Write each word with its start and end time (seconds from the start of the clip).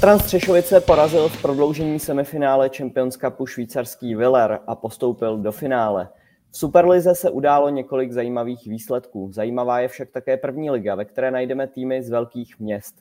Tatran 0.00 0.18
Střešovice 0.18 0.80
porazil 0.80 1.28
v 1.28 1.42
prodloužení 1.42 1.98
semifinále 1.98 2.70
Champions 2.76 3.16
Cupu 3.16 3.46
švýcarský 3.46 4.14
Willer 4.14 4.60
a 4.66 4.74
postoupil 4.74 5.38
do 5.38 5.52
finále. 5.52 6.08
V 6.50 6.56
Superlize 6.56 7.14
se 7.14 7.30
událo 7.30 7.68
několik 7.68 8.12
zajímavých 8.12 8.66
výsledků. 8.66 9.32
Zajímavá 9.32 9.80
je 9.80 9.88
však 9.88 10.10
také 10.10 10.36
první 10.36 10.70
liga, 10.70 10.94
ve 10.94 11.04
které 11.04 11.30
najdeme 11.30 11.66
týmy 11.66 12.02
z 12.02 12.10
velkých 12.10 12.58
měst. 12.58 12.94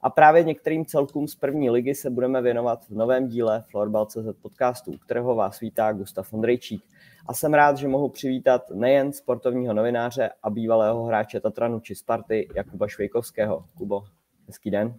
A 0.00 0.10
právě 0.10 0.44
některým 0.44 0.86
celkům 0.86 1.28
z 1.28 1.34
první 1.34 1.70
ligy 1.70 1.94
se 1.94 2.10
budeme 2.10 2.42
věnovat 2.42 2.84
v 2.84 2.94
novém 2.94 3.28
díle 3.28 3.64
Florbal.cz 3.70 4.40
podcastu, 4.42 4.92
kterého 5.04 5.34
vás 5.34 5.60
vítá 5.60 5.92
Gustav 5.92 6.32
Ondrejčík. 6.32 6.84
A 7.26 7.34
jsem 7.34 7.54
rád, 7.54 7.76
že 7.76 7.88
mohu 7.88 8.08
přivítat 8.08 8.70
nejen 8.70 9.12
sportovního 9.12 9.74
novináře 9.74 10.30
a 10.42 10.50
bývalého 10.50 11.04
hráče 11.04 11.40
Tatranu 11.40 11.80
či 11.80 11.94
Sparty 11.94 12.48
Jakuba 12.54 12.88
Švejkovského. 12.88 13.64
Kubo, 13.78 14.04
hezký 14.46 14.70
den. 14.70 14.94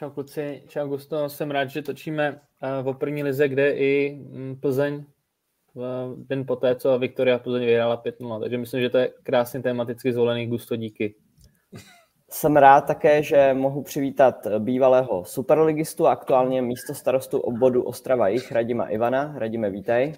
Čau 0.00 0.10
kluci, 0.10 0.62
čau 0.68 0.88
Gusto, 0.88 1.28
jsem 1.28 1.50
rád, 1.50 1.70
že 1.70 1.82
točíme 1.82 2.40
v 2.82 2.88
eh, 2.90 2.94
první 2.94 3.22
lize, 3.22 3.48
kde 3.48 3.70
i 3.70 4.18
mm, 4.30 4.56
Plzeň 4.60 5.04
den 6.16 6.46
poté, 6.46 6.74
co 6.74 6.98
Viktoria 6.98 7.38
Plzeň 7.38 7.64
vyhrála 7.64 8.02
5-0. 8.02 8.40
Takže 8.40 8.58
myslím, 8.58 8.80
že 8.80 8.90
to 8.90 8.98
je 8.98 9.12
krásně 9.22 9.62
tematicky 9.62 10.12
zvolený 10.12 10.46
Gusto, 10.46 10.76
díky. 10.76 11.14
Jsem 12.30 12.56
rád 12.56 12.80
také, 12.80 13.22
že 13.22 13.54
mohu 13.54 13.82
přivítat 13.82 14.46
bývalého 14.58 15.24
superligistu 15.24 16.06
a 16.06 16.12
aktuálně 16.12 16.62
místo 16.62 16.94
starostu 16.94 17.38
obvodu 17.38 17.82
Ostrava 17.82 18.28
Jich, 18.28 18.52
Radima 18.52 18.88
Ivana. 18.88 19.34
Radime, 19.36 19.70
vítej. 19.70 20.12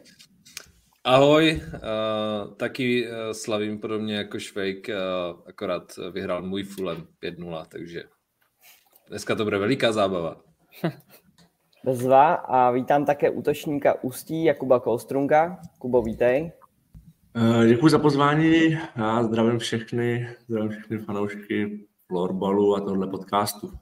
Ahoj, 1.04 1.60
uh, 1.74 2.54
taky 2.54 3.06
uh, 3.06 3.14
slavím 3.32 3.78
podobně 3.78 4.16
jako 4.16 4.38
Švejk, 4.38 4.88
uh, 4.88 5.40
akorát 5.46 5.92
vyhrál 6.12 6.42
můj 6.42 6.64
Fulem 6.64 7.06
5-0, 7.22 7.66
takže 7.68 8.02
dneska 9.12 9.34
to 9.34 9.44
bude 9.44 9.58
veliká 9.58 9.92
zábava. 9.92 10.36
Bezva 11.84 12.34
a 12.34 12.70
vítám 12.70 13.04
také 13.04 13.30
útočníka 13.30 14.04
Ústí 14.04 14.44
Jakuba 14.44 14.80
Kolstrunga. 14.80 15.58
Kubo, 15.78 16.02
vítej. 16.02 16.52
Děkuji 17.68 17.88
za 17.88 17.98
pozvání 17.98 18.78
a 18.96 19.22
zdravím 19.22 19.58
všechny, 19.58 20.28
zdravím 20.48 20.70
všechny 20.70 20.98
fanoušky 20.98 21.86
florbalu 22.06 22.76
a 22.76 22.80
tohle 22.80 23.06
podcastu. 23.06 23.72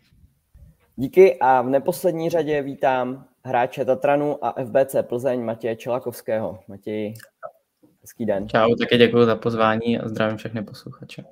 Díky 0.97 1.39
a 1.39 1.63
v 1.63 1.69
neposlední 1.69 2.31
řadě 2.31 2.63
vítám 2.63 3.25
hráče 3.45 3.85
Tatranu 3.85 4.45
a 4.45 4.55
FBC 4.65 4.97
Plzeň 5.03 5.45
Matěje 5.45 5.77
Čelakovského. 5.77 6.59
Matěj, 6.69 7.15
hezký 8.01 8.27
den. 8.27 8.49
Čau, 8.49 8.75
také 8.75 8.99
děkuji 8.99 9.25
za 9.25 9.37
pozvání 9.37 9.99
a 9.99 10.09
zdravím 10.09 10.37
všechny 10.37 10.63
posluchače. 10.63 11.25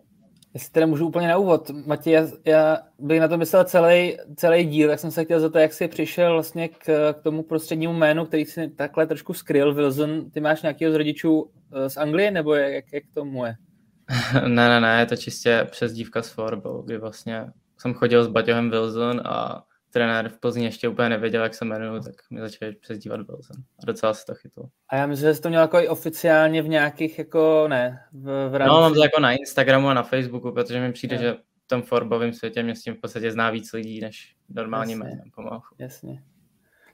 Jestli 0.58 0.72
teda 0.72 0.86
můžu 0.86 1.06
úplně 1.06 1.28
na 1.28 1.36
úvod. 1.36 1.70
Matěj, 1.86 2.12
já, 2.12 2.26
já 2.44 2.78
bych 2.98 3.20
na 3.20 3.28
to 3.28 3.38
myslel 3.38 3.64
celý, 3.64 4.16
celý 4.36 4.64
díl, 4.64 4.88
tak 4.88 4.98
jsem 4.98 5.10
se 5.10 5.24
chtěl 5.24 5.40
za 5.40 5.48
to, 5.48 5.58
jak 5.58 5.72
jsi 5.72 5.88
přišel 5.88 6.32
vlastně 6.32 6.68
k, 6.68 7.12
k 7.12 7.22
tomu 7.22 7.42
prostřednímu 7.42 7.92
jménu, 7.92 8.26
který 8.26 8.44
si 8.44 8.68
takhle 8.68 9.06
trošku 9.06 9.34
skryl, 9.34 9.74
Wilson. 9.74 10.30
Ty 10.30 10.40
máš 10.40 10.62
nějakého 10.62 10.92
z 10.92 10.94
rodičů 10.94 11.50
eh, 11.72 11.90
z 11.90 11.96
Anglie, 11.96 12.30
nebo 12.30 12.54
jak, 12.54 12.84
jak 12.92 13.04
tomu 13.14 13.44
je? 13.46 13.54
ne, 14.48 14.68
ne, 14.68 14.80
ne, 14.80 15.00
je 15.00 15.06
to 15.06 15.16
čistě 15.16 15.66
přezdívka 15.70 16.22
s 16.22 16.28
Forbou, 16.28 16.82
kdy 16.82 16.98
vlastně 16.98 17.46
jsem 17.78 17.94
chodil 17.94 18.24
s 18.24 18.28
Baťohem 18.28 18.70
Wilson 18.70 19.22
a 19.24 19.64
trenér 19.90 20.28
v 20.28 20.40
Plzni 20.40 20.64
ještě 20.64 20.88
úplně 20.88 21.08
nevěděl, 21.08 21.42
jak 21.42 21.54
se 21.54 21.64
jmenuju, 21.64 22.02
tak 22.02 22.14
mi 22.30 22.40
začali 22.40 22.72
přezdívat 22.72 23.20
Wilson. 23.20 23.56
A 23.82 23.86
docela 23.86 24.14
se 24.14 24.26
to 24.26 24.34
chytlo. 24.34 24.64
A 24.88 24.96
já 24.96 25.06
myslím, 25.06 25.28
že 25.28 25.34
jsi 25.34 25.42
to 25.42 25.48
měl 25.48 25.62
jako 25.62 25.78
i 25.78 25.88
oficiálně 25.88 26.62
v 26.62 26.68
nějakých, 26.68 27.18
jako 27.18 27.68
ne, 27.68 28.04
v, 28.12 28.48
v 28.48 28.54
rámci... 28.54 28.68
No, 28.68 28.80
mám 28.80 28.94
to 28.94 29.02
jako 29.02 29.20
na 29.20 29.32
Instagramu 29.32 29.88
a 29.88 29.94
na 29.94 30.02
Facebooku, 30.02 30.52
protože 30.52 30.80
mi 30.80 30.92
přijde, 30.92 31.16
no. 31.16 31.22
že 31.22 31.32
v 31.32 31.66
tom 31.66 31.82
Forbovém 31.82 32.32
světě 32.32 32.62
mě 32.62 32.76
s 32.76 32.82
tím 32.82 32.94
v 32.94 33.00
podstatě 33.00 33.32
zná 33.32 33.50
víc 33.50 33.72
lidí, 33.72 34.00
než 34.00 34.34
normální 34.48 34.94
jménem 34.94 35.30
pomalu. 35.34 35.60
Jasně. 35.78 36.22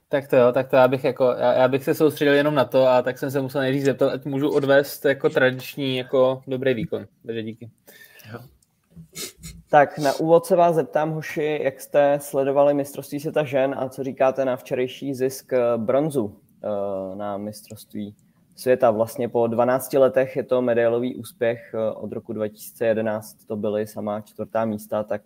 Tak 0.08 0.28
to 0.28 0.36
jo, 0.36 0.52
tak 0.52 0.68
to 0.68 0.76
já 0.76 0.88
bych, 0.88 1.04
jako, 1.04 1.24
já, 1.24 1.52
já, 1.52 1.68
bych 1.68 1.84
se 1.84 1.94
soustředil 1.94 2.34
jenom 2.34 2.54
na 2.54 2.64
to 2.64 2.88
a 2.88 3.02
tak 3.02 3.18
jsem 3.18 3.30
se 3.30 3.40
musel 3.40 3.60
nejdřív 3.60 3.84
zeptat, 3.84 4.12
ať 4.12 4.24
můžu 4.24 4.50
odvést 4.50 5.04
jako 5.04 5.30
tradiční 5.30 5.96
jako 5.96 6.42
dobrý 6.46 6.74
výkon. 6.74 7.06
Takže 7.26 7.42
díky. 7.42 7.70
Jo. 8.32 8.38
Tak 9.74 9.98
na 9.98 10.12
úvod 10.12 10.46
se 10.46 10.56
vás 10.56 10.74
zeptám, 10.74 11.10
hoši, 11.10 11.60
jak 11.62 11.80
jste 11.80 12.18
sledovali 12.20 12.74
mistrovství 12.74 13.20
světa 13.20 13.44
žen 13.44 13.74
a 13.78 13.88
co 13.88 14.04
říkáte 14.04 14.44
na 14.44 14.56
včerejší 14.56 15.14
zisk 15.14 15.52
eh, 15.52 15.58
bronzu 15.76 16.40
eh, 16.64 17.16
na 17.16 17.36
mistrovství 17.36 18.16
světa. 18.56 18.90
Vlastně 18.90 19.28
po 19.28 19.46
12 19.46 19.92
letech 19.92 20.36
je 20.36 20.42
to 20.42 20.62
medailový 20.62 21.16
úspěch. 21.16 21.74
Eh, 21.74 21.92
od 21.92 22.12
roku 22.12 22.32
2011 22.32 23.34
to 23.44 23.56
byly 23.56 23.86
samá 23.86 24.20
čtvrtá 24.20 24.64
místa, 24.64 25.02
tak 25.02 25.22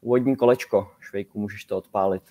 úvodní 0.00 0.36
kolečko. 0.36 0.90
Švejku, 1.00 1.40
můžeš 1.40 1.64
to 1.64 1.76
odpálit. 1.76 2.22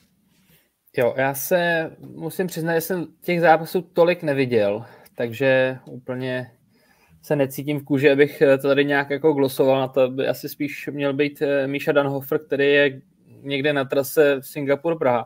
Jo, 0.97 1.13
já 1.17 1.33
se 1.33 1.91
musím 2.16 2.47
přiznat, 2.47 2.73
že 2.73 2.81
jsem 2.81 3.07
těch 3.22 3.41
zápasů 3.41 3.81
tolik 3.81 4.23
neviděl, 4.23 4.85
takže 5.16 5.79
úplně 5.85 6.51
se 7.22 7.35
necítím 7.35 7.79
v 7.79 7.83
kůži, 7.83 8.11
abych 8.11 8.44
to 8.61 8.67
tady 8.67 8.85
nějak 8.85 9.09
jako 9.09 9.33
glosoval 9.33 9.79
na 9.79 9.88
to. 9.88 10.09
By 10.09 10.28
asi 10.28 10.50
spíš 10.50 10.89
měl 10.91 11.13
být 11.13 11.41
eh, 11.41 11.67
Míša 11.67 11.91
Danhofer, 11.91 12.39
který 12.39 12.73
je 12.73 13.01
někde 13.41 13.73
na 13.73 13.85
trase 13.85 14.41
Singapur-Praha. 14.41 15.25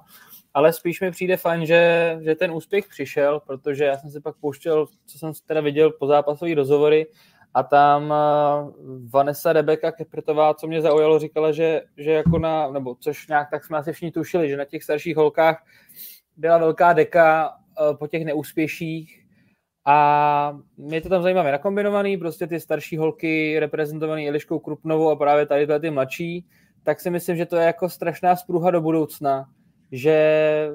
Ale 0.53 0.73
spíš 0.73 1.01
mi 1.01 1.11
přijde 1.11 1.37
fajn, 1.37 1.65
že, 1.65 2.17
že 2.21 2.35
ten 2.35 2.51
úspěch 2.51 2.87
přišel, 2.87 3.39
protože 3.47 3.83
já 3.83 3.97
jsem 3.97 4.09
si 4.09 4.21
pak 4.21 4.35
pouštěl, 4.37 4.87
co 5.05 5.17
jsem 5.17 5.31
teda 5.45 5.61
viděl 5.61 5.91
po 5.91 6.07
zápasové 6.07 6.55
rozhovory 6.55 7.07
a 7.53 7.63
tam 7.63 8.13
eh, 8.13 8.71
Vanessa 9.13 9.53
Rebeka 9.53 9.91
Keprtová, 9.91 10.53
co 10.53 10.67
mě 10.67 10.81
zaujalo, 10.81 11.19
říkala, 11.19 11.51
že, 11.51 11.81
že 11.97 12.11
jako 12.11 12.39
na, 12.39 12.71
nebo 12.71 12.95
což 12.99 13.27
nějak 13.27 13.49
tak 13.51 13.65
jsme 13.65 13.77
asi 13.77 13.91
všichni 13.93 14.11
tušili, 14.11 14.49
že 14.49 14.57
na 14.57 14.65
těch 14.65 14.83
starších 14.83 15.15
holkách 15.15 15.65
byla 16.37 16.57
velká 16.57 16.93
deka 16.93 17.51
eh, 17.51 17.93
po 17.97 18.07
těch 18.07 18.25
neúspěších 18.25 19.20
a 19.85 20.57
je 20.87 21.01
to 21.01 21.09
tam 21.09 21.23
zajímavé 21.23 21.51
nakombinovaný, 21.51 22.17
prostě 22.17 22.47
ty 22.47 22.59
starší 22.59 22.97
holky 22.97 23.59
reprezentované 23.59 24.27
Eliškou 24.27 24.59
Krupnovou 24.59 25.09
a 25.09 25.15
právě 25.15 25.45
tady 25.45 25.67
ty 25.79 25.89
mladší, 25.89 26.45
tak 26.83 26.99
si 26.99 27.09
myslím, 27.09 27.37
že 27.37 27.45
to 27.45 27.55
je 27.55 27.65
jako 27.65 27.89
strašná 27.89 28.35
spruha 28.35 28.71
do 28.71 28.81
budoucna, 28.81 29.49
že 29.91 30.67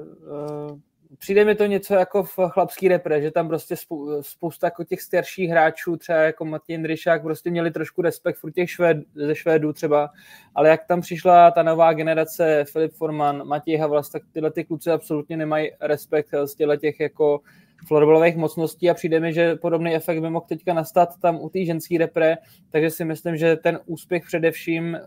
uh, 0.69 0.79
přijde 1.17 1.45
mi 1.45 1.55
to 1.55 1.65
něco 1.65 1.93
jako 1.93 2.23
v 2.23 2.39
chlapský 2.49 2.87
repre, 2.87 3.21
že 3.21 3.31
tam 3.31 3.47
prostě 3.47 3.75
spousta 4.21 4.67
jako 4.67 4.83
těch 4.83 5.01
starších 5.01 5.49
hráčů, 5.49 5.97
třeba 5.97 6.17
jako 6.17 6.45
Matěj 6.45 6.73
Jindryšák, 6.73 7.21
prostě 7.21 7.51
měli 7.51 7.71
trošku 7.71 8.01
respekt 8.01 8.37
furt 8.37 8.51
těch 8.51 8.71
švéd, 8.71 8.97
ze 9.15 9.35
Švédů 9.35 9.73
třeba, 9.73 10.09
ale 10.55 10.69
jak 10.69 10.85
tam 10.87 11.01
přišla 11.01 11.51
ta 11.51 11.63
nová 11.63 11.93
generace, 11.93 12.65
Filip 12.71 12.93
Forman, 12.93 13.47
Matěj 13.47 13.77
Havlas, 13.77 14.09
tak 14.09 14.21
tyhle 14.31 14.51
ty 14.51 14.65
kluci 14.65 14.91
absolutně 14.91 15.37
nemají 15.37 15.71
respekt 15.81 16.29
z 16.45 16.55
těch 16.79 16.99
jako 16.99 17.41
florbalových 17.87 18.35
mocností 18.35 18.89
a 18.89 18.93
přijde 18.93 19.19
mi, 19.19 19.33
že 19.33 19.55
podobný 19.55 19.95
efekt 19.95 20.19
by 20.19 20.29
mohl 20.29 20.45
teďka 20.49 20.73
nastat 20.73 21.09
tam 21.21 21.41
u 21.41 21.49
té 21.49 21.65
ženské 21.65 21.97
repre, 21.97 22.37
takže 22.69 22.89
si 22.89 23.05
myslím, 23.05 23.37
že 23.37 23.55
ten 23.55 23.79
úspěch 23.85 24.25
především, 24.25 24.97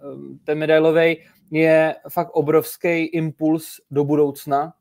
ten 0.45 0.59
medailový, 0.59 1.17
je 1.51 1.95
fakt 2.09 2.31
obrovský 2.31 3.05
impuls 3.05 3.81
do 3.91 4.05
budoucna, 4.05 4.73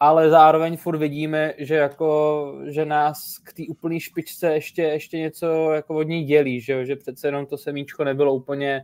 ale 0.00 0.30
zároveň 0.30 0.76
furt 0.76 0.98
vidíme, 0.98 1.54
že 1.58 1.74
jako, 1.74 2.54
že 2.66 2.84
nás 2.84 3.38
k 3.38 3.52
té 3.52 3.62
úplné 3.68 4.00
špičce 4.00 4.54
ještě, 4.54 4.82
ještě 4.82 5.18
něco 5.18 5.72
jako 5.72 5.94
od 5.94 6.02
ní 6.02 6.24
dělí, 6.24 6.60
že, 6.60 6.86
že 6.86 6.96
přece 6.96 7.28
jenom 7.28 7.46
to 7.46 7.58
semíčko 7.58 8.04
nebylo 8.04 8.34
úplně, 8.34 8.82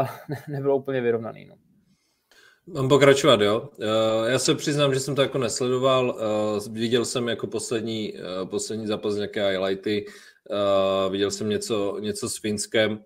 uh, 0.00 0.36
nebylo 0.48 0.76
úplně 0.76 1.00
vyrovnaný. 1.00 1.44
No. 1.44 1.65
Mám 2.68 2.88
pokračovat, 2.88 3.40
jo. 3.40 3.68
Uh, 3.78 4.28
já 4.28 4.38
se 4.38 4.54
přiznám, 4.54 4.94
že 4.94 5.00
jsem 5.00 5.14
to 5.14 5.22
jako 5.22 5.38
nesledoval. 5.38 6.16
Uh, 6.66 6.74
viděl 6.74 7.04
jsem 7.04 7.28
jako 7.28 7.46
poslední, 7.46 8.12
uh, 8.12 8.48
poslední 8.48 8.86
zápas 8.86 9.14
nějaké 9.14 9.50
highlighty. 9.50 10.06
Viděl 11.10 11.30
jsem 11.30 11.48
něco, 11.48 11.98
něco 12.00 12.28
s 12.28 12.38
Finskem. 12.38 13.04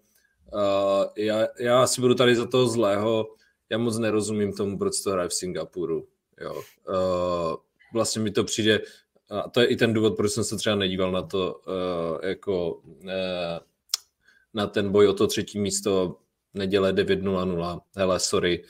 Já, 1.17 1.47
já 1.59 1.83
asi 1.83 2.01
budu 2.01 2.15
tady 2.15 2.37
za 2.37 2.47
toho 2.47 2.67
zlého. 2.67 3.27
Já 3.71 3.79
moc 3.79 3.99
nerozumím 3.99 4.53
tomu, 4.53 4.79
proč 4.79 5.01
to 5.01 5.11
hraje 5.11 5.29
v 5.29 5.35
Singapuru. 5.35 6.07
Jo. 6.41 6.63
Vlastně 7.93 8.23
mi 8.23 8.31
to 8.31 8.45
přijde, 8.45 8.81
a 9.31 9.49
to 9.49 9.61
je 9.61 9.67
i 9.67 9.77
ten 9.77 9.93
důvod, 9.93 10.17
proč 10.17 10.33
jsem 10.33 10.45
se 10.45 10.57
třeba 10.57 10.77
nedíval 10.77 11.13
na 11.13 11.23
to, 11.23 11.61
jako 12.23 12.81
na 14.55 14.67
ten 14.67 14.93
boj 14.93 15.09
o 15.09 15.13
to 15.13 15.27
třetí 15.27 15.59
místo 15.59 16.17
neděle 16.55 16.93
9.00. 16.93 17.81
Hele, 17.97 18.21
sorry, 18.21 18.65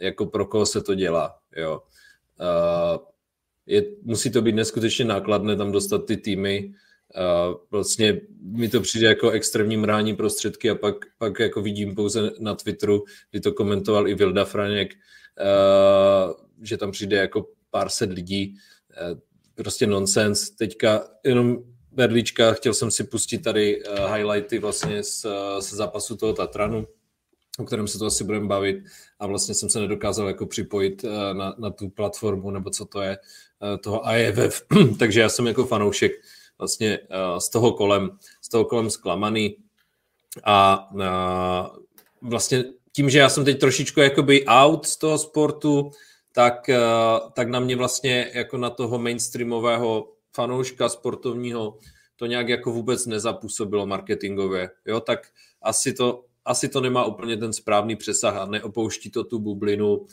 jako 0.00 0.26
pro 0.26 0.46
koho 0.46 0.66
se 0.66 0.80
to 0.80 0.94
dělá, 0.94 1.38
jo. 1.56 1.82
Uh, 2.40 2.98
je, 3.66 3.84
musí 4.02 4.30
to 4.30 4.42
být 4.42 4.54
neskutečně 4.54 5.04
nákladné 5.04 5.56
tam 5.56 5.72
dostat 5.72 6.06
ty 6.06 6.16
týmy. 6.16 6.74
Uh, 7.16 7.54
vlastně 7.70 8.20
mi 8.40 8.68
to 8.68 8.80
přijde 8.80 9.06
jako 9.06 9.30
extrémní 9.30 9.76
mrání 9.76 10.16
prostředky 10.16 10.70
a 10.70 10.74
pak, 10.74 10.94
pak 11.18 11.40
jako 11.40 11.62
vidím 11.62 11.94
pouze 11.94 12.30
na 12.38 12.54
Twitteru, 12.54 13.04
kdy 13.30 13.40
to 13.40 13.52
komentoval 13.52 14.08
i 14.08 14.14
Vilda 14.14 14.44
Franěk, 14.44 14.94
uh, 14.94 16.34
že 16.62 16.76
tam 16.76 16.90
přijde 16.90 17.16
jako 17.16 17.46
pár 17.76 17.88
set 17.88 18.12
lidí, 18.12 18.54
eh, 18.96 19.20
prostě 19.54 19.86
nonsens. 19.86 20.50
Teďka 20.50 21.08
jenom 21.24 21.58
Berlička, 21.92 22.52
chtěl 22.52 22.74
jsem 22.74 22.90
si 22.90 23.04
pustit 23.04 23.38
tady 23.38 23.82
eh, 23.84 24.16
highlighty 24.16 24.58
vlastně 24.58 25.02
z, 25.02 25.26
z 25.60 25.74
zápasu 25.74 26.16
toho 26.16 26.32
Tatranu 26.32 26.86
o 27.58 27.64
kterém 27.64 27.88
se 27.88 27.98
to 27.98 28.06
asi 28.06 28.24
budeme 28.24 28.46
bavit. 28.46 28.84
A 29.18 29.26
vlastně 29.26 29.54
jsem 29.54 29.70
se 29.70 29.80
nedokázal 29.80 30.28
jako 30.28 30.46
připojit 30.46 31.04
na, 31.32 31.54
na 31.58 31.70
tu 31.70 31.88
platformu, 31.88 32.50
nebo 32.50 32.70
co 32.70 32.84
to 32.84 33.00
je, 33.00 33.18
toho 33.80 34.02
IFF, 34.16 34.62
takže 34.98 35.20
já 35.20 35.28
jsem 35.28 35.46
jako 35.46 35.66
fanoušek 35.66 36.12
vlastně 36.58 36.98
z 37.38 37.50
toho 37.50 37.72
kolem, 37.72 38.10
z 38.42 38.48
toho 38.48 38.64
kolem 38.64 38.90
zklamaný. 38.90 39.56
A, 40.44 40.88
a 41.04 41.70
vlastně 42.22 42.64
tím, 42.92 43.10
že 43.10 43.18
já 43.18 43.28
jsem 43.28 43.44
teď 43.44 43.60
trošičku 43.60 44.00
jakoby 44.00 44.44
out 44.46 44.86
z 44.86 44.96
toho 44.96 45.18
sportu, 45.18 45.90
tak, 46.32 46.70
tak 47.32 47.48
na 47.48 47.60
mě 47.60 47.76
vlastně 47.76 48.30
jako 48.34 48.56
na 48.56 48.70
toho 48.70 48.98
mainstreamového 48.98 50.12
fanouška 50.32 50.88
sportovního 50.88 51.78
to 52.16 52.26
nějak 52.26 52.48
jako 52.48 52.72
vůbec 52.72 53.06
nezapůsobilo 53.06 53.86
marketingově, 53.86 54.70
jo, 54.86 55.00
tak 55.00 55.28
asi 55.62 55.92
to, 55.92 56.24
asi 56.46 56.68
to 56.68 56.80
nemá 56.80 57.04
úplně 57.04 57.36
ten 57.36 57.52
správný 57.52 57.96
přesah 57.96 58.36
a 58.36 58.46
neopouští 58.46 59.10
to 59.10 59.24
tu 59.24 59.38
bublinu 59.38 59.96
uh, 59.96 60.06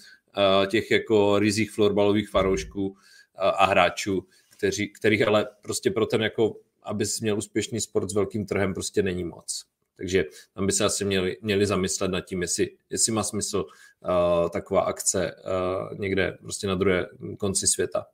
těch 0.68 0.91
jako 0.91 1.39
rizích 1.39 1.71
florbalových 1.71 2.30
fanoušků 2.30 2.88
uh, 2.88 2.95
a 3.38 3.65
hráčů, 3.65 4.27
kteří, 4.50 4.89
kterých 4.89 5.27
ale 5.27 5.47
prostě 5.62 5.91
pro 5.91 6.06
ten 6.06 6.21
jako, 6.21 6.56
aby 6.83 7.06
měl 7.21 7.38
úspěšný 7.38 7.81
sport 7.81 8.09
s 8.09 8.13
velkým 8.13 8.45
trhem, 8.45 8.74
prostě 8.74 9.03
není 9.03 9.24
moc. 9.24 9.65
Takže 9.97 10.25
tam 10.53 10.65
by 10.65 10.71
se 10.71 10.85
asi 10.85 11.06
měli, 11.06 11.38
měli 11.41 11.65
zamyslet 11.65 12.12
nad 12.12 12.21
tím, 12.21 12.41
jestli, 12.41 12.69
jestli 12.89 13.12
má 13.12 13.24
smysl 13.24 13.65
uh, 13.65 14.50
taková 14.50 14.81
akce 14.81 15.35
uh, 15.35 16.00
někde 16.00 16.38
prostě 16.41 16.68
na 16.68 16.75
druhé 16.75 17.07
konci 17.38 17.68
světa. 17.68 18.06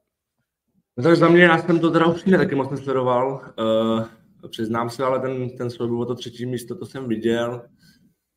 No 0.97 1.03
tak 1.03 1.15
za 1.15 1.27
mě, 1.27 1.43
já 1.43 1.61
jsem 1.61 1.79
to 1.79 1.91
teda 1.91 2.05
upřímně 2.05 2.37
taky 2.37 2.55
moc 2.55 2.69
nesledoval. 2.69 3.53
Uh, 3.59 4.47
přiznám 4.49 4.89
se, 4.89 5.03
ale 5.03 5.19
ten, 5.19 5.57
ten 5.57 5.69
svůj 5.69 6.05
to 6.05 6.15
třetí 6.15 6.45
místo, 6.45 6.75
to 6.75 6.85
jsem 6.85 7.07
viděl. 7.07 7.61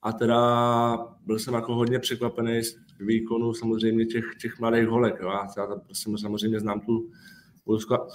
A 0.02 0.12
teda 0.12 0.98
byl 1.26 1.38
jsem 1.38 1.54
jako 1.54 1.74
hodně 1.74 1.98
překvapený 1.98 2.62
z 2.62 2.76
výkonu 3.00 3.54
samozřejmě 3.54 4.06
těch, 4.06 4.24
těch 4.40 4.60
mladých 4.60 4.86
holek. 4.88 5.14
Jo. 5.22 5.30
Já 5.56 5.66
prostě 5.66 6.10
samozřejmě 6.20 6.60
znám 6.60 6.80
tu 6.80 7.10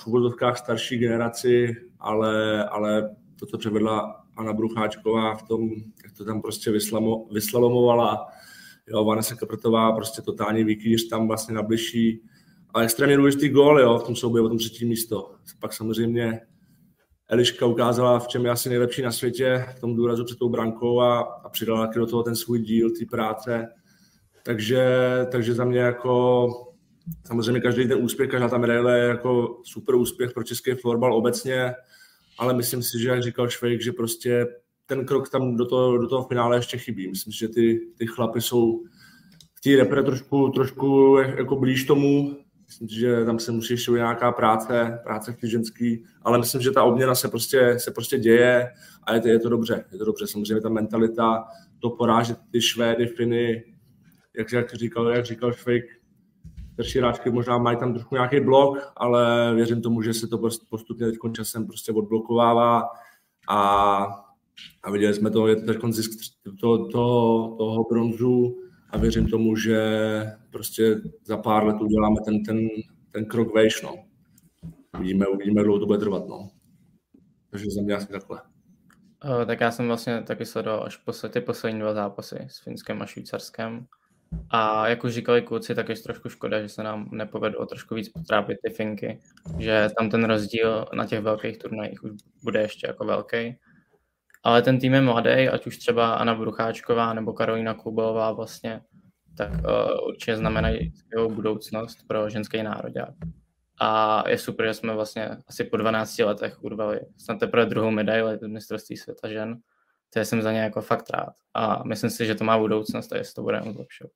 v 0.02 0.08
úvodovkách 0.08 0.58
starší 0.58 0.98
generaci, 0.98 1.76
ale, 2.00 2.64
ale 2.70 3.16
to, 3.40 3.46
co 3.46 3.58
převedla 3.58 4.24
Anna 4.38 4.54
Brucháčková 4.54 5.36
v 5.36 5.44
tom, 5.44 5.70
jak 6.04 6.12
to 6.18 6.26
tam 6.26 6.42
prostě 6.42 6.72
vyslamo, 6.72 7.28
vyslalomovala, 7.32 8.28
jo, 8.88 9.06
Vanessa 9.06 9.36
Kaprtová, 9.36 9.92
prostě 9.92 10.22
totální 10.22 10.64
výkýř 10.64 11.10
tam 11.10 11.28
vlastně 11.28 11.56
na 11.56 11.64
bližší 11.64 12.22
a 12.74 12.82
extrémně 12.82 13.18
důležitý 13.18 13.50
gól, 13.50 13.80
jo, 13.80 14.00
v 14.00 14.04
tom 14.04 14.16
souboji 14.16 14.44
o 14.44 14.50
tom 14.50 14.58
třetí 14.58 14.86
místo. 14.86 15.32
Pak 15.60 15.74
samozřejmě 15.74 16.42
Eliška 17.30 17.66
ukázala, 17.66 18.20
v 18.20 18.28
čem 18.28 18.46
je 18.46 18.52
asi 18.52 18.70
nejlepší 18.70 19.02
na 19.02 19.12
světě, 19.12 19.66
v 19.78 19.80
tom 19.80 19.96
důrazu 19.96 20.26
před 20.26 20.38
tou 20.38 20.50
brankou 20.50 21.02
a, 21.02 21.20
a 21.20 21.50
přidala 21.50 21.88
taky 21.88 22.00
do 22.00 22.06
toho 22.06 22.24
ten 22.24 22.36
svůj 22.36 22.60
díl, 22.60 22.90
ty 23.00 23.06
práce. 23.06 23.68
Takže, 24.44 24.88
takže 25.32 25.54
za 25.54 25.66
mě 25.66 25.80
jako 25.80 26.48
samozřejmě 27.28 27.62
každý 27.62 27.88
ten 27.88 28.04
úspěch, 28.04 28.30
každá 28.30 28.50
ta 28.50 28.58
medaile 28.58 29.00
je 29.00 29.08
jako 29.08 29.62
super 29.64 29.96
úspěch 29.96 30.32
pro 30.34 30.44
český 30.44 30.72
florbal 30.72 31.14
obecně, 31.14 31.74
ale 32.38 32.54
myslím 32.54 32.84
si, 32.84 33.00
že 33.00 33.10
jak 33.10 33.24
říkal 33.24 33.50
Švejk, 33.50 33.82
že 33.82 33.92
prostě 33.92 34.48
ten 34.86 35.06
krok 35.06 35.30
tam 35.30 35.58
do 35.58 35.66
toho, 35.66 35.98
do 35.98 36.08
toho 36.08 36.28
finále 36.28 36.58
ještě 36.58 36.78
chybí. 36.78 37.08
Myslím 37.08 37.34
si, 37.34 37.40
že 37.40 37.48
ty, 37.48 37.80
ty 37.98 38.08
chlapy 38.08 38.42
jsou 38.42 38.84
v 39.56 39.62
té 39.62 39.76
repre 39.76 40.04
trošku, 40.04 40.50
trošku 40.50 41.18
jako 41.38 41.56
blíž 41.56 41.84
tomu, 41.86 42.38
Myslím, 42.68 42.88
že 42.88 43.26
tam 43.26 43.40
se 43.40 43.52
musí 43.52 43.74
ještě 43.74 43.92
nějaká 43.92 44.32
práce, 44.32 45.00
práce 45.04 45.36
v 45.42 45.48
ženský, 45.48 46.04
ale 46.22 46.38
myslím, 46.38 46.62
že 46.62 46.72
ta 46.72 46.84
obměna 46.84 47.16
se 47.16 47.28
prostě, 47.28 47.80
se 47.80 47.92
prostě 47.92 48.18
děje 48.18 48.72
a 49.04 49.14
je 49.14 49.22
to, 49.22 49.28
je 49.28 49.40
to 49.40 49.50
dobře. 49.50 49.86
Je 49.92 49.98
to 49.98 50.06
dobře. 50.06 50.28
Samozřejmě 50.28 50.62
ta 50.62 50.70
mentalita, 50.70 51.46
to 51.80 51.90
porážet 51.90 52.38
ty 52.52 52.62
Švédy, 52.62 53.08
Finy, 53.08 53.64
jak, 54.38 54.52
jak 54.52 54.74
říkal, 54.74 55.08
jak 55.08 55.26
říkal 55.26 55.54
Švejk, 55.54 55.86
starší 56.74 57.00
hráčky 57.00 57.30
možná 57.30 57.58
mají 57.58 57.78
tam 57.78 57.94
trošku 57.94 58.16
nějaký 58.16 58.40
blok, 58.40 58.78
ale 58.98 59.52
věřím 59.56 59.82
tomu, 59.82 60.02
že 60.02 60.14
se 60.14 60.28
to 60.28 60.38
postupně 60.70 61.06
teď 61.06 61.16
časem 61.36 61.68
prostě 61.68 61.92
odblokovává 61.92 62.84
a, 63.50 63.60
a 64.84 64.92
viděli 64.92 65.14
jsme 65.14 65.32
to, 65.32 65.48
je 65.48 65.56
to 65.56 65.74
teď 65.74 65.78
zisk 65.90 66.12
to, 66.44 66.88
to, 66.88 67.56
toho 67.58 67.86
bronzu 67.90 68.58
a 68.90 68.98
věřím 68.98 69.28
tomu, 69.28 69.56
že 69.56 69.80
prostě 70.52 71.02
za 71.24 71.38
pár 71.38 71.66
let 71.66 71.82
uděláme 71.82 72.16
ten, 72.26 72.44
ten, 72.44 72.68
ten 73.12 73.26
krok 73.26 73.54
vejš, 73.54 73.82
no. 73.82 73.96
Uvidíme, 74.98 75.28
uvidíme, 75.28 75.64
dlouho 75.64 75.80
to 75.80 75.86
bude 75.86 76.00
trvat, 76.00 76.28
no. 76.28 76.50
Takže 77.50 77.66
za 77.76 77.82
mě 77.82 77.96
asi 77.96 78.08
takhle. 78.08 78.42
Uh, 79.26 79.46
tak 79.46 79.62
já 79.62 79.72
jsem 79.72 79.88
vlastně 79.88 80.22
taky 80.22 80.46
sledoval 80.46 80.84
až 80.84 80.98
poslední, 80.98 81.34
ty 81.34 81.42
poslední 81.42 81.80
dva 81.80 81.94
zápasy 81.94 82.40
s 82.48 82.60
Finskem 82.60 83.02
a 83.02 83.06
Švýcarskem. 83.06 83.86
A 84.50 84.88
jak 84.88 85.04
už 85.04 85.14
říkali 85.14 85.42
kluci, 85.42 85.76
tak 85.76 85.90
je 85.90 85.96
trošku 85.96 86.30
škoda, 86.30 86.62
že 86.62 86.70
se 86.70 86.84
nám 86.84 87.10
nepovedlo 87.12 87.66
trošku 87.66 87.96
víc 87.96 88.10
potrápit 88.10 88.58
ty 88.64 88.74
Finky, 88.74 89.20
že 89.58 89.90
tam 89.98 90.10
ten 90.10 90.26
rozdíl 90.26 90.86
na 90.94 91.06
těch 91.06 91.20
velkých 91.20 91.58
turnajích 91.58 92.04
už 92.04 92.12
bude 92.44 92.62
ještě 92.62 92.88
jako 92.88 93.06
velký. 93.06 93.60
Ale 94.48 94.62
ten 94.62 94.80
tým 94.80 94.94
je 94.94 95.02
mladý, 95.02 95.50
ať 95.50 95.68
už 95.68 95.78
třeba 95.78 96.14
Anna 96.14 96.36
Brucháčková 96.36 97.14
nebo 97.14 97.34
Karolina 97.34 97.74
Kubelová 97.74 98.32
vlastně, 98.32 98.82
tak 99.38 99.52
uh, 99.52 100.08
určitě 100.08 100.38
znamenají 100.38 100.94
jeho 101.16 101.30
budoucnost 101.30 101.98
pro 102.08 102.30
ženský 102.30 102.64
národák. 102.64 103.14
A 103.82 104.24
je 104.30 104.38
super, 104.38 104.68
že 104.68 104.74
jsme 104.74 104.94
vlastně 104.94 105.30
asi 105.48 105.64
po 105.64 105.78
12 105.78 106.20
letech 106.20 106.64
urvali 106.64 107.00
snad 107.18 107.40
teprve 107.40 107.66
druhou 107.66 107.92
medaili 107.92 108.38
v 108.38 108.48
mistrovství 108.48 108.98
světa 108.98 109.28
žen. 109.28 109.58
To 110.14 110.20
jsem 110.20 110.42
za 110.42 110.52
ně 110.52 110.60
jako 110.60 110.82
fakt 110.82 111.10
rád. 111.10 111.34
A 111.54 111.84
myslím 111.84 112.10
si, 112.10 112.26
že 112.26 112.36
to 112.36 112.44
má 112.44 112.58
budoucnost 112.58 113.14
a 113.14 113.18
jestli 113.18 113.34
to 113.34 113.42
bude 113.42 113.62
zlepšovat. 113.72 114.12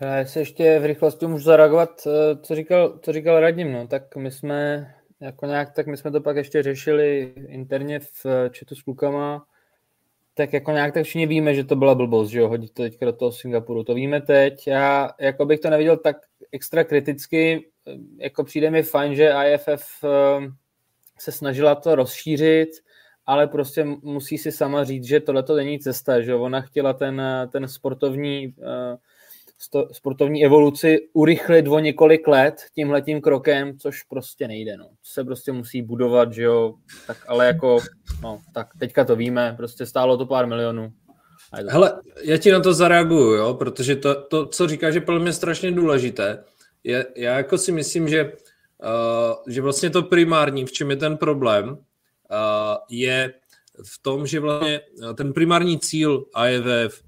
Já 0.00 0.24
se 0.24 0.38
ještě 0.38 0.78
v 0.78 0.84
rychlosti 0.84 1.26
můžu 1.26 1.44
zareagovat, 1.44 2.06
eh, 2.06 2.36
co 2.36 2.54
říkal, 2.54 2.98
co 3.02 3.12
říkal 3.12 3.40
Radim, 3.40 3.72
no, 3.72 3.86
tak 3.86 4.16
my 4.16 4.30
jsme 4.30 4.93
jako 5.20 5.46
nějak, 5.46 5.72
tak 5.72 5.86
my 5.86 5.96
jsme 5.96 6.10
to 6.10 6.20
pak 6.20 6.36
ještě 6.36 6.62
řešili 6.62 7.34
interně 7.48 8.00
v 8.00 8.26
chatu 8.58 8.74
s 8.74 8.82
klukama, 8.82 9.46
tak 10.34 10.52
jako 10.52 10.70
nějak 10.70 10.94
tak 10.94 11.04
všichni 11.04 11.26
víme, 11.26 11.54
že 11.54 11.64
to 11.64 11.76
byla 11.76 11.94
blbost, 11.94 12.30
že 12.30 12.40
jo, 12.40 12.48
hodit 12.48 12.72
to 12.72 12.82
teďka 12.82 13.06
do 13.06 13.12
toho 13.12 13.32
Singapuru, 13.32 13.84
to 13.84 13.94
víme 13.94 14.20
teď. 14.20 14.66
Já 14.66 15.10
jako 15.20 15.46
bych 15.46 15.60
to 15.60 15.70
neviděl 15.70 15.96
tak 15.96 16.16
extra 16.52 16.84
kriticky, 16.84 17.70
jako 18.16 18.44
přijde 18.44 18.70
mi 18.70 18.82
fajn, 18.82 19.14
že 19.14 19.34
IFF 19.46 20.04
eh, 20.04 20.48
se 21.18 21.32
snažila 21.32 21.74
to 21.74 21.94
rozšířit, 21.94 22.68
ale 23.26 23.46
prostě 23.46 23.84
musí 23.84 24.38
si 24.38 24.52
sama 24.52 24.84
říct, 24.84 25.04
že 25.04 25.20
tohle 25.20 25.42
to 25.42 25.56
není 25.56 25.78
cesta, 25.78 26.20
že 26.20 26.34
ona 26.34 26.60
chtěla 26.60 26.92
ten, 26.92 27.22
ten 27.52 27.68
sportovní 27.68 28.48
uh, 28.48 28.64
sportovní 29.92 30.44
evoluci 30.44 31.08
urychlit 31.12 31.68
o 31.68 31.78
několik 31.78 32.28
let 32.28 32.54
tímhletím 32.74 33.20
krokem, 33.20 33.78
což 33.78 34.02
prostě 34.02 34.48
nejde, 34.48 34.76
no. 34.76 34.88
Se 35.02 35.24
prostě 35.24 35.52
musí 35.52 35.82
budovat, 35.82 36.32
že 36.32 36.42
jo, 36.42 36.74
tak 37.06 37.16
ale 37.28 37.46
jako, 37.46 37.78
no, 38.22 38.40
tak 38.54 38.68
teďka 38.78 39.04
to 39.04 39.16
víme, 39.16 39.54
prostě 39.56 39.86
stálo 39.86 40.16
to 40.16 40.26
pár 40.26 40.46
milionů. 40.46 40.92
Hele, 41.68 42.00
já 42.22 42.36
ti 42.36 42.52
na 42.52 42.60
to 42.60 42.74
zareaguju, 42.74 43.32
jo, 43.32 43.54
protože 43.54 43.96
to, 43.96 44.22
to 44.22 44.46
co 44.46 44.68
říkáš, 44.68 44.94
je 44.94 45.00
podle 45.00 45.20
mě 45.20 45.32
strašně 45.32 45.72
důležité. 45.72 46.44
Je, 46.84 47.06
já 47.16 47.36
jako 47.36 47.58
si 47.58 47.72
myslím, 47.72 48.08
že, 48.08 48.24
uh, 48.24 49.52
že 49.52 49.62
vlastně 49.62 49.90
to 49.90 50.02
primární, 50.02 50.66
v 50.66 50.72
čem 50.72 50.90
je 50.90 50.96
ten 50.96 51.16
problém, 51.16 51.68
uh, 51.68 51.76
je 52.90 53.34
v 53.84 54.02
tom, 54.02 54.26
že 54.26 54.40
vlastně 54.40 54.80
ten 55.16 55.32
primární 55.32 55.78
cíl 55.78 56.24
IFF 56.48 57.03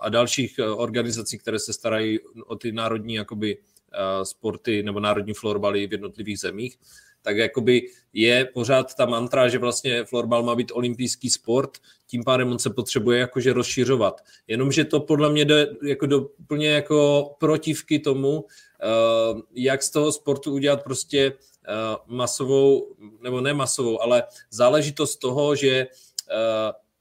a 0.00 0.08
dalších 0.08 0.58
eh, 0.58 0.68
organizací, 0.68 1.38
které 1.38 1.58
se 1.58 1.72
starají 1.72 2.18
o 2.46 2.56
ty 2.56 2.72
národní 2.72 3.14
jakoby, 3.14 3.58
eh, 3.92 4.24
sporty 4.24 4.82
nebo 4.82 5.00
národní 5.00 5.34
florbaly 5.34 5.86
v 5.86 5.92
jednotlivých 5.92 6.38
zemích, 6.38 6.78
tak 7.22 7.36
jakoby 7.36 7.88
je 8.12 8.44
pořád 8.44 8.94
ta 8.94 9.06
mantra, 9.06 9.48
že 9.48 9.58
vlastně 9.58 10.04
florbal 10.04 10.42
má 10.42 10.54
být 10.54 10.72
olympijský 10.74 11.30
sport, 11.30 11.78
tím 12.06 12.24
pádem 12.24 12.52
on 12.52 12.58
se 12.58 12.70
potřebuje 12.70 13.18
jakože 13.18 13.52
rozšiřovat. 13.52 14.20
Jenomže 14.46 14.84
to 14.84 15.00
podle 15.00 15.30
mě 15.30 15.44
jde 15.44 15.66
jako 15.82 16.06
do, 16.06 16.20
úplně 16.20 16.68
jako 16.68 17.30
protivky 17.38 17.98
tomu, 17.98 18.44
eh, 18.82 19.40
jak 19.54 19.82
z 19.82 19.90
toho 19.90 20.12
sportu 20.12 20.52
udělat 20.52 20.84
prostě 20.84 21.32
masovou, 22.06 22.96
nebo 23.22 23.40
ne 23.40 23.54
masovou, 23.54 24.02
ale 24.02 24.22
záležitost 24.50 25.16
toho, 25.16 25.56
že 25.56 25.86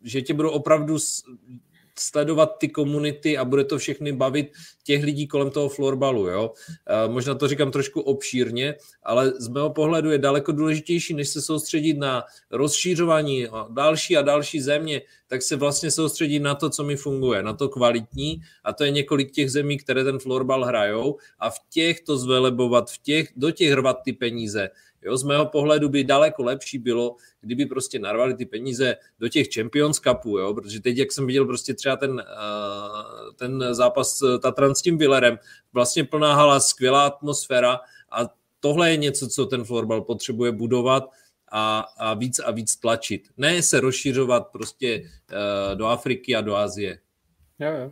že 0.04 0.22
tě 0.22 0.34
budou 0.34 0.50
opravdu 0.50 0.98
sledovat 2.00 2.58
ty 2.58 2.70
komunity 2.70 3.38
a 3.38 3.46
bude 3.46 3.64
to 3.64 3.78
všechny 3.78 4.12
bavit 4.12 4.52
těch 4.84 5.04
lidí 5.04 5.28
kolem 5.28 5.50
toho 5.50 5.70
florbalu. 5.70 6.28
Jo? 6.28 6.54
Možná 7.08 7.36
to 7.36 7.48
říkám 7.48 7.72
trošku 7.72 8.02
obšírně, 8.02 8.76
ale 9.04 9.34
z 9.40 9.48
mého 9.48 9.70
pohledu 9.70 10.12
je 10.12 10.18
daleko 10.18 10.52
důležitější, 10.52 11.14
než 11.14 11.30
se 11.30 11.42
soustředit 11.42 11.98
na 11.98 12.24
rozšířování 12.52 13.48
další 13.70 14.18
a 14.18 14.22
další 14.22 14.62
země, 14.62 15.02
tak 15.28 15.42
se 15.42 15.56
vlastně 15.56 15.92
soustředit 15.92 16.40
na 16.40 16.56
to, 16.56 16.70
co 16.70 16.84
mi 16.84 16.96
funguje, 16.96 17.44
na 17.44 17.54
to 17.54 17.70
kvalitní 17.70 18.42
a 18.64 18.74
to 18.74 18.84
je 18.84 18.92
několik 18.92 19.32
těch 19.32 19.52
zemí, 19.52 19.78
které 19.78 20.04
ten 20.04 20.20
florbal 20.20 20.66
hrajou 20.66 21.18
a 21.40 21.50
v 21.50 21.60
těch 21.70 22.02
to 22.02 22.18
zvelebovat, 22.18 22.92
v 22.92 22.98
těch, 22.98 23.30
do 23.36 23.52
těch 23.52 23.74
rvat 23.74 23.98
ty 24.06 24.14
peníze. 24.14 24.70
Jo, 25.06 25.18
z 25.18 25.24
mého 25.24 25.46
pohledu 25.46 25.90
by 25.90 26.04
daleko 26.04 26.44
lepší 26.44 26.78
bylo, 26.78 27.16
kdyby 27.42 27.66
prostě 27.66 28.00
narvali 28.00 28.34
ty 28.34 28.46
peníze 28.46 28.96
do 29.20 29.30
těch 29.30 29.48
Champions 29.54 30.00
Cupů, 30.00 30.38
jo, 30.38 30.54
protože 30.54 30.80
teď, 30.80 30.98
jak 30.98 31.12
jsem 31.12 31.28
viděl 31.28 31.46
prostě 31.46 31.74
třeba 31.74 31.96
ten, 31.96 32.12
uh, 32.12 33.34
ten 33.36 33.64
zápas 33.72 34.20
Tatran 34.42 34.76
s 34.76 34.82
tím 34.82 34.98
Villerem, 34.98 35.40
vlastně 35.74 36.04
plná 36.04 36.36
hala, 36.36 36.60
skvělá 36.60 37.06
atmosféra 37.06 37.80
a 38.12 38.30
tohle 38.60 38.92
je 38.92 38.98
něco, 38.98 39.28
co 39.28 39.46
ten 39.46 39.64
florbal 39.64 40.02
potřebuje 40.02 40.52
budovat 40.52 41.04
a, 41.52 41.86
a 41.98 42.14
víc 42.14 42.40
a 42.40 42.52
víc 42.52 42.76
tlačit. 42.76 43.28
Ne 43.38 43.62
se 43.62 43.80
rozšiřovat 43.80 44.48
prostě 44.48 45.02
uh, 45.02 45.78
do 45.78 45.86
Afriky 45.86 46.36
a 46.36 46.42
do 46.42 46.56
Asie. 46.56 47.00
Jo, 47.60 47.72
jo. 47.72 47.92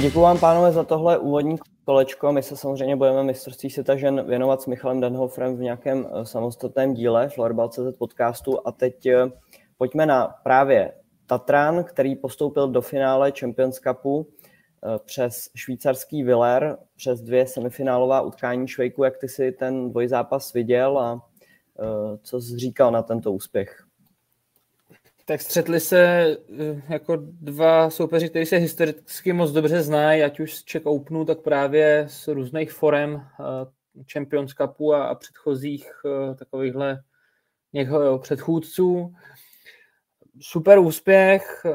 Děkuji 0.00 0.20
vám, 0.20 0.38
pánové, 0.38 0.72
za 0.72 0.84
tohle 0.84 1.18
úvodní 1.18 1.56
kolečko. 1.84 2.32
My 2.32 2.42
se 2.42 2.56
samozřejmě 2.56 2.96
budeme 2.96 3.22
mistrovství 3.22 3.70
světa 3.70 3.96
žen 3.96 4.26
věnovat 4.26 4.62
s 4.62 4.66
Michalem 4.66 5.00
Denhofrem 5.00 5.56
v 5.56 5.60
nějakém 5.60 6.06
eh, 6.06 6.26
samostatném 6.26 6.94
díle 6.94 7.28
Florbal.cz 7.28 7.98
podcastu. 7.98 8.68
A 8.68 8.72
teď 8.72 9.06
eh, 9.06 9.26
pojďme 9.78 10.06
na 10.06 10.26
právě 10.26 10.92
Tatran, 11.26 11.84
který 11.84 12.16
postoupil 12.16 12.68
do 12.68 12.80
finále 12.80 13.32
Champions 13.40 13.76
Cupu 13.76 14.26
eh, 14.26 14.98
přes 15.04 15.50
švýcarský 15.54 16.22
Viller, 16.22 16.78
přes 16.96 17.20
dvě 17.20 17.46
semifinálová 17.46 18.20
utkání 18.20 18.68
Švejku. 18.68 19.04
Jak 19.04 19.18
ty 19.18 19.28
si 19.28 19.52
ten 19.52 19.90
dvojzápas 19.90 20.52
viděl 20.52 20.98
a 20.98 21.22
co 22.22 22.40
jsi 22.40 22.58
říkal 22.58 22.90
na 22.90 23.02
tento 23.02 23.32
úspěch? 23.32 23.83
Tak 25.26 25.40
střetli 25.40 25.80
se 25.80 26.26
eh, 26.60 26.82
jako 26.88 27.16
dva 27.20 27.90
soupeři, 27.90 28.28
kteří 28.28 28.46
se 28.46 28.56
historicky 28.56 29.32
moc 29.32 29.50
dobře 29.50 29.82
znají, 29.82 30.22
ať 30.22 30.40
už 30.40 30.54
z 30.54 30.64
Czech 30.64 30.86
Openu, 30.86 31.24
tak 31.24 31.40
právě 31.40 32.06
z 32.08 32.28
různých 32.28 32.72
forem 32.72 33.14
eh, 33.14 34.04
Champions 34.12 34.54
Cupu 34.54 34.94
a, 34.94 35.14
předchozích 35.14 35.90
eh, 36.06 36.34
takovýchhle 36.34 37.02
někoho 37.72 38.18
předchůdců. 38.18 39.14
Super 40.40 40.78
úspěch, 40.78 41.66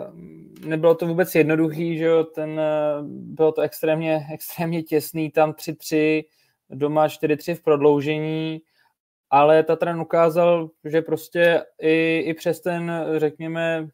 nebylo 0.65 0.95
to 0.95 1.07
vůbec 1.07 1.35
jednoduchý, 1.35 1.97
že 1.97 2.05
jo, 2.05 2.23
ten, 2.23 2.61
bylo 3.07 3.51
to 3.51 3.61
extrémně, 3.61 4.27
extrémně 4.33 4.83
těsný, 4.83 5.31
tam 5.31 5.51
3-3, 5.51 6.25
doma 6.69 7.07
4-3 7.07 7.55
v 7.55 7.61
prodloužení, 7.61 8.61
ale 9.29 9.63
Tatran 9.63 10.01
ukázal, 10.01 10.69
že 10.83 11.01
prostě 11.01 11.63
i, 11.81 12.17
i 12.17 12.33
přes 12.33 12.61
ten, 12.61 13.05
řekněme, 13.17 13.87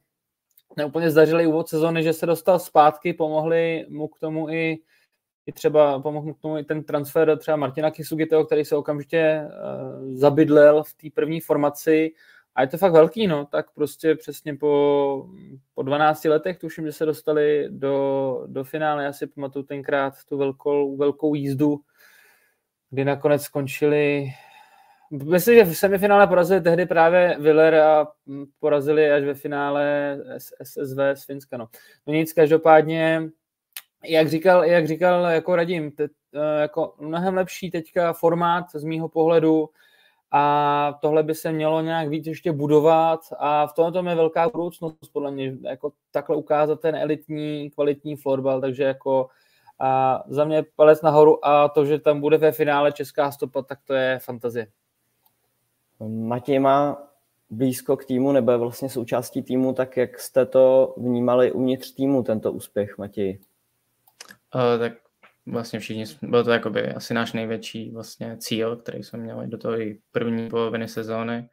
neúplně 0.77 1.11
zdařilý 1.11 1.47
úvod 1.47 1.69
sezóny, 1.69 2.03
že 2.03 2.13
se 2.13 2.25
dostal 2.25 2.59
zpátky, 2.59 3.13
pomohli 3.13 3.85
mu 3.89 4.07
k 4.07 4.19
tomu 4.19 4.49
i, 4.49 4.77
i 5.45 5.51
třeba 5.51 5.99
pomohl 5.99 6.27
mu 6.27 6.33
k 6.33 6.41
tomu 6.41 6.57
i 6.57 6.63
ten 6.63 6.83
transfer 6.83 7.37
třeba 7.37 7.57
Martina 7.57 7.91
Kisugiteho, 7.91 8.45
který 8.45 8.65
se 8.65 8.75
okamžitě 8.75 9.41
uh, 9.43 10.13
zabydlel 10.13 10.83
v 10.83 10.93
té 10.93 11.07
první 11.13 11.41
formaci. 11.41 12.11
A 12.55 12.61
je 12.61 12.67
to 12.67 12.77
fakt 12.77 12.93
velký, 12.93 13.27
no, 13.27 13.45
tak 13.45 13.71
prostě 13.71 14.15
přesně 14.15 14.55
po, 14.55 15.29
po 15.73 15.83
12 15.83 16.25
letech 16.25 16.57
tuším, 16.57 16.85
že 16.85 16.91
se 16.91 17.05
dostali 17.05 17.67
do, 17.69 18.43
do 18.47 18.63
finále, 18.63 19.03
já 19.03 19.13
si 19.13 19.27
pamatuju 19.27 19.65
tenkrát 19.65 20.13
tu 20.29 20.37
velkou, 20.37 20.97
velkou 20.97 21.35
jízdu, 21.35 21.79
kdy 22.89 23.05
nakonec 23.05 23.41
skončili 23.41 24.27
Myslím, 25.11 25.55
že 25.55 25.63
v 25.63 25.77
semifinále 25.77 26.27
porazili 26.27 26.61
tehdy 26.61 26.85
právě 26.85 27.37
Willer 27.39 27.75
a 27.75 28.07
porazili 28.59 29.11
až 29.11 29.23
ve 29.23 29.33
finále 29.33 30.17
SSV 30.37 30.97
z 31.13 31.25
Finska. 31.25 31.57
No. 31.57 31.67
no 32.07 32.13
nic, 32.13 32.33
každopádně, 32.33 33.29
jak 34.05 34.29
říkal, 34.29 34.63
jak 34.63 34.87
říkal 34.87 35.25
jako 35.25 35.55
radím, 35.55 35.91
te, 35.91 36.03
eh, 36.35 36.61
jako 36.61 36.95
mnohem 36.99 37.35
lepší 37.35 37.71
teďka 37.71 38.13
formát 38.13 38.65
z 38.73 38.83
mýho 38.83 39.09
pohledu 39.09 39.69
a 40.31 40.97
tohle 41.01 41.23
by 41.23 41.35
se 41.35 41.51
mělo 41.51 41.81
nějak 41.81 42.09
víc 42.09 42.27
ještě 42.27 42.51
budovat 42.51 43.19
a 43.37 43.67
v 43.67 43.73
tomto 43.73 44.09
je 44.09 44.15
velká 44.15 44.49
budoucnost 44.49 45.09
podle 45.13 45.31
mě, 45.31 45.57
jako 45.61 45.91
takhle 46.11 46.35
ukázat 46.35 46.81
ten 46.81 46.95
elitní, 46.95 47.69
kvalitní 47.69 48.15
florbal, 48.15 48.61
takže 48.61 48.83
jako 48.83 49.27
a 49.79 50.23
za 50.27 50.45
mě 50.45 50.63
palec 50.75 51.01
nahoru 51.01 51.45
a 51.45 51.69
to, 51.69 51.85
že 51.85 51.99
tam 51.99 52.21
bude 52.21 52.37
ve 52.37 52.51
finále 52.51 52.91
česká 52.91 53.31
stopa, 53.31 53.61
tak 53.61 53.79
to 53.85 53.93
je 53.93 54.19
fantazie. 54.19 54.67
Matěj 55.99 56.59
má 56.59 56.97
blízko 57.49 57.97
k 57.97 58.05
týmu, 58.05 58.31
nebo 58.31 58.51
je 58.51 58.57
vlastně 58.57 58.89
součástí 58.89 59.43
týmu, 59.43 59.73
tak 59.73 59.97
jak 59.97 60.19
jste 60.19 60.45
to 60.45 60.95
vnímali 60.97 61.51
uvnitř 61.51 61.91
týmu, 61.91 62.23
tento 62.23 62.51
úspěch, 62.51 62.97
Matěj? 62.97 63.39
Uh, 64.55 64.79
tak 64.79 64.93
vlastně 65.45 65.79
všichni, 65.79 66.03
byl 66.21 66.43
to 66.43 66.51
jakoby 66.51 66.93
asi 66.93 67.13
náš 67.13 67.33
největší 67.33 67.91
vlastně 67.91 68.37
cíl, 68.37 68.75
který 68.75 69.03
jsme 69.03 69.19
měli 69.19 69.47
do 69.47 69.57
toho 69.57 69.81
i 69.81 69.99
první 70.11 70.49
poloviny 70.49 70.87
sezóny, 70.87 71.49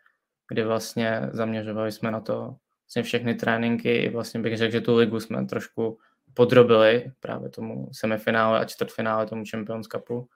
kdy 0.48 0.64
vlastně 0.64 1.20
zaměřovali 1.32 1.92
jsme 1.92 2.10
na 2.10 2.20
to 2.20 2.56
vlastně 2.86 3.02
všechny 3.02 3.34
tréninky 3.34 3.96
i 3.96 4.10
vlastně 4.10 4.40
bych 4.40 4.56
řekl, 4.56 4.72
že 4.72 4.80
tu 4.80 4.96
ligu 4.96 5.20
jsme 5.20 5.46
trošku 5.46 5.98
podrobili 6.34 7.12
právě 7.20 7.48
tomu 7.48 7.88
semifinále 7.92 8.60
a 8.60 8.64
čtvrtfinále 8.64 9.26
tomu 9.26 9.44
Champions 9.50 9.86
Cupu 9.86 10.28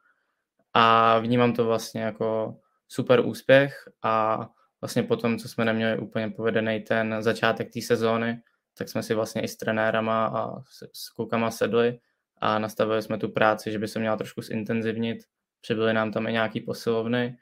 a 0.75 1.19
vnímám 1.19 1.53
to 1.53 1.65
vlastně 1.65 2.03
jako 2.03 2.57
super 2.89 3.21
úspěch 3.21 3.89
a 4.03 4.47
vlastně 4.81 5.03
potom, 5.03 5.39
co 5.39 5.49
jsme 5.49 5.65
neměli 5.65 5.99
úplně 5.99 6.31
povedený 6.31 6.81
ten 6.81 7.17
začátek 7.21 7.73
té 7.73 7.83
sezóny, 7.83 8.43
tak 8.79 8.89
jsme 8.89 9.03
si 9.03 9.15
vlastně 9.15 9.43
i 9.43 9.49
s 9.49 9.57
trenérama 9.57 10.27
a 10.27 10.61
s, 10.61 10.89
s 10.93 11.09
klukama 11.09 11.51
sedli 11.51 11.99
a 12.39 12.59
nastavili 12.59 13.03
jsme 13.03 13.19
tu 13.19 13.29
práci, 13.29 13.73
že 13.73 13.79
by 13.79 13.89
se 13.89 13.99
měla 13.99 14.17
trošku 14.17 14.43
zintenzivnit, 14.43 15.19
přibyly 15.61 15.93
nám 15.93 16.13
tam 16.13 16.27
i 16.27 16.33
nějaký 16.33 16.61
posilovny 16.61 17.39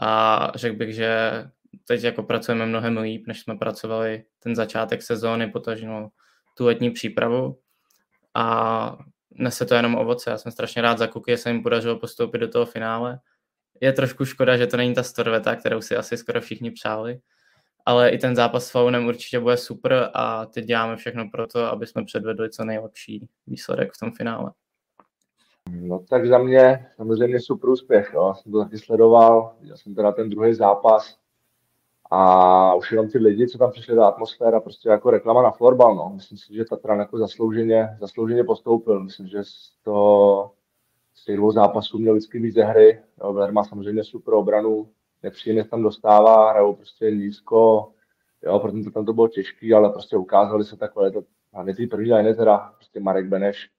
a 0.00 0.52
řekl 0.54 0.76
bych, 0.76 0.94
že 0.94 1.10
teď 1.84 2.04
jako 2.04 2.22
pracujeme 2.22 2.66
mnohem 2.66 2.98
líp, 2.98 3.26
než 3.26 3.40
jsme 3.40 3.56
pracovali 3.56 4.24
ten 4.38 4.56
začátek 4.56 5.02
sezóny, 5.02 5.46
potažno 5.46 6.08
tu 6.56 6.66
letní 6.66 6.90
přípravu. 6.90 7.58
A 8.34 8.98
nese 9.30 9.66
to 9.66 9.74
jenom 9.74 9.94
ovoce. 9.94 10.30
Já 10.30 10.38
jsem 10.38 10.52
strašně 10.52 10.82
rád 10.82 10.98
za 10.98 11.06
kuky, 11.06 11.30
že 11.30 11.36
se 11.36 11.50
jim 11.50 11.62
podařilo 11.62 11.98
postoupit 11.98 12.38
do 12.38 12.48
toho 12.48 12.66
finále 12.66 13.20
je 13.80 13.92
trošku 13.92 14.24
škoda, 14.24 14.56
že 14.56 14.66
to 14.66 14.76
není 14.76 14.94
ta 14.94 15.02
storveta, 15.02 15.56
kterou 15.56 15.80
si 15.80 15.96
asi 15.96 16.16
skoro 16.16 16.40
všichni 16.40 16.70
přáli, 16.70 17.20
ale 17.86 18.10
i 18.10 18.18
ten 18.18 18.36
zápas 18.36 18.66
s 18.66 18.70
Faunem 18.70 19.06
určitě 19.06 19.40
bude 19.40 19.56
super 19.56 20.10
a 20.14 20.46
teď 20.46 20.64
děláme 20.64 20.96
všechno 20.96 21.30
pro 21.30 21.46
to, 21.46 21.64
aby 21.64 21.86
jsme 21.86 22.04
předvedli 22.04 22.50
co 22.50 22.64
nejlepší 22.64 23.28
výsledek 23.46 23.92
v 23.92 23.98
tom 23.98 24.12
finále. 24.12 24.52
No 25.70 26.04
tak 26.08 26.26
za 26.26 26.38
mě 26.38 26.86
samozřejmě 26.96 27.40
super 27.40 27.70
úspěch, 27.70 28.10
jo. 28.14 28.34
jsem 28.36 28.52
to 28.52 28.64
taky 28.64 28.78
sledoval, 28.78 29.56
já 29.60 29.76
jsem 29.76 29.94
teda 29.94 30.12
ten 30.12 30.30
druhý 30.30 30.54
zápas 30.54 31.18
a 32.10 32.74
už 32.74 32.92
jenom 32.92 33.08
ty 33.08 33.18
lidi, 33.18 33.48
co 33.48 33.58
tam 33.58 33.70
přišli, 33.70 33.96
ta 33.96 34.08
atmosféra, 34.08 34.60
prostě 34.60 34.88
jako 34.88 35.10
reklama 35.10 35.42
na 35.42 35.50
florbal, 35.50 35.94
no. 35.94 36.12
Myslím 36.14 36.38
si, 36.38 36.54
že 36.54 36.64
Tatran 36.64 36.98
jako 36.98 37.18
zaslouženě, 37.18 37.96
zaslouženě 38.00 38.44
postoupil, 38.44 39.00
myslím, 39.00 39.28
že 39.28 39.42
to 39.82 40.50
z 41.18 41.24
těch 41.24 41.36
dvou 41.36 41.52
zápasů 41.52 41.98
měl 41.98 42.14
vždycky 42.14 42.38
víc 42.38 42.54
ze 42.54 42.64
hry. 42.64 43.00
Jo, 43.20 43.48
má 43.50 43.64
samozřejmě 43.64 44.04
super 44.04 44.34
obranu, 44.34 44.88
nepříjemně 45.22 45.64
tam 45.64 45.82
dostává, 45.82 46.50
hrajou 46.50 46.74
prostě 46.74 47.10
nízko, 47.10 47.92
jo, 48.42 48.58
proto 48.58 48.84
to 48.84 48.90
tam 48.90 49.04
to 49.04 49.12
bylo 49.12 49.28
těžký, 49.28 49.74
ale 49.74 49.90
prostě 49.90 50.16
ukázali 50.16 50.64
se 50.64 50.76
takové, 50.76 51.10
to, 51.10 51.22
hlavně 51.52 51.74
ty 51.74 51.86
první 51.86 52.12
line, 52.12 52.34
teda 52.34 52.72
prostě 52.76 53.00
Marek 53.00 53.26
Beneš, 53.26 53.70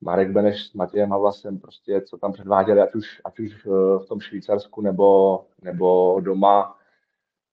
Marek 0.00 0.30
Beneš 0.30 0.66
s 0.66 0.72
Matějem 0.72 1.10
Havlasem, 1.10 1.58
prostě 1.58 2.00
co 2.00 2.18
tam 2.18 2.32
předváděli, 2.32 2.80
ať 2.80 2.94
už, 2.94 3.20
ať 3.24 3.38
už 3.40 3.66
eh, 3.66 3.70
v 3.98 4.06
tom 4.08 4.20
Švýcarsku 4.20 4.80
nebo, 4.80 5.40
nebo 5.62 6.20
doma, 6.20 6.78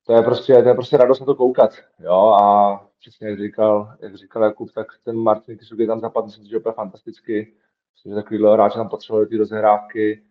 to 0.05 0.13
je 0.13 0.21
prostě, 0.21 0.63
to 0.63 0.69
je 0.69 0.75
prostě 0.75 0.97
radost 0.97 1.19
na 1.19 1.25
to 1.25 1.35
koukat, 1.35 1.71
jo, 1.99 2.27
a 2.41 2.89
přesně 2.99 3.29
jak 3.29 3.39
říkal, 3.39 3.93
jak 3.99 4.15
říkal 4.15 4.43
Jakub, 4.43 4.71
tak 4.71 4.87
ten 5.03 5.17
Martin 5.17 5.57
Kisuk 5.57 5.79
je 5.79 5.87
tam 5.87 5.99
zapadl, 5.99 6.25
myslím 6.25 6.45
že 6.45 6.57
úplně 6.57 6.73
fantasticky, 6.73 7.53
Myslím, 7.93 8.11
že 8.11 8.15
takovýhle 8.15 8.53
hráč 8.53 8.73
tam 8.73 8.89
potřebovali 8.89 9.27
ty 9.27 9.37
rozehrávky 9.37 10.23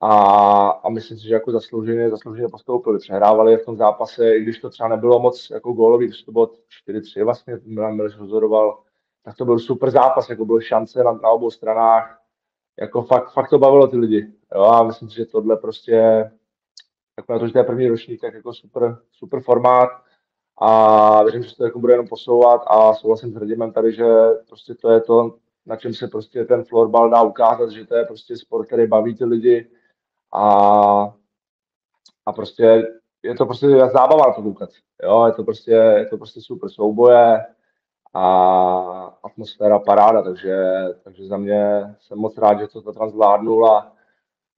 a, 0.00 0.68
a 0.68 0.88
myslím 0.90 1.18
si, 1.18 1.24
že 1.28 1.34
jako 1.34 1.52
zaslouženě, 1.52 2.10
zaslouženě 2.10 2.48
postoupili. 2.48 2.98
Přehrávali 2.98 3.56
v 3.56 3.64
tom 3.64 3.76
zápase, 3.76 4.36
i 4.36 4.42
když 4.42 4.58
to 4.58 4.70
třeba 4.70 4.88
nebylo 4.88 5.20
moc 5.20 5.50
jako 5.50 5.72
gólový, 5.72 6.06
když 6.06 6.22
to 6.22 6.32
bylo 6.32 6.50
4-3 6.88 7.24
vlastně, 7.24 7.58
Milan 7.64 7.96
Mileš 7.96 8.16
rozhodoval, 8.16 8.82
tak 9.24 9.36
to 9.36 9.44
byl 9.44 9.58
super 9.58 9.90
zápas, 9.90 10.30
jako 10.30 10.44
byly 10.44 10.62
šance 10.62 11.04
na, 11.04 11.12
na 11.12 11.30
obou 11.30 11.50
stranách, 11.50 12.20
jako 12.80 13.02
fakt, 13.02 13.32
fakt 13.32 13.50
to 13.50 13.58
bavilo 13.58 13.86
ty 13.86 13.96
lidi. 13.96 14.32
Jo, 14.54 14.62
a 14.62 14.82
myslím 14.82 15.10
si, 15.10 15.16
že 15.16 15.26
tohle 15.26 15.56
prostě, 15.56 15.92
jako 17.16 17.32
na 17.32 17.38
to, 17.38 17.46
že 17.46 17.52
to 17.52 17.58
je 17.58 17.64
první 17.64 17.88
ročník, 17.88 18.20
tak 18.20 18.34
jako 18.34 18.54
super, 18.54 18.98
super 19.12 19.40
formát 19.40 19.90
a 20.60 21.22
věřím, 21.22 21.42
že 21.42 21.50
se 21.50 21.56
to 21.56 21.64
jako 21.64 21.78
bude 21.78 21.92
jenom 21.92 22.08
posouvat 22.08 22.62
a 22.66 22.94
souhlasím 22.94 23.32
s 23.32 23.34
Hrdimem 23.34 23.72
tady, 23.72 23.92
že 23.92 24.04
prostě 24.48 24.74
to 24.74 24.90
je 24.90 25.00
to, 25.00 25.38
na 25.68 25.76
čem 25.76 25.94
se 25.94 26.08
prostě 26.08 26.44
ten 26.44 26.64
florbal 26.64 27.10
dá 27.10 27.22
ukázat, 27.22 27.70
že 27.70 27.86
to 27.86 27.96
je 27.96 28.04
prostě 28.04 28.36
sport, 28.36 28.66
který 28.66 28.86
baví 28.86 29.16
ty 29.16 29.24
lidi 29.24 29.70
a, 30.34 30.44
a 32.26 32.32
prostě 32.32 32.92
je 33.22 33.34
to 33.34 33.46
prostě 33.46 33.66
zábava 33.68 34.26
na 34.26 34.32
to 34.32 34.42
koukat. 34.42 34.70
Jo, 35.02 35.26
je 35.26 35.32
to 35.32 35.44
prostě, 35.44 35.70
je 35.72 36.06
to 36.06 36.16
prostě 36.16 36.40
super 36.40 36.70
souboje 36.70 37.46
a 38.14 38.24
atmosféra 39.22 39.78
paráda, 39.78 40.22
takže, 40.22 40.64
takže 41.04 41.26
za 41.26 41.36
mě 41.36 41.94
jsem 42.00 42.18
moc 42.18 42.38
rád, 42.38 42.60
že 42.60 42.66
to 42.66 42.82
Tatran 42.82 43.10
zvládnul 43.10 43.66
a 43.66 43.92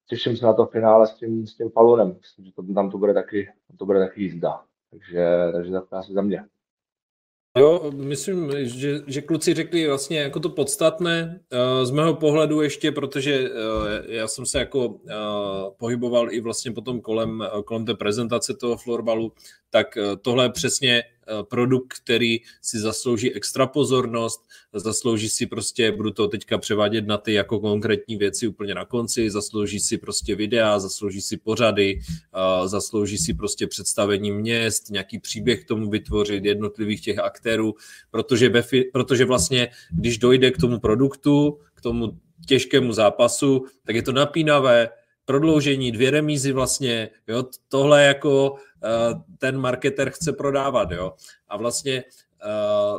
těším 0.07 0.37
se 0.37 0.47
na 0.47 0.53
to 0.53 0.67
finále 0.67 1.07
s 1.07 1.15
tím, 1.15 1.47
s 1.47 1.55
tím 1.55 1.71
Falunem. 1.71 2.17
Myslím, 2.21 2.45
že 2.45 2.53
to, 2.53 2.63
tam 2.75 2.91
to 2.91 2.99
bude 2.99 3.15
taky, 3.15 3.53
to 3.79 3.87
bude 3.87 3.99
taky 3.99 4.23
jízda. 4.23 4.63
Takže, 4.91 5.27
takže 5.53 5.73
to 5.73 5.97
asi 5.97 6.13
za 6.13 6.23
mě. 6.23 6.45
Jo, 7.59 7.91
myslím, 7.95 8.53
že, 8.59 9.01
že 9.07 9.21
kluci 9.23 9.55
řekli 9.55 9.87
vlastně 9.87 10.19
jako 10.19 10.41
to 10.41 10.49
podstatné. 10.49 11.41
Eh, 11.51 11.87
z 11.87 11.91
mého 11.91 12.15
pohledu 12.15 12.61
ještě, 12.61 12.93
protože 12.93 13.51
eh, 13.51 14.15
já 14.15 14.29
jsem 14.29 14.47
se 14.47 14.59
jako 14.59 15.01
eh, 15.09 15.15
pohyboval 15.77 16.33
i 16.33 16.41
vlastně 16.41 16.73
potom 16.73 17.01
kolem, 17.01 17.45
kolem 17.65 17.87
té 17.87 17.95
prezentace 17.95 18.55
toho 18.55 18.77
florbalu, 18.77 19.33
tak 19.71 19.99
tohle 20.23 20.45
je 20.45 20.51
přesně 20.51 21.03
produkt, 21.43 21.95
který 22.05 22.41
si 22.63 22.79
zaslouží 22.79 23.35
extra 23.35 23.67
pozornost, 23.67 24.41
zaslouží 24.75 25.29
si 25.29 25.47
prostě, 25.47 25.93
budu 25.93 26.11
to 26.11 26.29
teďka 26.29 26.59
převádět 26.59 27.07
na 27.07 27.19
ty 27.19 27.33
jako 27.33 27.61
konkrétní 27.61 28.17
věci 28.17 28.49
úplně 28.49 28.75
na 28.75 28.85
konci, 28.85 29.31
zaslouží 29.31 29.81
si 29.81 29.99
prostě 29.99 30.35
videa, 30.35 30.79
zaslouží 30.79 31.21
si 31.21 31.37
pořady, 31.37 32.01
eh, 32.01 32.69
zaslouží 32.69 33.19
si 33.19 33.35
prostě 33.35 33.67
představení 33.67 34.33
měst, 34.33 34.91
nějaký 34.91 35.19
příběh 35.19 35.65
k 35.65 35.69
tomu 35.69 35.91
vytvořit, 35.91 36.45
jednotlivých 36.45 37.01
těch 37.01 37.19
aktérů, 37.19 37.75
protože, 38.11 38.53
protože 38.93 39.25
vlastně, 39.25 39.69
když 39.91 40.19
dojde 40.19 40.51
k 40.51 40.59
tomu 40.59 40.79
produktu, 40.79 41.59
k 41.75 41.81
tomu 41.81 42.19
těžkému 42.47 42.93
zápasu, 42.93 43.65
tak 43.85 43.97
je 43.97 44.03
to 44.03 44.13
napínavé, 44.13 44.89
prodloužení, 45.31 45.93
dvě 45.93 46.11
remízy 46.11 46.53
vlastně, 46.53 47.11
jo, 47.29 47.45
tohle 47.69 48.05
jako 48.05 48.51
uh, 48.51 48.59
ten 49.39 49.59
marketer 49.59 50.11
chce 50.11 50.33
prodávat, 50.33 50.91
jo, 50.91 51.13
a 51.49 51.57
vlastně 51.57 52.05
uh, 52.05 52.99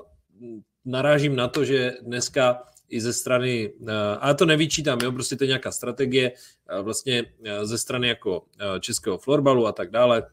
narážím 0.86 1.36
na 1.36 1.48
to, 1.48 1.66
že 1.66 1.94
dneska 2.02 2.64
i 2.90 3.02
ze 3.02 3.14
strany, 3.14 3.74
uh, 3.80 3.90
ale 4.20 4.36
to 4.36 4.46
nevyčítám, 4.46 5.00
jo, 5.04 5.12
prostě 5.12 5.36
to 5.36 5.44
je 5.44 5.48
nějaká 5.48 5.72
strategie, 5.72 6.32
vlastně 6.82 7.26
ze 7.64 7.78
strany 7.78 8.08
jako 8.08 8.44
českého 8.80 9.18
florbalu 9.18 9.68
a 9.68 9.72
tak 9.72 9.92
dále, 9.92 10.24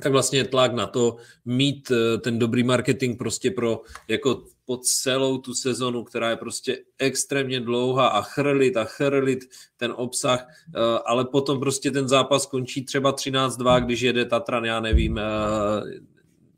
tak 0.00 0.12
vlastně 0.12 0.44
tlak 0.44 0.72
na 0.72 0.86
to 0.86 1.16
mít 1.44 1.92
ten 2.20 2.38
dobrý 2.38 2.62
marketing 2.62 3.18
prostě 3.18 3.50
pro 3.50 3.82
jako 4.08 4.42
po 4.70 4.76
celou 4.76 5.38
tu 5.38 5.54
sezonu, 5.54 6.04
která 6.04 6.30
je 6.30 6.36
prostě 6.36 6.78
extrémně 6.98 7.60
dlouhá 7.60 8.08
a 8.08 8.22
chrlit 8.22 8.76
a 8.76 8.84
chrlit 8.84 9.38
ten 9.76 9.92
obsah, 9.96 10.46
eh, 10.74 10.80
ale 11.06 11.24
potom 11.24 11.60
prostě 11.60 11.90
ten 11.90 12.08
zápas 12.08 12.46
končí 12.46 12.84
třeba 12.84 13.12
13-2, 13.12 13.80
když 13.80 14.00
jede 14.00 14.24
Tatran, 14.24 14.64
já 14.64 14.80
nevím, 14.80 15.18
eh, 15.18 15.22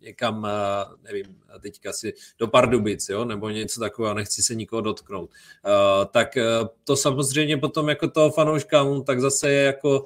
někam, 0.03 0.47
eh, 0.47 0.97
nevím, 1.03 1.37
teďka 1.61 1.93
si 1.93 2.15
do 2.39 2.49
Pardubic, 2.49 3.09
jo, 3.09 3.25
nebo 3.25 3.51
něco 3.51 3.81
takového, 3.81 4.15
nechci 4.15 4.43
se 4.43 4.55
nikoho 4.55 4.83
dotknout, 4.83 5.31
uh, 5.31 6.05
tak 6.11 6.37
uh, 6.37 6.69
to 6.85 6.97
samozřejmě 6.97 7.57
potom 7.57 7.89
jako 7.89 8.09
toho 8.09 8.31
fanouška, 8.31 8.87
tak 9.07 9.21
zase 9.21 9.51
je 9.51 9.63
jako, 9.63 10.05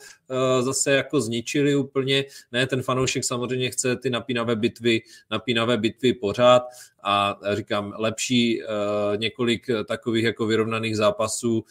zase 0.61 0.93
jako 0.93 1.21
zničili 1.21 1.77
úplně, 1.77 2.25
ne, 2.53 2.67
ten 2.67 2.83
fanoušek 2.83 3.25
samozřejmě 3.25 3.71
chce 3.71 3.97
ty 3.97 4.11
napínavé 4.11 4.57
bitvy, 4.57 5.03
napínavé 5.31 5.77
bitvy 5.77 6.13
pořád. 6.13 6.63
A 7.03 7.39
říkám, 7.53 7.95
lepší 7.97 8.63
několik 9.17 9.67
takových 9.89 10.25
jako 10.25 10.47
vyrovnaných 10.47 10.97
zápasů, 10.97 11.65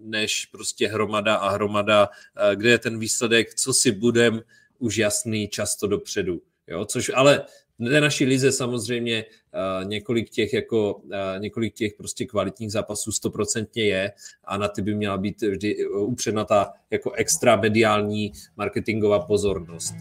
než 0.00 0.46
prostě 0.46 0.88
hromada 0.88 1.34
a 1.34 1.50
hromada, 1.50 2.08
kde 2.54 2.70
je 2.70 2.78
ten 2.78 2.98
výsledek, 2.98 3.54
co 3.54 3.74
si 3.74 3.92
budem, 3.92 4.40
už 4.78 4.96
jasný 4.96 5.48
často 5.48 5.86
dopředu. 5.86 6.40
Jo, 6.72 6.84
což 6.84 7.10
ale 7.14 7.44
v 7.78 8.00
naší 8.00 8.24
lize 8.24 8.52
samozřejmě 8.52 9.24
uh, 9.24 9.88
několik 9.88 10.30
těch 10.30 10.52
jako 10.52 10.94
uh, 10.94 11.10
několik 11.38 11.74
těch 11.74 11.94
prostě 11.94 12.26
kvalitních 12.26 12.72
zápasů 12.72 13.12
stoprocentně 13.12 13.84
je 13.84 14.12
a 14.44 14.56
na 14.56 14.68
ty 14.68 14.82
by 14.82 14.94
měla 14.94 15.18
být 15.18 15.42
vždy 15.42 15.86
upředna 15.86 16.44
ta 16.44 16.72
jako 16.90 17.12
extra 17.12 17.56
mediální 17.56 18.32
marketingová 18.56 19.20
pozornost. 19.20 19.94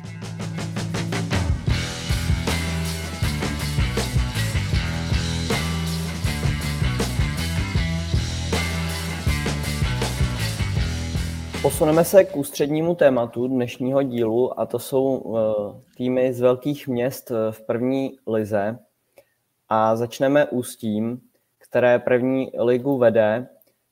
Posuneme 11.62 12.06
se 12.06 12.24
k 12.24 12.36
ústřednímu 12.36 12.96
tématu 12.96 13.48
dnešního 13.48 14.04
dílu 14.04 14.60
a 14.60 14.66
to 14.66 14.80
jsou 14.80 15.36
eh, 15.38 15.96
týmy 15.98 16.34
z 16.34 16.42
velkých 16.42 16.88
měst 16.88 17.32
eh, 17.32 17.52
v 17.52 17.62
první 17.62 18.20
lize. 18.28 18.80
A 19.70 19.96
začneme 19.96 20.46
ústím, 20.46 21.22
které 21.58 22.00
první 22.00 22.52
ligu 22.60 22.98
vede. 22.98 23.48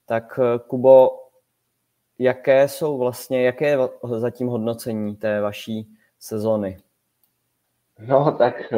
Tak 0.05 0.39
eh, 0.43 0.59
Kubo, 0.67 1.09
jaké 2.19 2.67
jsou 2.67 2.97
vlastně, 2.97 3.43
jaké 3.43 3.67
je 3.67 3.77
zatím 4.17 4.47
hodnocení 4.47 5.15
té 5.15 5.41
vaší 5.41 5.87
sezony? 6.19 6.77
No 7.99 8.35
tak 8.37 8.73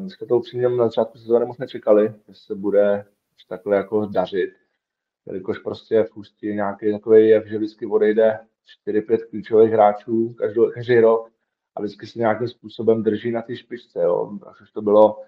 dneska 0.00 0.26
to 0.26 0.36
upřímně 0.36 0.68
na 0.68 0.84
začátku 0.84 1.18
sezóny 1.18 1.46
moc 1.46 1.58
nečekali, 1.58 2.14
že 2.28 2.34
se 2.34 2.54
bude 2.54 3.04
takhle 3.48 3.76
jako 3.76 4.06
dařit 4.06 4.59
jelikož 5.26 5.58
prostě 5.58 6.02
v 6.02 6.16
Ústí 6.16 6.46
je 6.46 6.54
nějaký 6.54 6.92
takový 6.92 7.28
jev, 7.28 7.46
že 7.46 7.58
vždycky 7.58 7.86
odejde 7.86 8.38
4-5 8.86 9.18
klíčových 9.30 9.72
hráčů 9.72 10.34
každý, 10.38 10.60
každý 10.74 11.00
rok 11.00 11.30
a 11.74 11.80
vždycky 11.80 12.06
se 12.06 12.18
nějakým 12.18 12.48
způsobem 12.48 13.02
drží 13.02 13.30
na 13.30 13.42
té 13.42 13.56
špičce. 13.56 14.02
Jo. 14.02 14.38
Až 14.46 14.60
už 14.60 14.70
to 14.70 14.82
bylo, 14.82 15.22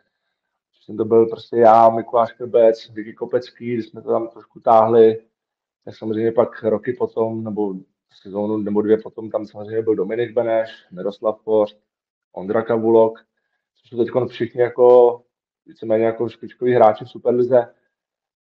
jsem 0.85 0.96
to 0.96 1.05
byl 1.05 1.26
prostě 1.26 1.57
já, 1.57 1.90
Mikuláš 1.90 2.33
Krbec, 2.33 2.90
Vicky 2.90 3.14
Kopecký, 3.14 3.74
když 3.74 3.87
jsme 3.87 4.02
to 4.02 4.09
tam 4.09 4.28
trošku 4.28 4.61
táhli, 4.61 5.24
tak 5.85 5.96
samozřejmě 5.96 6.33
pak 6.33 6.62
roky 6.62 6.92
potom, 6.92 7.44
nebo 7.44 7.74
sezónu 8.22 8.57
nebo 8.57 8.83
dvě 8.83 8.98
potom 8.98 9.31
tam 9.31 9.46
samozřejmě 9.46 9.83
byl 9.83 9.94
Dominik 9.94 10.33
Beneš, 10.33 10.70
Miroslav 10.90 11.40
Poř, 11.44 11.78
Ondra 12.33 12.62
Kavulok, 12.62 13.18
což 13.74 13.90
jsou 13.90 14.05
teď 14.05 14.31
všichni 14.31 14.61
jako 14.61 15.22
víceméně 15.66 16.05
jako 16.05 16.28
špičkoví 16.28 16.72
hráči 16.72 17.05
v 17.05 17.11
Superlize. 17.11 17.74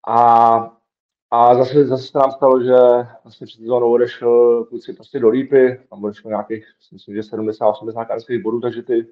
A 0.09 0.78
a 1.31 1.55
zase, 1.55 1.87
zase 1.87 2.07
se 2.07 2.19
nám 2.19 2.33
stalo, 2.33 2.63
že 2.63 2.77
vlastně 3.25 3.47
před 3.47 3.59
sezónou 3.59 3.93
odešel 3.93 4.65
kluci 4.65 4.93
prostě 4.93 5.19
do 5.19 5.29
Lípy, 5.29 5.81
tam 5.91 6.05
odešlo 6.05 6.31
nějakých, 6.31 6.67
myslím, 6.93 7.15
že 7.15 7.21
70-80 7.21 8.07
kanských 8.07 8.43
bodů, 8.43 8.61
takže 8.61 8.83
ty, 8.83 9.07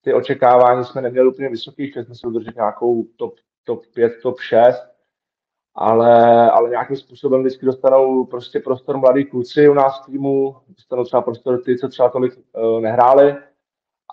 ty 0.00 0.14
očekávání 0.14 0.84
jsme 0.84 1.02
neměli 1.02 1.28
úplně 1.28 1.48
vysoký, 1.48 1.90
chtěli 1.90 2.06
jsme 2.06 2.14
se 2.14 2.26
udržet 2.26 2.54
nějakou 2.54 3.04
top, 3.16 3.34
top 3.64 3.86
5, 3.94 4.12
top 4.22 4.40
6, 4.40 4.76
ale, 5.74 6.50
ale 6.50 6.70
nějakým 6.70 6.96
způsobem 6.96 7.40
vždycky 7.40 7.66
dostanou 7.66 8.24
prostě 8.24 8.60
prostor 8.60 8.98
mladí 8.98 9.24
kluci 9.24 9.68
u 9.68 9.74
nás 9.74 10.02
v 10.02 10.06
týmu, 10.06 10.56
dostanou 10.68 11.04
třeba 11.04 11.22
prostor 11.22 11.62
ty, 11.62 11.78
co 11.78 11.88
třeba 11.88 12.08
tolik 12.08 12.32
uh, 12.52 12.80
nehráli. 12.80 13.36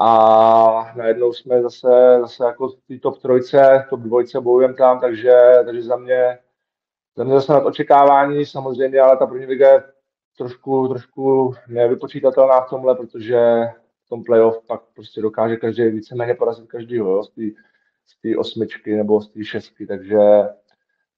A 0.01 0.93
najednou 0.95 1.34
jsme 1.34 1.62
zase, 1.62 2.17
zase 2.21 2.45
jako 2.45 2.69
v 2.69 2.99
top 3.01 3.21
trojce, 3.21 3.86
top 3.89 3.99
dvojce 3.99 4.41
bojujeme 4.41 4.73
tam, 4.73 4.99
takže, 4.99 5.31
takže 5.65 5.84
za 5.84 5.95
mě 5.95 6.39
zase 7.15 7.54
nad 7.54 7.65
očekávání 7.65 8.45
samozřejmě, 8.45 8.99
ale 8.99 9.17
ta 9.17 9.28
první 9.28 9.45
liga 9.45 9.69
je 9.69 9.84
trošku, 10.38 10.88
trošku 10.88 11.54
nevypočítatelná 11.67 12.62
v 12.62 12.69
tomhle, 12.69 12.95
protože 12.95 13.39
v 14.06 14.10
tom 14.10 14.23
playoff 14.23 14.62
pak 14.67 14.82
prostě 14.95 15.21
dokáže 15.21 15.58
každý 15.58 15.84
víceméně 15.84 16.34
porazit 16.34 16.67
každýho, 16.67 17.12
jo, 17.12 17.23
z 18.08 18.21
té 18.21 18.38
osmičky 18.38 18.95
nebo 18.95 19.21
z 19.21 19.30
té 19.30 19.43
šestky, 19.43 19.88
takže, 19.88 20.19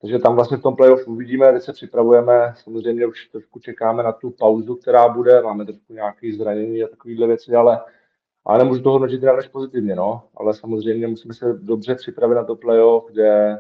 takže 0.02 0.20
tam 0.20 0.36
vlastně 0.36 0.58
v 0.58 0.62
tom 0.62 0.76
playoff 0.76 1.08
uvidíme, 1.08 1.54
teď 1.54 1.64
se 1.64 1.74
připravujeme, 1.74 2.54
samozřejmě 2.64 3.08
už 3.08 3.26
trošku 3.28 3.60
čekáme 3.60 4.04
na 4.04 4.12
tu 4.12 4.30
pauzu, 4.30 4.76
která 4.76 5.10
bude, 5.10 5.42
máme 5.42 5.66
trošku 5.66 5.94
nějaké 5.94 6.34
zranění 6.34 6.84
a 6.84 6.88
takovéhle 6.88 7.28
věci, 7.28 7.56
ale, 7.56 7.82
ale 8.46 8.58
nemůžu 8.58 8.84
to 8.84 8.92
hodnotit 8.92 9.22
jinak 9.22 9.36
než 9.36 9.48
pozitivně, 9.48 9.96
no. 9.96 10.24
Ale 10.38 10.54
samozřejmě 10.54 11.08
musíme 11.08 11.34
se 11.34 11.54
dobře 11.54 11.96
připravit 11.96 12.36
na 12.36 12.44
to 12.44 12.56
playoff, 12.56 13.06
kde, 13.12 13.58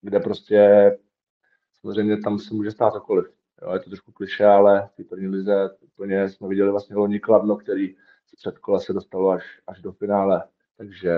kde 0.00 0.20
prostě 0.20 0.90
samozřejmě 1.82 2.16
tam 2.16 2.38
se 2.38 2.54
může 2.54 2.70
stát 2.70 2.92
cokoliv. 2.92 3.26
Jo, 3.62 3.72
je 3.72 3.80
to 3.80 3.90
trošku 3.90 4.12
kliše, 4.12 4.44
ale 4.44 4.88
v 4.98 5.08
první 5.08 5.28
lize 5.28 5.70
úplně 5.80 6.28
jsme 6.28 6.48
viděli 6.48 6.70
vlastně 6.70 6.96
loni 6.96 7.20
Kladno, 7.20 7.56
který 7.56 7.96
před 8.36 8.58
kola 8.58 8.80
se 8.80 8.92
dostalo 8.92 9.30
až, 9.30 9.44
až 9.66 9.80
do 9.80 9.92
finále. 9.92 10.42
Takže, 10.76 11.14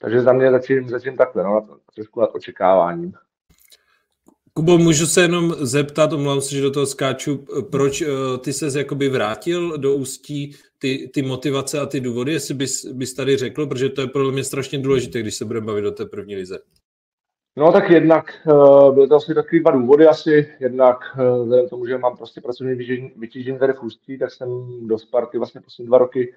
takže 0.00 0.20
za 0.20 0.32
mě 0.32 0.50
zatím, 0.50 0.88
zatím 0.88 1.16
takhle, 1.16 1.44
no, 1.44 1.68
trošku 1.94 2.20
nad 2.20 2.30
očekáváním. 2.34 3.12
Kubo, 4.54 4.78
můžu 4.78 5.06
se 5.06 5.20
jenom 5.20 5.54
zeptat, 5.58 6.12
omlouvám 6.12 6.40
se, 6.40 6.54
že 6.54 6.62
do 6.62 6.70
toho 6.70 6.86
skáču, 6.86 7.46
proč 7.70 8.02
uh, 8.02 8.08
ty 8.38 8.52
se 8.52 8.78
jakoby 8.78 9.08
vrátil 9.08 9.78
do 9.78 9.94
ústí 9.94 10.56
ty, 10.78 11.10
ty 11.14 11.22
motivace 11.22 11.80
a 11.80 11.86
ty 11.86 12.00
důvody, 12.00 12.32
jestli 12.32 12.54
bys, 12.54 12.84
bys 12.84 13.14
tady 13.14 13.36
řekl, 13.36 13.66
protože 13.66 13.88
to 13.88 14.00
je 14.00 14.06
podle 14.06 14.32
mě 14.32 14.44
strašně 14.44 14.78
důležité, 14.78 15.20
když 15.20 15.34
se 15.34 15.44
budeme 15.44 15.66
bavit 15.66 15.84
o 15.84 15.90
té 15.90 16.04
první 16.04 16.36
lize. 16.36 16.58
No 17.56 17.72
tak 17.72 17.90
jednak 17.90 18.46
uh, 18.46 18.94
byly 18.94 19.08
to 19.08 19.16
asi 19.16 19.34
takový 19.34 19.60
dva 19.60 19.70
důvody 19.70 20.06
asi. 20.06 20.54
Jednak 20.60 20.98
uh, 21.18 21.42
vzhledem 21.42 21.66
k 21.66 21.70
tomu, 21.70 21.86
že 21.86 21.98
mám 21.98 22.16
prostě 22.16 22.40
pracovní 22.40 22.74
vytížení 23.16 23.58
tady 23.58 23.72
v 23.72 23.82
Ústí, 23.82 24.18
tak 24.18 24.30
jsem 24.30 24.48
do 24.86 24.98
Sparty 24.98 25.38
vlastně 25.38 25.60
poslední 25.60 25.88
dva 25.88 25.98
roky 25.98 26.34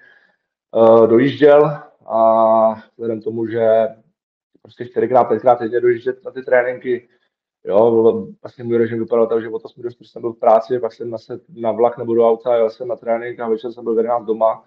uh, 0.70 1.06
dojížděl 1.06 1.78
a 2.06 2.74
vzhledem 2.92 3.20
k 3.20 3.24
tomu, 3.24 3.46
že 3.46 3.88
prostě 4.62 4.86
čtyřikrát, 4.86 5.24
pětkrát 5.24 5.58
týdně 5.58 5.80
dojíždět 5.80 6.24
na 6.24 6.30
ty 6.30 6.42
tréninky, 6.42 7.08
Jo, 7.64 8.26
vlastně 8.42 8.64
můj 8.64 8.78
režim 8.78 8.98
vypadal 8.98 9.26
tak, 9.26 9.42
že 9.42 9.48
o 9.48 9.56
8 9.56 9.82
do 9.82 9.90
jsem 9.90 10.22
byl 10.22 10.32
v 10.32 10.38
práci, 10.38 10.78
pak 10.78 10.92
jsem 10.92 11.10
nased 11.10 11.42
na 11.48 11.72
vlak 11.72 11.98
nebo 11.98 12.14
do 12.14 12.28
auta, 12.28 12.56
jel 12.56 12.70
jsem 12.70 12.88
na 12.88 12.96
trénink 12.96 13.40
a 13.40 13.48
večer 13.48 13.72
jsem 13.72 13.84
byl 13.84 13.94
v 13.94 13.98
11 13.98 14.24
doma 14.24 14.64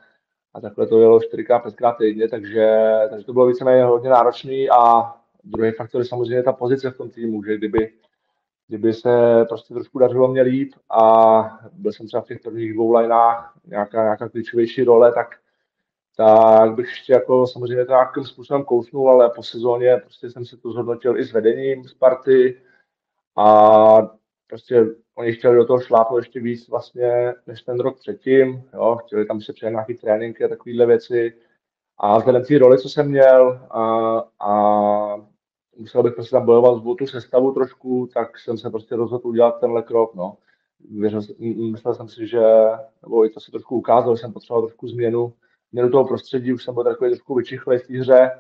a 0.53 0.61
takhle 0.61 0.87
to 0.87 0.99
jelo 0.99 1.19
4x, 1.19 1.61
5x 1.63 1.95
týdně, 1.97 2.27
takže, 2.27 2.87
takže 3.09 3.25
to 3.25 3.33
bylo 3.33 3.45
víceméně 3.45 3.83
hodně 3.83 4.09
náročný 4.09 4.69
a 4.69 5.13
druhý 5.43 5.71
faktor 5.71 6.01
je 6.01 6.05
samozřejmě 6.05 6.43
ta 6.43 6.53
pozice 6.53 6.91
v 6.91 6.97
tom 6.97 7.09
týmu, 7.09 7.43
že 7.43 7.57
kdyby, 7.57 7.93
kdyby 8.67 8.93
se 8.93 9.45
prostě 9.49 9.73
trošku 9.73 9.99
dařilo 9.99 10.27
mě 10.27 10.41
líp 10.41 10.73
a 10.89 11.43
byl 11.73 11.91
jsem 11.91 12.07
třeba 12.07 12.21
v 12.21 12.27
těch 12.27 12.39
prvních 12.39 12.73
dvou 12.73 12.93
lineách 12.93 13.59
nějaká, 13.65 14.03
nějaká 14.03 14.29
klíčovější 14.29 14.83
role, 14.83 15.11
tak, 15.11 15.27
tak 16.17 16.75
bych 16.75 16.87
ještě 16.87 17.13
jako 17.13 17.47
samozřejmě 17.47 17.85
to 17.85 17.91
nějakým 17.91 18.23
způsobem 18.23 18.63
kousnul, 18.63 19.11
ale 19.11 19.29
po 19.29 19.43
sezóně 19.43 19.97
prostě 19.97 20.29
jsem 20.29 20.45
se 20.45 20.57
to 20.57 20.71
zhodnotil 20.71 21.17
i 21.17 21.23
s 21.23 21.33
vedením 21.33 21.87
Sparty, 21.87 22.61
a 23.35 24.17
prostě 24.47 24.85
oni 25.15 25.33
chtěli 25.33 25.55
do 25.55 25.65
toho 25.65 25.79
šlápnout 25.79 26.19
ještě 26.19 26.39
víc 26.39 26.69
vlastně 26.69 27.33
než 27.47 27.61
ten 27.61 27.79
rok 27.79 27.99
předtím, 27.99 28.63
jo, 28.73 28.95
chtěli 28.95 29.25
tam 29.25 29.41
se 29.41 29.53
přijet 29.53 29.71
nějaký 29.71 29.93
tréninky 29.93 30.43
a 30.43 30.47
takovéhle 30.47 30.85
věci. 30.85 31.33
A 31.97 32.17
vzhledem 32.17 32.45
té 32.45 32.57
roli, 32.57 32.77
co 32.77 32.89
jsem 32.89 33.07
měl 33.07 33.67
a, 33.71 34.17
a 34.39 34.53
musel 35.77 36.03
bych 36.03 36.13
prostě 36.13 36.31
tam 36.31 36.45
bojovat 36.45 36.85
o 36.85 36.95
tu 36.95 37.07
sestavu 37.07 37.53
trošku, 37.53 38.09
tak 38.13 38.39
jsem 38.39 38.57
se 38.57 38.69
prostě 38.69 38.95
rozhodl 38.95 39.27
udělat 39.27 39.59
tenhle 39.59 39.83
krok, 39.83 40.15
no. 40.15 40.37
Věřil, 40.91 41.21
myslel 41.71 41.95
jsem 41.95 42.07
si, 42.07 42.27
že, 42.27 42.43
nebo 43.01 43.25
i 43.25 43.29
to 43.29 43.39
se 43.39 43.51
trošku 43.51 43.75
ukázalo, 43.75 44.15
že 44.15 44.21
jsem 44.21 44.33
potřeboval 44.33 44.67
trošku 44.67 44.87
změnu, 44.87 45.33
změnu 45.71 45.89
toho 45.89 46.07
prostředí, 46.07 46.53
už 46.53 46.63
jsem 46.63 46.73
byl 46.73 46.83
takový 46.83 47.09
trošku 47.09 47.35
vyčichlej 47.35 47.79
v 47.79 47.87
té 47.87 47.99
hře, 47.99 48.31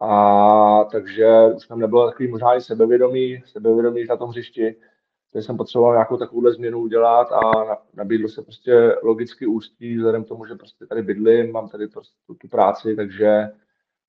a 0.00 0.84
takže 0.84 1.46
už 1.56 1.66
tam 1.66 1.78
nebylo 1.78 2.06
takový 2.06 2.28
možná 2.28 2.54
i 2.54 2.60
sebevědomí, 2.60 3.42
sebevědomí 3.46 4.04
na 4.04 4.16
tom 4.16 4.30
hřišti, 4.30 4.76
takže 5.32 5.46
jsem 5.46 5.56
potřeboval 5.56 5.94
nějakou 5.94 6.16
takovouhle 6.16 6.52
změnu 6.52 6.80
udělat 6.80 7.32
a 7.32 7.40
nabídlo 7.94 8.28
se 8.28 8.42
prostě 8.42 8.96
logicky 9.02 9.46
ústí, 9.46 9.96
vzhledem 9.96 10.24
k 10.24 10.28
tomu, 10.28 10.46
že 10.46 10.54
prostě 10.54 10.86
tady 10.86 11.02
bydlím, 11.02 11.52
mám 11.52 11.68
tady 11.68 11.88
prostě 11.88 12.14
tu 12.26 12.48
práci, 12.48 12.96
takže, 12.96 13.48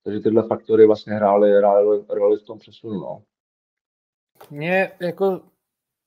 takže 0.04 0.20
tyhle 0.20 0.48
faktory 0.48 0.86
vlastně 0.86 1.14
hrály, 1.14 1.52
hrály 1.52 2.06
roli 2.10 2.38
v 2.38 2.44
tom 2.44 2.60
přesunu. 2.60 3.00
No. 3.00 3.24
Mě 4.50 4.92
jako, 5.00 5.42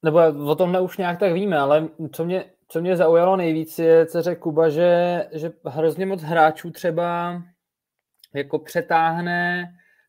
nebo 0.02 0.18
o 0.50 0.54
tomhle 0.54 0.80
už 0.80 0.96
nějak 0.96 1.18
tak 1.18 1.32
víme, 1.32 1.58
ale 1.58 1.88
co 2.12 2.24
mě, 2.24 2.44
co 2.68 2.80
mě 2.80 2.96
zaujalo 2.96 3.36
nejvíc 3.36 3.78
je, 3.78 4.06
co 4.06 4.22
řekl 4.22 4.42
Kuba, 4.42 4.68
že, 4.68 5.26
že 5.32 5.52
hrozně 5.64 6.06
moc 6.06 6.22
hráčů 6.22 6.70
třeba 6.70 7.42
jako 8.34 8.58
přetáhne 8.58 9.64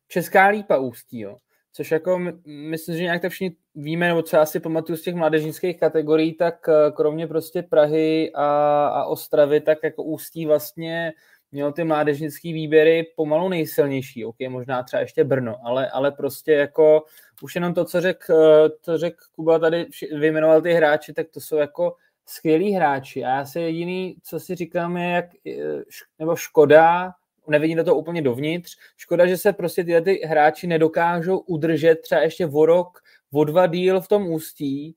Česká 0.08 0.46
lípa 0.46 0.78
ústí, 0.78 1.20
jo. 1.20 1.36
Což 1.72 1.90
jako 1.90 2.20
myslím, 2.46 2.96
že 2.96 3.02
nějak 3.02 3.22
to 3.22 3.28
všichni 3.28 3.56
víme, 3.74 4.08
nebo 4.08 4.22
co 4.22 4.36
já 4.36 4.46
si 4.46 4.60
pamatuju 4.60 4.96
z 4.96 5.02
těch 5.02 5.14
mládežnických 5.14 5.80
kategorií, 5.80 6.34
tak 6.34 6.68
eh, 6.68 6.92
kromě 6.92 7.26
prostě 7.26 7.62
Prahy 7.62 8.32
a, 8.34 8.86
a 8.86 9.04
Ostravy, 9.04 9.60
tak 9.60 9.78
jako 9.84 10.02
ústí 10.02 10.46
vlastně 10.46 11.12
mělo 11.52 11.72
ty 11.72 11.84
mládežnické 11.84 12.52
výběry 12.52 13.06
pomalu 13.16 13.48
nejsilnější, 13.48 14.24
ok, 14.24 14.36
možná 14.48 14.82
třeba 14.82 15.00
ještě 15.00 15.24
Brno, 15.24 15.56
ale, 15.64 15.90
ale 15.90 16.10
prostě 16.10 16.52
jako 16.52 17.04
už 17.42 17.54
jenom 17.54 17.74
to, 17.74 17.84
co 17.84 18.00
řekl 18.00 18.34
to 18.80 18.98
řek 18.98 19.16
Kuba 19.34 19.58
tady, 19.58 19.86
vyjmenoval 20.18 20.62
ty 20.62 20.72
hráči, 20.72 21.12
tak 21.12 21.26
to 21.28 21.40
jsou 21.40 21.56
jako 21.56 21.96
skvělí 22.26 22.72
hráči 22.72 23.24
a 23.24 23.28
já 23.28 23.44
si 23.44 23.60
jediný, 23.60 24.16
co 24.22 24.40
si 24.40 24.54
říkám, 24.54 24.96
je 24.96 25.10
jak, 25.10 25.24
eh, 25.46 25.82
nebo 26.18 26.36
škoda, 26.36 27.12
nevidím 27.48 27.76
do 27.76 27.84
toho 27.84 27.96
úplně 27.96 28.22
dovnitř. 28.22 28.76
Škoda, 28.96 29.26
že 29.26 29.36
se 29.36 29.52
prostě 29.52 29.84
tyhle 29.84 30.00
ty 30.00 30.20
hráči 30.24 30.66
nedokážou 30.66 31.38
udržet 31.38 31.96
třeba 31.96 32.20
ještě 32.20 32.46
o 32.46 32.66
rok, 32.66 32.98
o 33.32 33.44
dva 33.44 33.66
díl 33.66 34.00
v 34.00 34.08
tom 34.08 34.30
ústí 34.30 34.96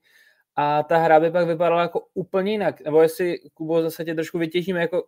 a 0.56 0.82
ta 0.82 0.98
hra 0.98 1.20
by 1.20 1.30
pak 1.30 1.46
vypadala 1.46 1.82
jako 1.82 2.06
úplně 2.14 2.52
jinak. 2.52 2.80
Nebo 2.80 3.02
jestli, 3.02 3.38
Kubo, 3.54 3.82
zase 3.82 4.04
tě 4.04 4.14
trošku 4.14 4.38
vytěžíme, 4.38 4.80
jako, 4.80 5.04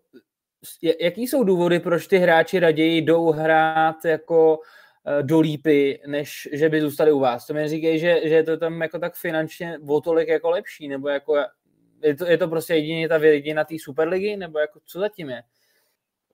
jaký 1.01 1.29
jsou 1.29 1.45
důvody, 1.45 1.81
proč 1.81 2.07
ty 2.07 2.19
hráči 2.19 2.59
raději 2.61 3.03
jdou 3.03 3.31
hrát 3.31 4.05
jako 4.05 4.61
eh, 5.07 5.23
do 5.23 5.41
lípy, 5.41 6.01
než 6.07 6.49
že 6.53 6.69
by 6.69 6.81
zůstali 6.81 7.13
u 7.13 7.19
vás. 7.19 7.47
To 7.47 7.55
mi 7.55 7.69
říkají, 7.69 7.99
že, 7.99 8.21
že 8.29 8.35
je 8.35 8.43
to 8.43 8.57
tam 8.57 8.83
jako 8.83 8.99
tak 8.99 9.15
finančně 9.15 9.79
o 9.89 10.01
tolik 10.01 10.29
jako 10.29 10.51
lepší, 10.51 10.89
nebo 10.89 11.09
jako 11.09 11.37
je 12.03 12.17
to, 12.17 12.27
je 12.27 12.39
to 12.39 12.49
prostě 12.49 12.75
jedině 12.75 13.09
ta 13.09 13.17
jediná 13.17 13.65
té 13.65 13.75
Superligy, 13.79 14.37
nebo 14.37 14.59
jako 14.59 14.81
co 14.85 14.99
zatím 14.99 15.31
je? 15.31 15.43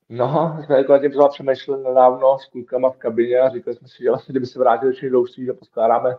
No, 0.08 0.58
jsme 0.64 0.76
jako 0.76 0.92
na 0.92 0.98
tím 0.98 1.10
třeba 1.10 1.28
přemýšleli 1.28 1.84
nedávno 1.84 2.38
s 2.38 2.46
klukama 2.46 2.90
v 2.90 2.96
kabině 2.96 3.40
a 3.40 3.48
říkali 3.48 3.76
jsme 3.76 3.88
si, 3.88 4.02
že 4.02 4.10
vlastně, 4.10 4.32
kdyby 4.32 4.46
se 4.46 4.58
vrátili 4.58 4.94
do 5.02 5.10
doustří, 5.10 5.44
že 5.44 5.52
poskládáme 5.52 6.16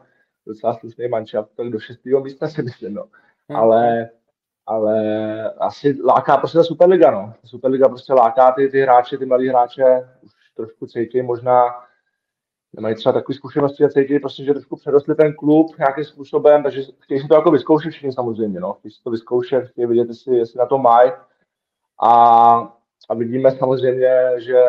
docela 0.48 0.74
slušný 0.74 1.08
mančat, 1.08 1.50
tak 1.56 1.70
do 1.70 1.80
šestého 1.80 2.22
místa 2.22 2.48
si 2.48 2.62
myslím, 2.62 2.94
no. 2.94 3.06
Hmm. 3.50 3.60
Ale, 3.60 4.10
ale 4.66 5.00
asi 5.52 5.98
láká 6.04 6.38
prostě 6.38 6.58
ta 6.58 6.64
Superliga, 6.64 7.12
no. 7.12 7.34
Superliga 7.46 7.90
prostě 7.90 8.14
láká 8.14 8.52
ty, 8.52 8.70
ty 8.70 8.82
hráče, 8.82 9.18
ty 9.18 9.26
mladí 9.26 9.48
hráče, 9.48 10.10
už 10.22 10.32
trošku 10.56 10.88
cítí 10.88 11.22
možná, 11.22 11.66
nemají 12.74 12.96
třeba 12.96 13.14
takové 13.14 13.36
zkušenosti 13.36 13.84
a 13.84 13.90
cítí 13.90 14.20
prostě, 14.20 14.44
že 14.44 14.54
trošku 14.54 14.76
přerostli 14.76 15.16
ten 15.16 15.34
klub 15.36 15.78
nějakým 15.78 16.04
způsobem, 16.04 16.64
takže 16.64 16.82
chtějí 17.00 17.22
si 17.22 17.28
to 17.28 17.36
jako 17.36 17.52
vyzkoušet 17.52 17.92
všichni 17.92 18.14
samozřejmě, 18.14 18.60
no. 18.60 18.74
Chtějí 18.74 18.92
si 18.92 19.04
to 19.04 19.10
vyzkoušet, 19.10 19.68
chtějí 19.68 19.88
vidět, 19.88 20.08
jestli, 20.08 20.38
jestli 20.38 20.58
na 20.58 20.66
to 20.66 20.78
mají. 20.78 21.12
A 22.04 22.76
a 23.10 23.14
vidíme 23.14 23.52
samozřejmě, 23.52 24.32
že 24.38 24.62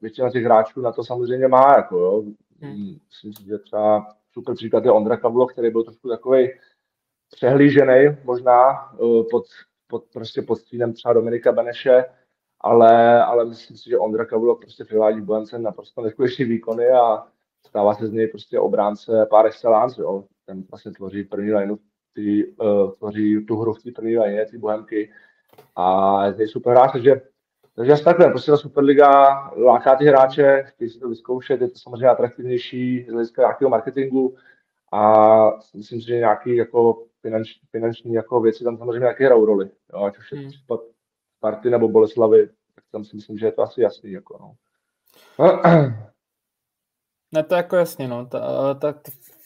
většina 0.00 0.30
těch 0.30 0.44
hráčů 0.44 0.80
na 0.80 0.92
to 0.92 1.04
samozřejmě 1.04 1.48
má. 1.48 1.76
Jako, 1.76 1.98
jo. 1.98 2.22
Hmm. 2.60 2.96
Myslím 3.08 3.32
si, 3.32 3.44
že 3.44 3.58
třeba 3.58 4.06
super 4.32 4.54
příklad 4.54 4.84
je 4.84 4.90
Ondra 4.92 5.16
Kavlo, 5.16 5.46
který 5.46 5.70
byl 5.70 5.84
trošku 5.84 6.08
takový 6.08 6.50
přehlížený 7.34 8.16
možná 8.24 8.70
eh, 8.94 9.22
pod, 9.30 9.44
pod, 9.86 10.04
prostě 10.12 10.42
pod 10.42 10.56
stínem 10.56 10.92
třeba 10.92 11.14
Dominika 11.14 11.52
Beneše, 11.52 12.04
ale, 12.60 13.24
ale 13.24 13.44
myslím 13.44 13.76
si, 13.76 13.90
že 13.90 13.98
Ondra 13.98 14.24
Kavlo 14.24 14.56
prostě 14.56 14.84
přivádí 14.84 15.20
Bohemce 15.20 15.58
naprosto 15.58 16.02
neskutečný 16.02 16.44
výkony 16.44 16.88
a 16.88 17.26
stává 17.66 17.94
se 17.94 18.06
z 18.06 18.12
něj 18.12 18.26
prostě 18.26 18.60
obránce 18.60 19.26
pár 19.30 19.46
excellence, 19.46 20.02
jo. 20.02 20.24
Ten 20.46 20.62
vlastně 20.70 20.92
tvoří 20.92 21.24
první 21.24 21.52
lineu, 21.52 21.76
ty, 22.14 22.54
uh, 22.60 22.92
tvoří 22.92 23.46
tu 23.46 23.56
hru 23.56 23.74
v 23.74 23.82
té 23.82 23.90
první 23.90 24.18
lině, 24.18 24.46
ty 24.46 24.58
Bohemky 24.58 25.12
a 25.76 26.26
je 26.26 26.48
super 26.48 26.72
hráč, 26.72 26.92
takže 26.92 27.20
takže 27.76 27.92
asi 27.92 28.04
takhle, 28.04 28.30
prostě 28.30 28.50
ta 28.50 28.56
Superliga 28.56 29.50
láká 29.56 29.96
ty 29.96 30.04
hráče, 30.04 30.64
chtějí 30.66 30.90
si 30.90 30.98
to 30.98 31.08
vyzkoušet, 31.08 31.60
je 31.60 31.68
to 31.68 31.78
samozřejmě 31.78 32.08
atraktivnější 32.08 33.06
z 33.08 33.12
hlediska 33.12 33.42
nějakého 33.42 33.70
marketingu 33.70 34.36
a 34.92 35.50
myslím 35.74 36.00
si, 36.00 36.06
že 36.06 36.16
nějaký 36.16 36.56
jako 36.56 37.04
finanční, 37.26 37.60
finanční 37.70 38.14
jako 38.14 38.40
věci 38.40 38.64
tam 38.64 38.78
samozřejmě 38.78 38.98
nějaké 38.98 39.26
hrajou 39.26 39.44
roli. 39.44 39.70
Jo, 39.92 40.04
ať 40.04 40.18
už 40.18 40.32
je 40.32 40.38
hmm. 40.38 40.48
případ 40.48 40.80
Sparty 41.36 41.70
nebo 41.70 41.88
Boleslavy, 41.88 42.46
tak 42.74 42.84
tam 42.92 43.04
si 43.04 43.16
myslím, 43.16 43.38
že 43.38 43.46
je 43.46 43.52
to 43.52 43.62
asi 43.62 43.80
jasný. 43.80 44.12
Jako, 44.12 44.38
no. 44.40 44.54
Ne, 47.34 47.42
to 47.42 47.54
jako 47.54 47.76
jasně, 47.76 48.08
no. 48.08 48.26
Ta, 48.26 48.74
ta 48.74 48.94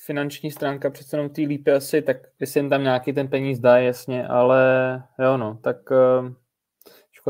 finanční 0.07 0.51
stránka 0.51 0.91
přece 0.91 1.17
jenom 1.17 1.31
té 1.31 1.41
lípy 1.41 1.73
asi, 1.73 2.03
tak 2.03 2.17
jestli 2.41 2.61
jim 2.61 2.71
tam 2.71 2.83
nějaký 2.83 3.13
ten 3.13 3.29
peníz 3.29 3.59
dá, 3.59 3.79
jasně, 3.79 4.29
ale 4.29 4.63
jo, 5.19 5.37
no, 5.37 5.59
tak 5.63 5.91
uh, 5.91 6.33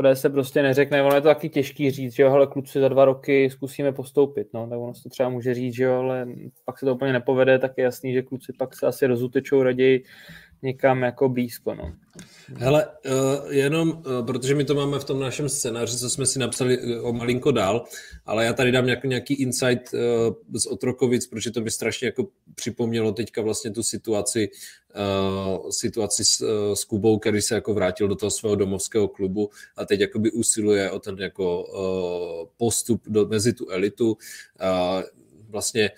Škoda, 0.01 0.15
se 0.15 0.29
prostě 0.29 0.63
neřekne, 0.63 1.03
ono 1.03 1.15
je 1.15 1.21
to 1.21 1.27
taky 1.27 1.49
těžký 1.49 1.91
říct, 1.91 2.13
že 2.13 2.23
jo, 2.23 2.29
hele 2.29 2.47
kluci 2.47 2.79
za 2.79 2.89
dva 2.89 3.05
roky 3.05 3.49
zkusíme 3.49 3.91
postoupit, 3.91 4.47
no, 4.53 4.67
tak 4.69 4.79
ono 4.79 4.93
se 4.93 5.03
to 5.03 5.09
třeba 5.09 5.29
může 5.29 5.53
říct, 5.53 5.75
že 5.75 5.83
jo, 5.83 5.93
ale 5.93 6.27
pak 6.65 6.79
se 6.79 6.85
to 6.85 6.95
úplně 6.95 7.13
nepovede, 7.13 7.59
tak 7.59 7.71
je 7.77 7.83
jasný, 7.83 8.13
že 8.13 8.21
kluci 8.21 8.53
pak 8.57 8.75
se 8.75 8.87
asi 8.87 9.07
rozutečou 9.07 9.63
raději 9.63 10.03
někam 10.61 11.03
jako 11.03 11.29
blízko. 11.29 11.75
No. 11.75 11.93
Hele, 12.57 12.87
uh, 12.87 13.53
jenom, 13.53 13.89
uh, 13.89 14.25
protože 14.25 14.55
my 14.55 14.65
to 14.65 14.75
máme 14.75 14.99
v 14.99 15.03
tom 15.03 15.19
našem 15.19 15.49
scénáři, 15.49 15.97
co 15.97 16.09
jsme 16.09 16.25
si 16.25 16.39
napsali 16.39 16.77
uh, 16.77 17.07
o 17.07 17.13
malinko 17.13 17.51
dál, 17.51 17.85
ale 18.25 18.45
já 18.45 18.53
tady 18.53 18.71
dám 18.71 18.85
nějaký, 19.03 19.33
insight 19.33 19.93
z 20.53 20.65
Otrokovic, 20.65 21.27
protože 21.27 21.51
to 21.51 21.61
mi 21.61 21.71
strašně 21.71 22.05
jako 22.05 22.27
připomnělo 22.55 23.11
teďka 23.11 23.41
vlastně 23.41 23.71
tu 23.71 23.83
situaci, 23.83 24.49
situaci 25.69 26.25
s, 26.25 26.43
s 26.73 26.83
Kubou, 26.83 27.19
který 27.19 27.41
se 27.41 27.55
jako 27.55 27.73
vrátil 27.73 28.07
do 28.07 28.15
toho 28.15 28.31
svého 28.31 28.55
domovského 28.55 29.07
klubu 29.07 29.49
a 29.77 29.85
teď 29.85 29.99
jakoby 29.99 30.31
usiluje 30.31 30.91
o 30.91 30.99
ten 30.99 31.19
jako 31.19 31.65
postup 32.57 33.01
do, 33.07 33.25
mezi 33.25 33.53
tu 33.53 33.69
elitu. 33.69 34.17
Vlastně 35.49 35.91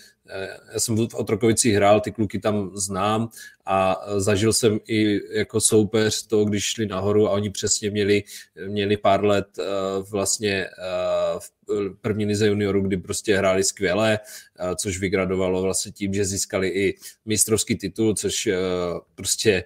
já 0.74 0.80
jsem 0.80 0.96
v 0.96 1.14
Otrokovicích 1.14 1.76
hrál, 1.76 2.02
ty 2.02 2.12
kluky 2.12 2.40
tam 2.40 2.72
znám 2.74 3.30
a 3.66 4.06
zažil 4.18 4.54
jsem 4.54 4.80
i 4.88 5.20
jako 5.38 5.62
soupeř 5.62 6.28
to, 6.28 6.46
když 6.46 6.64
šli 6.64 6.86
nahoru 6.86 7.28
a 7.28 7.32
oni 7.32 7.50
přesně 7.50 7.90
měli, 7.90 8.24
měli 8.68 8.98
pár 8.98 9.24
let 9.26 9.48
vlastně 10.12 10.68
v 11.40 11.52
první 12.02 12.26
lize 12.26 12.48
juniorů, 12.48 12.82
kdy 12.82 12.98
prostě 12.98 13.38
hráli 13.38 13.64
skvěle, 13.64 14.20
což 14.76 15.00
vygradovalo 15.00 15.62
vlastně 15.62 15.92
tím, 15.92 16.14
že 16.14 16.26
získali 16.26 16.68
i 16.68 16.96
mistrovský 17.26 17.76
titul, 17.78 18.16
což 18.16 18.50
prostě 19.16 19.64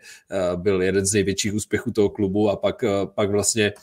byl 0.56 0.82
jeden 0.82 1.06
z 1.06 1.14
největších 1.14 1.54
úspěchů 1.54 1.92
toho 1.92 2.10
klubu 2.10 2.50
a 2.50 2.56
pak, 2.56 2.84
pak 3.06 3.32
vlastně 3.32 3.74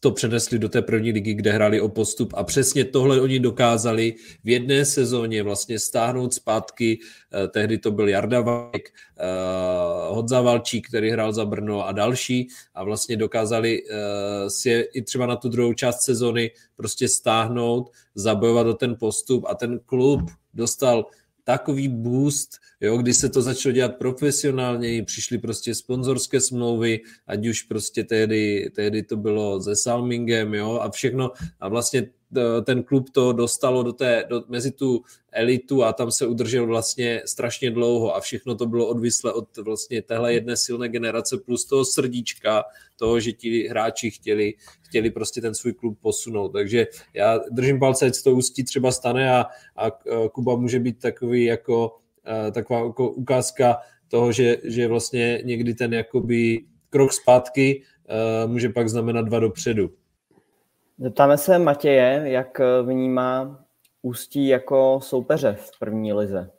to 0.00 0.10
přenesli 0.10 0.58
do 0.58 0.68
té 0.68 0.82
první 0.82 1.12
ligy, 1.12 1.34
kde 1.34 1.52
hráli 1.52 1.80
o 1.80 1.88
postup 1.88 2.34
a 2.36 2.44
přesně 2.44 2.84
tohle 2.84 3.20
oni 3.20 3.40
dokázali 3.40 4.14
v 4.44 4.48
jedné 4.48 4.84
sezóně 4.84 5.42
vlastně 5.42 5.78
stáhnout 5.78 6.34
zpátky. 6.34 6.98
Eh, 7.44 7.48
tehdy 7.48 7.78
to 7.78 7.90
byl 7.90 8.08
Jarda 8.08 8.40
Vajk, 8.40 8.88
eh, 9.18 9.24
Hodza 10.08 10.40
Valčík, 10.40 10.88
který 10.88 11.10
hrál 11.10 11.32
za 11.32 11.44
Brno 11.44 11.86
a 11.86 11.92
další 11.92 12.48
a 12.74 12.84
vlastně 12.84 13.16
dokázali 13.16 13.82
eh, 13.90 14.50
si 14.50 14.68
je 14.68 14.82
i 14.82 15.02
třeba 15.02 15.26
na 15.26 15.36
tu 15.36 15.48
druhou 15.48 15.72
část 15.72 16.00
sezóny 16.00 16.50
prostě 16.76 17.08
stáhnout, 17.08 17.90
zabojovat 18.14 18.66
o 18.66 18.74
ten 18.74 18.96
postup 18.96 19.44
a 19.48 19.54
ten 19.54 19.80
klub 19.86 20.20
dostal 20.54 21.06
takový 21.48 21.88
boost, 21.88 22.50
jo, 22.80 22.96
když 22.96 23.16
se 23.16 23.28
to 23.28 23.42
začalo 23.42 23.72
dělat 23.72 23.96
profesionálně, 23.96 25.04
přišly 25.04 25.38
prostě 25.38 25.74
sponzorské 25.74 26.40
smlouvy, 26.40 27.00
ať 27.26 27.46
už 27.46 27.62
prostě 27.62 28.04
tehdy, 28.04 28.70
tehdy 28.74 29.02
to 29.02 29.16
bylo 29.16 29.62
se 29.62 29.76
Salmingem, 29.76 30.54
jo, 30.54 30.78
a 30.82 30.90
všechno, 30.90 31.32
a 31.60 31.68
vlastně 31.68 32.10
ten 32.64 32.82
klub 32.82 33.10
to 33.10 33.32
dostalo 33.32 33.82
do 33.82 33.92
té, 33.92 34.24
do, 34.28 34.44
mezi 34.48 34.70
tu 34.70 35.02
elitu 35.32 35.84
a 35.84 35.92
tam 35.92 36.10
se 36.10 36.26
udržel 36.26 36.66
vlastně 36.66 37.22
strašně 37.26 37.70
dlouho 37.70 38.16
a 38.16 38.20
všechno 38.20 38.54
to 38.54 38.66
bylo 38.66 38.86
odvislé 38.86 39.32
od 39.32 39.56
vlastně 39.56 40.02
téhle 40.02 40.34
jedné 40.34 40.56
silné 40.56 40.88
generace 40.88 41.36
plus 41.38 41.64
toho 41.64 41.84
srdíčka, 41.84 42.64
toho, 42.96 43.20
že 43.20 43.32
ti 43.32 43.68
hráči 43.68 44.10
chtěli, 44.10 44.54
chtěli 44.80 45.10
prostě 45.10 45.40
ten 45.40 45.54
svůj 45.54 45.72
klub 45.72 45.98
posunout. 46.00 46.48
Takže 46.48 46.86
já 47.14 47.40
držím 47.50 47.78
palce, 47.78 48.06
ať 48.06 48.22
to 48.22 48.34
ústí 48.34 48.64
třeba 48.64 48.92
stane 48.92 49.32
a, 49.32 49.46
a 49.76 49.90
Kuba 50.32 50.56
může 50.56 50.80
být 50.80 50.98
takový 50.98 51.44
jako 51.44 51.96
taková 52.52 52.80
jako 52.80 53.10
ukázka 53.10 53.76
toho, 54.08 54.32
že, 54.32 54.56
že 54.64 54.88
vlastně 54.88 55.40
někdy 55.44 55.74
ten 55.74 55.94
jakoby 55.94 56.64
krok 56.90 57.12
zpátky 57.12 57.82
může 58.46 58.68
pak 58.68 58.88
znamenat 58.88 59.22
dva 59.22 59.40
dopředu. 59.40 59.90
Zeptáme 61.00 61.38
se 61.38 61.58
Matěje, 61.58 62.22
jak 62.24 62.60
vnímá 62.82 63.64
Ústí 64.02 64.48
jako 64.48 65.00
soupeře 65.02 65.56
v 65.60 65.78
první 65.78 66.12
lize? 66.12 66.50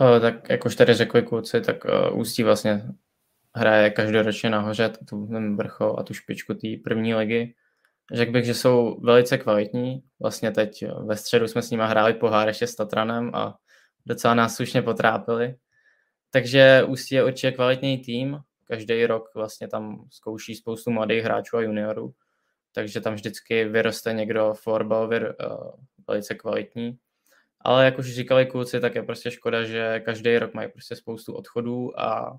Uh, 0.00 0.20
tak 0.20 0.50
jak 0.50 0.66
už 0.66 0.76
tady 0.76 0.94
řekli 0.94 1.22
kluci, 1.22 1.60
tak 1.60 1.84
uh, 1.84 2.20
Ústí 2.20 2.42
vlastně 2.42 2.82
hraje 3.54 3.90
každoročně 3.90 4.50
nahoře 4.50 4.88
tu, 5.08 5.28
vrchol 5.56 5.96
a 5.98 6.02
tu 6.02 6.14
špičku 6.14 6.54
té 6.54 6.68
první 6.84 7.14
ligy. 7.14 7.54
Řekl 8.12 8.32
bych, 8.32 8.44
že 8.44 8.54
jsou 8.54 9.00
velice 9.00 9.38
kvalitní. 9.38 10.02
Vlastně 10.20 10.50
teď 10.50 10.84
ve 11.04 11.16
středu 11.16 11.48
jsme 11.48 11.62
s 11.62 11.70
nimi 11.70 11.82
hráli 11.86 12.14
pohár 12.14 12.48
ještě 12.48 12.66
s 12.66 12.74
Tatranem 12.74 13.30
a 13.34 13.58
docela 14.06 14.34
nás 14.34 14.54
slušně 14.54 14.82
potrápili. 14.82 15.54
Takže 16.30 16.84
Ústí 16.88 17.14
je 17.14 17.24
určitě 17.24 17.52
kvalitní 17.52 17.98
tým. 17.98 18.38
Každý 18.64 19.06
rok 19.06 19.30
vlastně 19.34 19.68
tam 19.68 20.04
zkouší 20.10 20.54
spoustu 20.54 20.90
mladých 20.90 21.24
hráčů 21.24 21.56
a 21.56 21.60
juniorů. 21.60 22.14
Takže 22.72 23.00
tam 23.00 23.14
vždycky 23.14 23.64
vyroste 23.64 24.12
někdo 24.12 24.54
florbalově 24.54 25.20
uh, 25.20 25.70
velice 26.08 26.34
kvalitní. 26.34 26.98
Ale 27.60 27.84
jak 27.84 27.98
už 27.98 28.14
říkali 28.14 28.46
kluci, 28.46 28.80
tak 28.80 28.94
je 28.94 29.02
prostě 29.02 29.30
škoda, 29.30 29.64
že 29.64 30.00
každý 30.00 30.38
rok 30.38 30.54
mají 30.54 30.68
prostě 30.68 30.96
spoustu 30.96 31.34
odchodů 31.34 32.00
a 32.00 32.38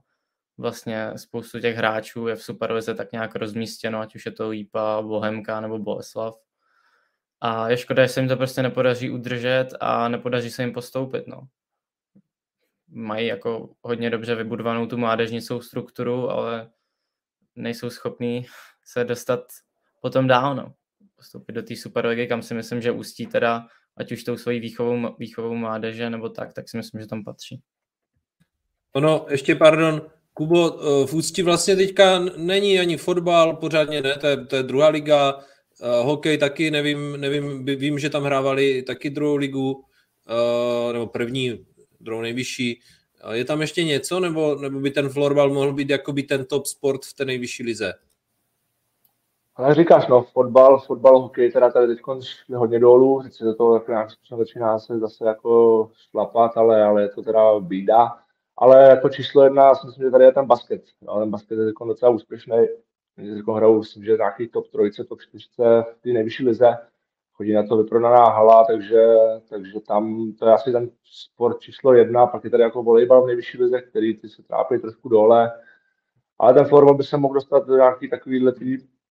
vlastně 0.57 1.11
spoustu 1.15 1.59
těch 1.59 1.75
hráčů 1.75 2.27
je 2.27 2.35
v 2.35 2.43
Superlize 2.43 2.95
tak 2.95 3.11
nějak 3.11 3.35
rozmístěno, 3.35 3.99
ať 3.99 4.15
už 4.15 4.25
je 4.25 4.31
to 4.31 4.49
Lípa, 4.49 5.01
Bohemka 5.01 5.61
nebo 5.61 5.79
Boleslav. 5.79 6.35
A 7.41 7.69
je 7.69 7.77
škoda, 7.77 8.03
že 8.03 8.09
se 8.09 8.19
jim 8.19 8.29
to 8.29 8.37
prostě 8.37 8.63
nepodaří 8.63 9.09
udržet 9.09 9.67
a 9.79 10.07
nepodaří 10.07 10.51
se 10.51 10.63
jim 10.63 10.73
postoupit. 10.73 11.27
No. 11.27 11.47
Mají 12.87 13.27
jako 13.27 13.75
hodně 13.81 14.09
dobře 14.09 14.35
vybudovanou 14.35 14.87
tu 14.87 14.97
mládežnicou 14.97 15.61
strukturu, 15.61 16.29
ale 16.29 16.71
nejsou 17.55 17.89
schopní 17.89 18.45
se 18.85 19.03
dostat 19.03 19.39
potom 20.01 20.27
dál. 20.27 20.55
No 20.55 20.73
postoupit 21.19 21.53
do 21.53 21.63
té 21.63 21.75
Superligy, 21.75 22.27
kam 22.27 22.41
si 22.41 22.53
myslím, 22.53 22.81
že 22.81 22.91
ústí 22.91 23.27
teda, 23.27 23.67
ať 23.97 24.11
už 24.11 24.23
tou 24.23 24.37
svojí 24.37 24.59
výchovou, 24.59 25.15
výchovou 25.19 25.55
mládeže 25.55 26.09
nebo 26.09 26.29
tak, 26.29 26.53
tak 26.53 26.69
si 26.69 26.77
myslím, 26.77 27.01
že 27.01 27.07
tam 27.07 27.23
patří. 27.23 27.61
Ono, 28.95 29.25
ještě 29.29 29.55
pardon, 29.55 30.01
Kubo, 30.33 30.79
eh, 30.79 31.07
v 31.07 31.13
Ústí 31.13 31.41
vlastně 31.41 31.75
teďka 31.75 32.19
není 32.37 32.79
ani 32.79 32.97
fotbal, 32.97 33.55
pořádně 33.55 34.01
ne, 34.01 34.17
to 34.17 34.27
je, 34.27 34.45
to 34.45 34.55
je 34.55 34.63
druhá 34.63 34.87
liga, 34.89 35.35
uh, 35.35 36.05
hokej 36.05 36.37
taky, 36.37 36.71
nevím, 36.71 37.17
nevím, 37.17 37.65
vím, 37.65 37.99
že 37.99 38.09
tam 38.09 38.23
hrávali 38.23 38.83
taky 38.83 39.09
druhou 39.09 39.35
ligu, 39.35 39.71
uh, 39.71 40.93
nebo 40.93 41.07
první, 41.07 41.65
druhou 41.99 42.21
nejvyšší. 42.21 42.81
Je 43.31 43.45
tam 43.45 43.61
ještě 43.61 43.83
něco, 43.83 44.19
nebo, 44.19 44.55
nebo 44.55 44.79
by 44.79 44.91
ten 44.91 45.09
florbal 45.09 45.49
mohl 45.49 45.73
být 45.73 45.89
jako 45.89 46.13
by 46.13 46.23
ten 46.23 46.45
top 46.45 46.65
sport 46.65 47.05
v 47.05 47.13
té 47.13 47.25
nejvyšší 47.25 47.63
lize? 47.63 47.93
Ale 49.59 49.75
říkáš, 49.75 50.07
no, 50.07 50.21
fotbal, 50.21 50.79
fotbal, 50.79 51.21
hokej, 51.21 51.51
teda 51.51 51.71
tady 51.71 51.87
teď 51.87 51.99
šli 52.21 52.55
hodně 52.55 52.79
dolů, 52.79 53.21
teď 53.23 53.33
se 53.33 53.45
do 53.45 53.55
toho 53.55 53.73
jako 53.73 53.91
nějak 53.91 54.09
začíná 54.37 54.79
se 54.79 54.99
zase 54.99 55.25
jako 55.25 55.89
šlapat, 56.09 56.57
ale, 56.57 56.83
ale 56.83 57.01
je 57.01 57.09
to 57.09 57.21
teda 57.21 57.59
bída. 57.59 58.17
Ale 58.57 58.83
jako 58.83 59.09
číslo 59.09 59.43
jedna, 59.43 59.63
já 59.63 59.75
si 59.75 59.87
myslím, 59.87 60.05
že 60.05 60.11
tady 60.11 60.23
je 60.23 60.31
ten 60.31 60.45
basket. 60.45 60.83
No, 61.01 61.19
ten 61.19 61.29
basket 61.29 61.59
je 61.59 61.65
jako 61.65 61.85
docela 61.85 62.11
úspěšný. 62.11 62.57
Jako 63.17 63.53
hrajou, 63.53 63.79
myslím, 63.79 64.03
že 64.03 64.11
nějaký 64.17 64.47
top 64.47 64.67
trojce, 64.67 65.03
top 65.03 65.21
čtyřce 65.21 65.85
v 65.93 66.01
té 66.01 66.09
nejvyšší 66.09 66.45
lize. 66.45 66.77
Chodí 67.33 67.53
na 67.53 67.63
to 67.63 67.77
vyprodaná 67.77 68.25
hala, 68.25 68.63
takže, 68.63 69.05
takže 69.49 69.79
tam 69.87 70.33
to 70.39 70.45
je 70.45 70.53
asi 70.53 70.71
ten 70.71 70.89
sport 71.03 71.59
číslo 71.59 71.93
jedna. 71.93 72.27
Pak 72.27 72.43
je 72.43 72.49
tady 72.49 72.63
jako 72.63 72.83
volejbal 72.83 73.23
v 73.23 73.27
nejvyšší 73.27 73.63
lize, 73.63 73.81
který 73.81 74.17
ty 74.17 74.29
se 74.29 74.43
trápí 74.43 74.79
trošku 74.79 75.09
dole. 75.09 75.51
Ale 76.39 76.53
ten 76.53 76.65
florbal 76.65 76.95
by 76.95 77.03
se 77.03 77.17
mohl 77.17 77.33
dostat 77.33 77.67
do 77.67 77.75
nějaký 77.75 78.09
takovýhle 78.09 78.51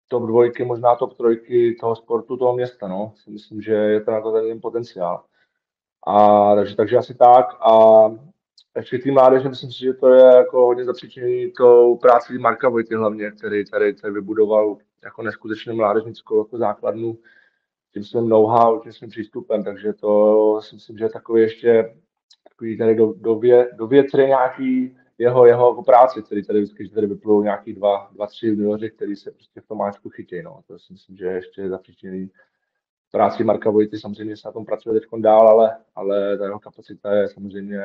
top 0.07 0.23
dvojky, 0.23 0.65
možná 0.65 0.95
top 0.95 1.17
trojky 1.17 1.75
toho 1.79 1.95
sportu, 1.95 2.37
toho 2.37 2.55
města, 2.55 2.87
no. 2.87 3.13
Si 3.15 3.31
myslím, 3.31 3.61
že 3.61 3.73
je 3.73 4.01
to 4.01 4.11
na 4.11 4.21
to 4.21 4.31
ten 4.31 4.61
potenciál. 4.61 5.23
A, 6.07 6.55
takže, 6.55 6.75
takže 6.75 6.97
asi 6.97 7.15
tak. 7.15 7.45
A 7.61 8.03
ještě 8.75 8.97
tým 8.97 9.13
mládeže, 9.13 9.49
myslím 9.49 9.71
si, 9.71 9.79
že 9.79 9.93
to 9.93 10.09
je 10.09 10.23
jako 10.23 10.65
hodně 10.65 10.85
zapříčený 10.85 11.51
tou 11.51 11.95
práci 11.97 12.37
Marka 12.37 12.69
Vojty 12.69 12.95
hlavně, 12.95 13.31
který 13.31 13.65
tady, 13.65 13.93
tady 13.93 14.13
vybudoval 14.13 14.77
jako 15.03 15.21
neskutečně 15.21 15.73
mládežnickou 15.73 16.37
jako 16.37 16.57
základnu 16.57 17.17
tím 17.93 18.03
svým 18.03 18.29
know-how, 18.29 18.79
tím 18.79 18.93
svým 18.93 19.09
přístupem, 19.09 19.63
takže 19.63 19.93
to 19.93 20.61
si 20.61 20.75
myslím, 20.75 20.97
že 20.97 21.03
je 21.03 21.09
takový 21.09 21.41
ještě 21.41 21.95
takový 22.49 22.77
tady 22.77 22.95
do, 22.95 23.13
do, 23.17 23.35
vě, 23.35 23.71
do 23.75 23.87
větře 23.87 24.27
nějaký 24.27 24.97
jeho, 25.17 25.45
jeho 25.45 25.69
jako 25.69 25.83
práci, 25.83 26.23
který 26.23 26.45
tady 26.45 26.61
vždycky 26.61 26.89
tady 26.89 27.07
vyplou 27.07 27.41
nějaký 27.41 27.73
dva, 27.73 28.09
dva 28.11 28.27
tři 28.27 28.47
junioři, 28.47 28.89
který 28.89 29.15
se 29.15 29.31
prostě 29.31 29.61
v 29.61 29.67
tom 29.67 29.77
máčku. 29.77 30.09
No. 30.43 30.61
To 30.67 30.79
si 30.79 30.93
myslím, 30.93 31.17
že 31.17 31.25
ještě 31.25 31.69
zapříčený 31.69 32.29
práci 33.11 33.43
Marka 33.43 33.69
Vojty, 33.69 33.99
samozřejmě 33.99 34.37
se 34.37 34.47
na 34.47 34.51
tom 34.51 34.65
pracuje 34.65 34.99
teď 34.99 35.09
dál, 35.21 35.47
ale, 35.47 35.77
ale 35.95 36.37
ta 36.37 36.45
jeho 36.45 36.59
kapacita 36.59 37.15
je 37.15 37.27
samozřejmě 37.27 37.81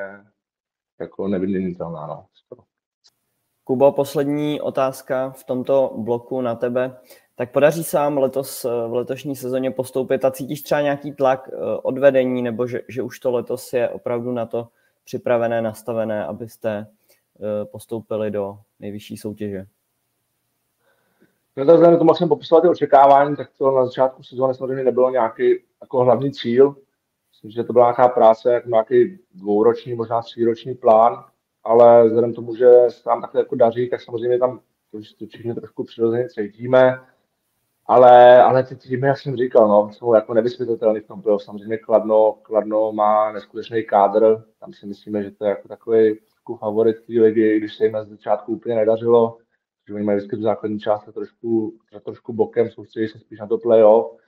jako 1.00 1.28
nevyměnitelná. 1.28 2.06
No. 2.06 2.26
Kubo, 3.64 3.92
poslední 3.92 4.60
otázka 4.60 5.30
v 5.30 5.44
tomto 5.44 5.94
bloku 5.96 6.40
na 6.40 6.54
tebe. 6.54 6.96
Tak 7.34 7.52
podaří 7.52 7.84
se 7.84 7.96
vám 7.96 8.18
letos 8.18 8.64
v 8.64 8.92
letošní 8.92 9.36
sezóně 9.36 9.70
postoupit 9.70 10.24
a 10.24 10.30
cítíš 10.30 10.62
třeba 10.62 10.80
nějaký 10.80 11.12
tlak 11.12 11.50
eh, 11.52 11.56
od 11.82 11.98
vedení, 11.98 12.42
nebo 12.42 12.66
že, 12.66 12.80
že 12.88 13.02
už 13.02 13.18
to 13.18 13.30
letos 13.30 13.72
je 13.72 13.88
opravdu 13.88 14.32
na 14.32 14.46
to 14.46 14.68
připravené, 15.04 15.62
nastavené, 15.62 16.26
abyste 16.26 16.86
Eh, 17.01 17.01
postoupili 17.64 18.30
do 18.30 18.58
nejvyšší 18.80 19.16
soutěže? 19.16 19.66
No 21.56 21.66
tak 21.66 21.74
vzhledem 21.74 21.98
tomu, 21.98 22.10
jak 22.10 22.18
jsem 22.18 22.28
popisoval 22.28 22.62
ty 22.62 22.68
očekávání, 22.68 23.36
tak 23.36 23.50
to 23.58 23.70
na 23.70 23.84
začátku 23.84 24.22
sezóny 24.22 24.54
samozřejmě 24.54 24.84
nebylo 24.84 25.10
nějaký 25.10 25.58
jako 25.80 26.04
hlavní 26.04 26.32
cíl. 26.32 26.76
Myslím, 27.30 27.50
že 27.50 27.64
to 27.64 27.72
byla 27.72 27.86
nějaká 27.86 28.08
práce, 28.08 28.52
jako 28.52 28.68
nějaký 28.68 29.18
dvouroční, 29.34 29.94
možná 29.94 30.22
tříroční 30.22 30.74
plán, 30.74 31.24
ale 31.64 32.06
vzhledem 32.06 32.34
tomu, 32.34 32.56
že 32.56 32.70
se 32.88 33.08
nám 33.08 33.20
takhle 33.20 33.40
jako 33.40 33.54
daří, 33.54 33.90
tak 33.90 34.00
samozřejmě 34.00 34.38
tam 34.38 34.60
to, 34.90 34.98
to 35.18 35.26
všichni 35.26 35.54
trošku 35.54 35.84
přirozeně 35.84 36.28
cítíme. 36.28 37.00
Ale, 37.86 38.42
ale 38.42 38.64
ty 38.64 38.76
týmy, 38.76 39.06
jak 39.06 39.18
jsem 39.18 39.36
říkal, 39.36 39.68
no, 39.68 39.90
jsou 39.92 40.14
jako 40.14 40.34
nevysvětlitelný 40.34 41.00
v 41.00 41.06
tom 41.06 41.22
playoff. 41.22 41.42
Samozřejmě 41.42 41.78
Kladno, 41.78 42.32
Kladno 42.42 42.92
má 42.92 43.32
neskutečný 43.32 43.84
kádr, 43.84 44.44
tam 44.60 44.72
si 44.72 44.86
myslíme, 44.86 45.22
že 45.22 45.30
to 45.30 45.44
je 45.44 45.48
jako 45.48 45.68
takový 45.68 46.18
trošku 46.42 46.56
favorit 46.56 46.96
té 47.06 47.12
ligy, 47.12 47.58
když 47.58 47.74
se 47.76 47.84
jim 47.84 47.92
na 47.92 48.04
začátku 48.04 48.52
úplně 48.52 48.74
nedařilo, 48.74 49.38
že 49.88 49.94
oni 49.94 50.04
mají 50.04 50.16
vždycky 50.16 50.36
tu 50.36 50.42
základní 50.42 50.80
část 50.80 51.04
trošku, 51.14 51.78
trošku 52.04 52.32
bokem, 52.32 52.70
soustředí 52.70 53.08
se 53.08 53.18
spíš 53.18 53.38
na 53.40 53.46
to 53.46 53.58
playoff, 53.58 54.18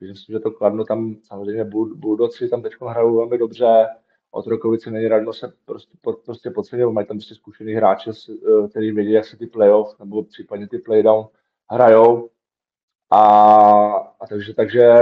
Myslím 0.00 0.16
si, 0.16 0.32
že 0.32 0.40
to 0.40 0.50
Kladno 0.50 0.84
tam 0.84 1.16
samozřejmě 1.22 1.64
Buldoci 1.94 2.48
tam 2.48 2.62
teď 2.62 2.72
hrajou 2.80 3.16
velmi 3.16 3.38
dobře, 3.38 3.86
Otrokovice 4.30 4.90
není 4.90 5.08
radno 5.08 5.32
se 5.32 5.52
prostě, 5.64 5.98
prostě 6.24 6.50
podceňovat, 6.50 6.92
mají 6.92 7.06
tam 7.06 7.16
prostě 7.16 7.34
zkušený 7.34 7.72
hráče, 7.72 8.10
eh, 8.10 8.68
který 8.68 8.92
vědí, 8.92 9.12
jak 9.12 9.24
se 9.24 9.36
ty 9.36 9.46
playoff 9.46 9.98
nebo 9.98 10.22
případně 10.22 10.68
ty 10.68 10.78
playdown 10.78 11.26
hrajou. 11.70 12.30
A, 13.10 13.22
a 14.20 14.26
takže, 14.28 14.54
takže 14.54 14.94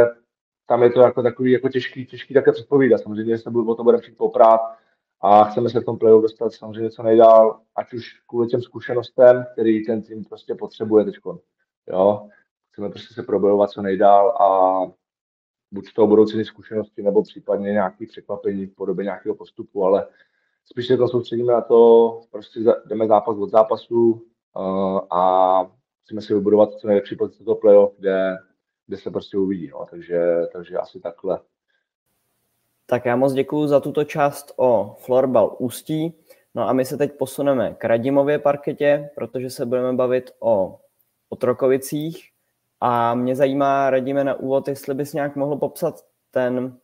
tam 0.66 0.82
je 0.82 0.90
to 0.90 1.00
jako 1.00 1.22
takový 1.22 1.52
jako 1.52 1.68
těžký, 1.68 2.06
těžký 2.06 2.34
také 2.34 2.52
předpovídat. 2.52 2.98
Samozřejmě 2.98 3.38
se 3.38 3.50
budu 3.50 3.70
o 3.70 3.74
to 3.74 3.84
budeme 3.84 4.02
chtít 4.02 4.16
poprát 4.16 4.60
a 5.22 5.44
chceme 5.44 5.68
se 5.68 5.80
v 5.80 5.84
tom 5.84 5.98
playoff 5.98 6.22
dostat 6.22 6.52
samozřejmě 6.52 6.90
co 6.90 7.02
nejdál, 7.02 7.60
ať 7.76 7.94
už 7.94 8.20
kvůli 8.26 8.48
těm 8.48 8.62
zkušenostem, 8.62 9.44
který 9.52 9.86
ten 9.86 10.02
tým 10.02 10.24
prostě 10.24 10.54
potřebuje 10.54 11.04
teď. 11.04 11.14
Jo? 11.88 12.28
Chceme 12.72 12.90
prostě 12.90 13.14
se 13.14 13.22
probojovat 13.22 13.70
co 13.70 13.82
nejdál 13.82 14.28
a 14.30 14.80
buď 15.72 15.92
toho 15.92 16.08
budou 16.08 16.26
ceny 16.26 16.44
zkušenosti, 16.44 17.02
nebo 17.02 17.22
případně 17.22 17.72
nějaké 17.72 18.06
překvapení 18.06 18.66
v 18.66 18.74
podobě 18.74 19.04
nějakého 19.04 19.34
postupu, 19.34 19.84
ale 19.84 20.06
spíš 20.64 20.86
se 20.86 20.96
to 20.96 21.08
soustředíme 21.08 21.52
na 21.52 21.60
to, 21.60 22.20
prostě 22.30 22.60
jdeme 22.86 23.06
zápas 23.06 23.36
od 23.36 23.50
zápasu 23.50 24.10
uh, 24.56 25.00
a 25.10 25.64
chceme 26.04 26.20
si 26.20 26.34
vybudovat 26.34 26.72
co 26.72 26.86
nejlepší 26.86 27.16
pozici 27.16 27.44
toho 27.44 27.56
playoff, 27.56 27.94
kde, 27.98 28.36
kde 28.86 28.96
se 28.96 29.10
prostě 29.10 29.38
uvidí. 29.38 29.68
No. 29.68 29.86
Takže, 29.90 30.46
takže 30.52 30.76
asi 30.78 31.00
takhle. 31.00 31.40
Tak 32.92 33.04
já 33.04 33.16
moc 33.16 33.32
děkuji 33.32 33.66
za 33.66 33.80
tuto 33.80 34.04
část 34.04 34.52
o 34.56 34.96
florbal 34.98 35.56
Ústí. 35.58 36.14
No 36.54 36.68
a 36.68 36.72
my 36.72 36.84
se 36.84 36.96
teď 36.96 37.12
posuneme 37.18 37.74
k 37.74 37.84
Radimově 37.84 38.38
parketě, 38.38 39.10
protože 39.14 39.50
se 39.50 39.66
budeme 39.66 39.92
bavit 39.92 40.30
o 40.40 40.78
Otrokovicích. 41.28 42.28
A 42.80 43.14
mě 43.14 43.36
zajímá, 43.36 43.90
Radíme 43.90 44.24
na 44.24 44.34
úvod, 44.34 44.68
jestli 44.68 44.94
bys 44.94 45.12
nějak 45.12 45.36
mohl 45.36 45.56
popsat 45.56 46.04
ten 46.30 46.78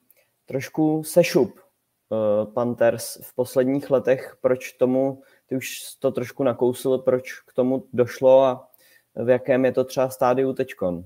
trošku 0.47 1.03
sešup 1.05 1.61
uh, 1.61 2.53
Panthers 2.53 3.19
v 3.23 3.35
posledních 3.35 3.91
letech, 3.91 4.37
proč 4.41 4.73
tomu, 4.73 5.23
ty 5.47 5.57
už 5.57 5.95
to 5.99 6.11
trošku 6.11 6.43
nakousil, 6.43 6.99
proč 6.99 7.41
k 7.41 7.53
tomu 7.53 7.85
došlo 7.93 8.45
a 8.45 8.69
v 9.15 9.29
jakém 9.29 9.65
je 9.65 9.73
to 9.73 9.85
třeba 9.85 10.11
stádiu 10.11 10.53
teďkon? 10.53 11.05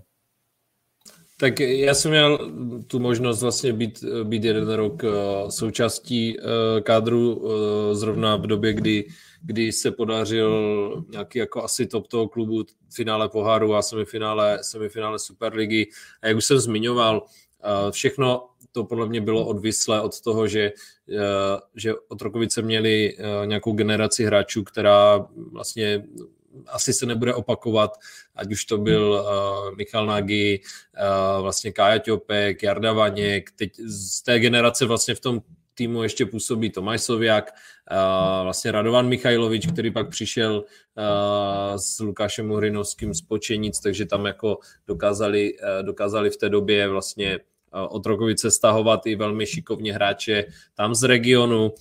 Tak 1.42 1.60
já 1.60 1.94
jsem 1.94 2.10
měl 2.10 2.50
tu 2.86 2.98
možnost 2.98 3.42
vlastně 3.42 3.72
být, 3.72 4.04
být 4.24 4.44
jeden 4.44 4.70
rok 4.70 5.02
uh, 5.02 5.10
součástí 5.48 6.38
uh, 6.38 6.44
kádru 6.82 7.34
uh, 7.34 7.50
zrovna 7.92 8.36
v 8.36 8.46
době, 8.46 8.72
kdy, 8.72 9.04
kdy 9.42 9.72
se 9.72 9.90
podařil 9.90 11.04
nějaký 11.10 11.38
jako 11.38 11.64
asi 11.64 11.86
top 11.86 12.06
toho 12.06 12.28
klubu 12.28 12.64
finále 12.94 13.28
poháru 13.28 13.74
a 13.74 13.82
semifinále, 13.82 14.58
semifinále 14.62 15.18
Superligy. 15.18 15.88
A 16.22 16.28
jak 16.28 16.36
už 16.36 16.44
jsem 16.44 16.58
zmiňoval, 16.58 17.26
všechno 17.90 18.48
to 18.72 18.84
podle 18.84 19.08
mě 19.08 19.20
bylo 19.20 19.46
odvislé 19.46 20.00
od 20.00 20.20
toho, 20.20 20.46
že, 20.46 20.72
že 21.74 21.94
Otrokovice 22.08 22.62
měli 22.62 23.16
nějakou 23.44 23.72
generaci 23.72 24.24
hráčů, 24.24 24.64
která 24.64 25.26
vlastně 25.52 26.04
asi 26.66 26.92
se 26.92 27.06
nebude 27.06 27.34
opakovat, 27.34 27.90
ať 28.34 28.52
už 28.52 28.64
to 28.64 28.78
byl 28.78 29.24
uh, 29.24 29.76
Michal 29.76 30.06
Nagy, 30.06 30.60
uh, 30.60 31.42
vlastně 31.42 31.72
Kája 31.72 31.98
Ťopek, 31.98 32.62
Jarda 32.62 32.92
Vaněk, 32.92 33.50
teď 33.56 33.76
z 33.86 34.22
té 34.22 34.38
generace 34.38 34.86
vlastně 34.86 35.14
v 35.14 35.20
tom 35.20 35.40
týmu 35.74 36.02
ještě 36.02 36.26
působí 36.26 36.70
Tomáš 36.70 37.02
Soviak, 37.02 37.50
uh, 37.90 38.44
vlastně 38.44 38.72
Radovan 38.72 39.08
Michajlovič, 39.08 39.66
který 39.66 39.90
pak 39.90 40.08
přišel 40.08 40.56
uh, 40.56 41.76
s 41.76 42.00
Lukášem 42.00 42.50
Uhrinovským 42.50 43.14
z 43.14 43.22
Počenic, 43.22 43.80
takže 43.80 44.06
tam 44.06 44.26
jako 44.26 44.58
dokázali, 44.86 45.52
uh, 45.52 45.86
dokázali 45.86 46.30
v 46.30 46.36
té 46.36 46.48
době 46.48 46.88
vlastně 46.88 47.38
od 47.88 48.06
Rokovice 48.06 48.50
stahovat 48.50 49.06
i 49.06 49.16
velmi 49.16 49.46
šikovně 49.46 49.92
hráče 49.94 50.44
tam 50.74 50.94
z 50.94 51.02
regionu, 51.02 51.72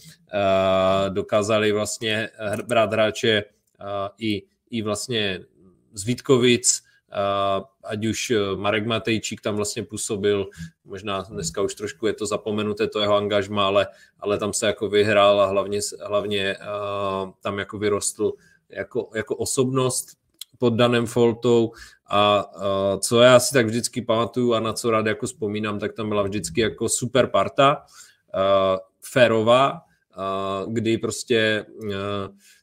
dokázali 1.10 1.72
vlastně 1.72 2.30
brát 2.68 2.94
hráče 2.94 3.44
i 4.20 4.44
i 4.72 4.82
vlastně 4.82 5.40
z 5.94 6.06
Vítkovic, 6.06 6.84
ať 7.84 8.06
už 8.06 8.34
Marek 8.56 8.86
Matejčík 8.86 9.42
tam 9.42 9.56
vlastně 9.56 9.84
působil, 9.84 10.48
možná 10.86 11.22
dneska 11.22 11.62
už 11.62 11.76
trošku 11.76 12.08
je 12.08 12.14
to 12.14 12.26
zapomenuté, 12.26 12.88
to 12.88 13.00
jeho 13.00 13.16
angažma, 13.16 13.68
ale, 13.68 13.88
ale 14.20 14.38
tam 14.38 14.54
se 14.54 14.68
jako 14.68 14.90
vyhrál 14.90 15.42
a 15.42 15.46
hlavně, 15.46 15.80
hlavně 16.06 16.58
tam 17.42 17.60
jako 17.60 17.78
vyrostl 17.78 18.34
jako, 18.70 19.10
jako 19.16 19.36
osobnost 19.36 20.18
pod 20.58 20.74
Danem 20.74 21.06
Foltou. 21.06 21.72
A, 22.10 22.46
co 23.00 23.22
já 23.22 23.40
si 23.40 23.54
tak 23.54 23.66
vždycky 23.66 24.02
pamatuju 24.02 24.54
a 24.54 24.60
na 24.60 24.74
co 24.74 24.92
rád 24.92 25.06
jako 25.06 25.26
vzpomínám, 25.26 25.80
tak 25.80 25.94
tam 25.94 26.10
byla 26.10 26.24
vždycky 26.24 26.62
jako 26.62 26.90
super 26.90 27.28
parta, 27.28 27.84
férová, 29.02 29.82
kdy 30.68 30.98
prostě 30.98 31.66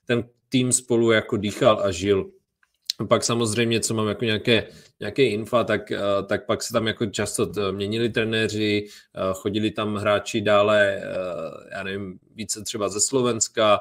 ten 0.04 0.24
tým 0.48 0.72
spolu 0.72 1.10
jako 1.10 1.36
dýchal 1.36 1.80
a 1.84 1.90
žil. 1.90 2.30
Pak 3.08 3.24
samozřejmě, 3.24 3.80
co 3.80 3.94
mám 3.94 4.08
jako 4.08 4.24
nějaké, 4.24 4.68
nějaké 5.00 5.24
infa, 5.24 5.64
tak, 5.64 5.92
eh, 5.92 6.00
tak 6.26 6.46
pak 6.46 6.62
se 6.62 6.72
tam 6.72 6.86
jako 6.86 7.06
často 7.06 7.52
měnili 7.72 8.08
trenéři, 8.08 8.86
eh, 8.86 9.20
chodili 9.32 9.70
tam 9.70 9.94
hráči 9.94 10.40
dále, 10.40 10.96
eh, 10.96 11.04
já 11.72 11.82
nevím, 11.82 12.18
více 12.34 12.62
třeba 12.62 12.88
ze 12.88 13.00
Slovenska, 13.00 13.80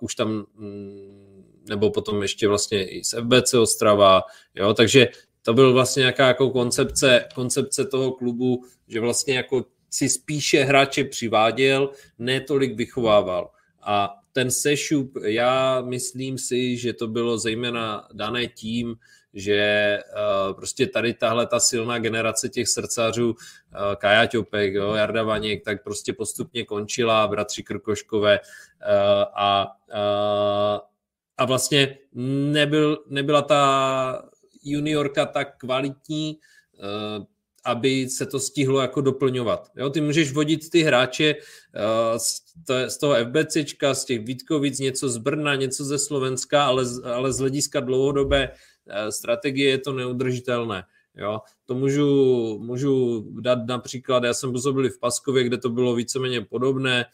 už 0.00 0.14
tam, 0.14 0.46
mm, 0.54 1.44
nebo 1.68 1.90
potom 1.90 2.22
ještě 2.22 2.48
vlastně 2.48 2.88
i 2.88 3.04
z 3.04 3.14
FBC 3.14 3.54
Ostrava, 3.58 4.22
jo, 4.54 4.74
takže 4.74 5.08
to 5.42 5.54
byl 5.54 5.72
vlastně 5.72 6.00
nějaká 6.00 6.26
jako 6.26 6.50
koncepce, 6.50 7.24
koncepce 7.34 7.84
toho 7.84 8.12
klubu, 8.12 8.64
že 8.88 9.00
vlastně 9.00 9.34
jako 9.34 9.64
si 9.90 10.08
spíše 10.08 10.64
hráče 10.64 11.04
přiváděl, 11.04 11.90
ne 12.18 12.40
tolik 12.40 12.76
vychovával. 12.76 13.50
A 13.82 14.14
ten 14.34 14.50
sešup, 14.50 15.16
já 15.24 15.80
myslím 15.80 16.38
si, 16.38 16.76
že 16.76 16.92
to 16.92 17.06
bylo 17.06 17.38
zejména 17.38 18.08
dané 18.12 18.46
tím, 18.46 18.96
že 19.34 19.98
uh, 20.48 20.54
prostě 20.56 20.86
tady 20.86 21.14
tahle 21.14 21.46
ta 21.46 21.60
silná 21.60 21.98
generace 21.98 22.48
těch 22.48 22.68
srdcařů, 22.68 23.30
uh, 23.30 23.36
Kaja 23.96 24.26
Ťopek, 24.26 24.74
jo, 24.74 24.94
Jarda 24.94 25.22
Vaněk, 25.22 25.64
tak 25.64 25.84
prostě 25.84 26.12
postupně 26.12 26.64
končila, 26.64 27.28
bratři 27.28 27.62
Krkoškové 27.62 28.40
uh, 28.40 28.46
a, 29.34 29.76
uh, 29.88 30.80
a 31.36 31.44
vlastně 31.44 31.98
nebyl, 32.52 33.04
nebyla 33.06 33.42
ta 33.42 34.22
juniorka 34.64 35.26
tak 35.26 35.58
kvalitní, 35.58 36.38
aby 37.64 38.08
se 38.08 38.26
to 38.26 38.40
stihlo 38.40 38.80
jako 38.80 39.00
doplňovat. 39.00 39.70
Jo, 39.76 39.90
ty 39.90 40.00
můžeš 40.00 40.32
vodit 40.32 40.70
ty 40.70 40.82
hráče 40.82 41.34
uh, 41.34 42.18
z, 42.18 42.40
to, 42.66 42.74
z 42.90 42.98
toho 42.98 43.14
FBCčka, 43.14 43.94
z 43.94 44.04
těch 44.04 44.26
Vítkovic, 44.26 44.78
něco 44.78 45.08
z 45.08 45.16
Brna, 45.18 45.54
něco 45.54 45.84
ze 45.84 45.98
Slovenska, 45.98 46.64
ale, 46.64 46.84
ale 47.04 47.32
z 47.32 47.38
hlediska 47.38 47.80
dlouhodobé 47.80 48.48
uh, 48.48 49.08
strategie 49.10 49.70
je 49.70 49.78
to 49.78 49.92
neudržitelné. 49.92 50.84
Jo, 51.16 51.40
to 51.66 51.74
můžu, 51.74 52.58
můžu 52.62 53.24
dát 53.40 53.58
například, 53.66 54.24
já 54.24 54.34
jsem 54.34 54.52
působil 54.52 54.90
v 54.90 54.98
Paskově, 54.98 55.44
kde 55.44 55.58
to 55.58 55.68
bylo 55.70 55.94
víceméně 55.94 56.40
podobné, 56.40 57.04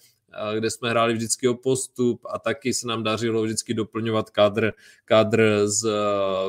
kde 0.54 0.70
jsme 0.70 0.90
hráli 0.90 1.14
vždycky 1.14 1.48
o 1.48 1.54
postup 1.54 2.20
a 2.30 2.38
taky 2.38 2.74
se 2.74 2.86
nám 2.86 3.02
dařilo 3.02 3.42
vždycky 3.42 3.74
doplňovat 3.74 4.30
kádr, 4.30 4.72
kádr 5.04 5.62
z, 5.64 5.90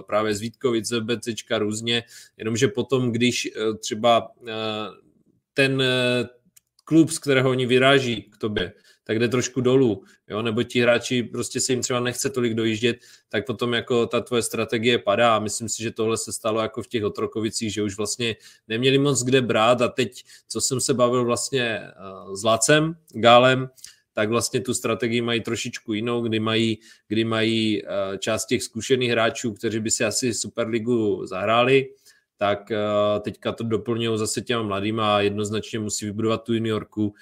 právě 0.08 0.36
z 0.36 0.42
Vítkovic, 0.42 0.88
z 0.88 1.00
BCčka 1.00 1.58
různě, 1.58 2.04
jenomže 2.38 2.68
potom, 2.68 3.12
když 3.12 3.46
e, 3.46 3.74
třeba 3.78 4.32
e, 4.48 4.52
ten 5.54 5.84
klub, 6.86 7.10
z 7.10 7.20
kterého 7.20 7.50
oni 7.50 7.66
vyráží 7.66 8.22
k 8.22 8.38
tobě, 8.38 8.74
tak 9.12 9.20
jde 9.20 9.28
trošku 9.28 9.62
dolů, 9.62 10.04
jo? 10.28 10.42
nebo 10.42 10.64
ti 10.64 10.82
hráči 10.82 11.24
prostě 11.24 11.60
se 11.60 11.74
jim 11.74 11.82
třeba 11.82 12.00
nechce 12.00 12.30
tolik 12.30 12.54
dojíždět, 12.54 12.98
tak 13.30 13.46
potom 13.46 13.74
jako 13.74 14.06
ta 14.06 14.22
tvoje 14.22 14.42
strategie 14.42 15.00
padá 15.00 15.40
myslím 15.40 15.70
si, 15.70 15.84
že 15.84 15.92
tohle 15.92 16.18
se 16.18 16.34
stalo 16.34 16.62
jako 16.62 16.84
v 16.84 16.88
těch 16.88 17.04
otrokovicích, 17.04 17.74
že 17.74 17.84
už 17.84 17.98
vlastně 17.98 18.36
neměli 18.68 18.98
moc 18.98 19.24
kde 19.24 19.42
brát 19.42 19.82
a 19.82 19.88
teď, 19.88 20.24
co 20.48 20.62
jsem 20.62 20.80
se 20.80 20.94
bavil 20.94 21.26
vlastně 21.26 21.82
uh, 21.82 22.36
s 22.36 22.44
Lacem, 22.44 22.96
Gálem, 23.14 23.70
tak 24.14 24.30
vlastně 24.30 24.62
tu 24.62 24.74
strategii 24.74 25.22
mají 25.22 25.42
trošičku 25.42 25.94
jinou, 25.94 26.22
kdy 26.22 26.40
mají, 26.40 26.80
kdy 27.08 27.24
mají 27.24 27.84
uh, 27.84 27.90
část 28.18 28.46
těch 28.46 28.64
zkušených 28.64 29.12
hráčů, 29.12 29.54
kteří 29.54 29.80
by 29.80 29.92
si 29.92 30.06
asi 30.06 30.34
Superligu 30.34 31.26
zahráli, 31.26 31.90
tak 32.38 32.72
uh, 32.72 33.22
teďka 33.22 33.52
to 33.52 33.64
doplňují 33.64 34.18
zase 34.18 34.42
těma 34.42 34.64
mladýma 34.64 35.16
a 35.16 35.20
jednoznačně 35.20 35.80
musí 35.80 36.06
vybudovat 36.06 36.44
tu 36.44 36.54
juniorku. 36.54 37.14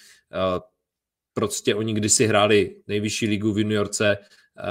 Prostě 1.40 1.76
oni 1.76 1.94
kdysi 1.94 2.28
hráli 2.28 2.76
nejvyšší 2.88 3.28
ligu 3.28 3.54
v 3.54 3.60
juniorce, 3.60 4.18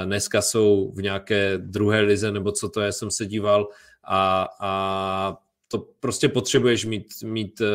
dneska 0.04 0.42
jsou 0.42 0.92
v 0.96 1.02
nějaké 1.02 1.58
druhé 1.58 2.00
lize, 2.00 2.32
nebo 2.32 2.52
co 2.52 2.68
to 2.68 2.80
je, 2.80 2.92
jsem 2.92 3.10
se 3.10 3.26
díval 3.26 3.68
a, 4.04 4.48
a 4.60 5.36
to 5.68 5.78
prostě 6.00 6.28
potřebuješ 6.28 6.84
mít, 6.84 7.06
mít 7.24 7.60
uh, 7.60 7.66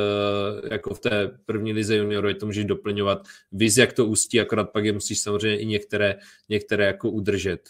jako 0.72 0.94
v 0.94 1.00
té 1.00 1.38
první 1.46 1.74
lize 1.74 1.96
juniorů, 1.96 2.34
to 2.34 2.46
můžeš 2.46 2.66
doplňovat. 2.66 3.28
Víz, 3.52 3.78
jak 3.78 3.94
to 3.94 4.06
ústí, 4.06 4.40
akorát 4.40 4.70
pak 4.72 4.86
je 4.86 4.94
musíš 4.94 5.22
samozřejmě 5.22 5.60
i 5.60 5.66
některé, 5.66 6.16
některé 6.50 6.86
jako 6.86 7.10
udržet. 7.10 7.70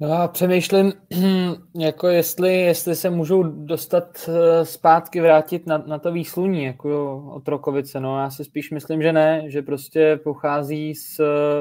No 0.00 0.12
a 0.12 0.28
přemýšlím, 0.28 0.92
jako 1.74 2.08
jestli, 2.08 2.54
jestli 2.54 2.96
se 2.96 3.10
můžou 3.10 3.42
dostat 3.42 4.28
eh, 4.28 4.64
zpátky, 4.64 5.20
vrátit 5.20 5.66
na, 5.66 5.78
na 5.78 5.98
to 5.98 6.12
výsluní, 6.12 6.64
jako 6.64 7.16
Otrokovice. 7.34 8.00
No 8.00 8.20
já 8.20 8.30
si 8.30 8.44
spíš 8.44 8.70
myslím, 8.70 9.02
že 9.02 9.12
ne, 9.12 9.44
že 9.46 9.62
prostě 9.62 10.20
pochází 10.24 10.94
z, 10.94 11.20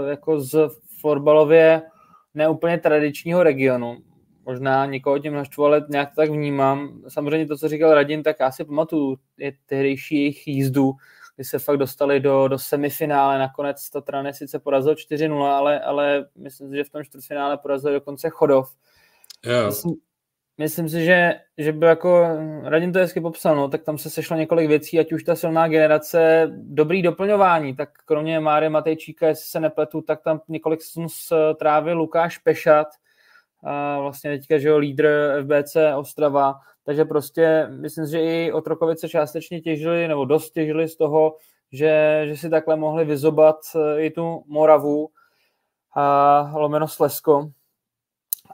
jako 0.09 0.39
z 0.39 0.69
fotbalově 1.01 1.81
neúplně 2.33 2.77
tradičního 2.77 3.43
regionu. 3.43 3.97
Možná 4.45 4.85
někoho 4.85 5.19
tím 5.19 5.33
naštvu, 5.33 5.65
ale 5.65 5.85
nějak 5.89 6.09
to 6.09 6.15
tak 6.15 6.29
vnímám. 6.29 7.01
Samozřejmě 7.07 7.47
to, 7.47 7.57
co 7.57 7.67
říkal 7.67 7.93
Radim, 7.93 8.23
tak 8.23 8.35
já 8.39 8.51
si 8.51 8.65
pamatuju 8.65 9.17
je 9.37 9.53
tehdejší 9.65 10.15
jejich 10.15 10.47
jízdu, 10.47 10.91
kdy 11.35 11.43
se 11.43 11.59
fakt 11.59 11.77
dostali 11.77 12.19
do, 12.19 12.47
do 12.47 12.59
semifinále. 12.59 13.39
Nakonec 13.39 13.89
Tatran 13.89 14.33
sice 14.33 14.59
porazil 14.59 14.93
4-0, 14.93 15.43
ale, 15.43 15.79
ale 15.79 16.25
myslím 16.35 16.69
si, 16.69 16.75
že 16.75 16.83
v 16.83 16.89
tom 16.89 17.03
čtvrtfinále 17.03 17.57
porazil 17.57 17.93
dokonce 17.93 18.29
Chodov. 18.29 18.67
Yeah. 19.45 19.65
Myslím, 19.65 19.95
myslím 20.57 20.89
si, 20.89 21.05
že, 21.05 21.33
že 21.57 21.71
by 21.71 21.85
jako, 21.85 22.27
Radim 22.63 22.93
to 22.93 22.99
hezky 22.99 23.21
popsal, 23.21 23.55
no, 23.55 23.69
tak 23.69 23.83
tam 23.83 23.97
se 23.97 24.09
sešlo 24.09 24.37
několik 24.37 24.67
věcí, 24.67 24.99
ať 24.99 25.13
už 25.13 25.23
ta 25.23 25.35
silná 25.35 25.67
generace, 25.67 26.51
dobrý 26.53 27.01
doplňování, 27.01 27.75
tak 27.75 27.89
kromě 28.05 28.39
Máry 28.39 28.69
Matejčíka, 28.69 29.27
jestli 29.27 29.49
se 29.49 29.59
nepletu, 29.59 30.01
tak 30.01 30.21
tam 30.21 30.41
několik 30.47 30.81
sezon 30.81 31.07
trávil 31.55 31.97
Lukáš 31.97 32.37
Pešat, 32.37 32.87
a 33.63 33.99
vlastně 33.99 34.37
teďka, 34.37 34.57
že 34.57 34.69
jo, 34.69 34.77
lídr 34.77 35.07
FBC 35.43 35.77
Ostrava, 35.95 36.59
takže 36.85 37.05
prostě 37.05 37.67
myslím, 37.69 38.05
že 38.05 38.21
i 38.21 38.51
Otrokovice 38.51 39.09
částečně 39.09 39.61
těžili, 39.61 40.07
nebo 40.07 40.25
dost 40.25 40.51
těžili 40.51 40.87
z 40.87 40.95
toho, 40.95 41.37
že, 41.71 42.23
že 42.25 42.37
si 42.37 42.49
takhle 42.49 42.75
mohli 42.75 43.05
vyzobat 43.05 43.55
eh, 43.75 44.01
i 44.01 44.11
tu 44.11 44.43
Moravu 44.47 45.09
a 45.95 46.51
lomeno 46.55 46.87
Slesko. 46.87 47.51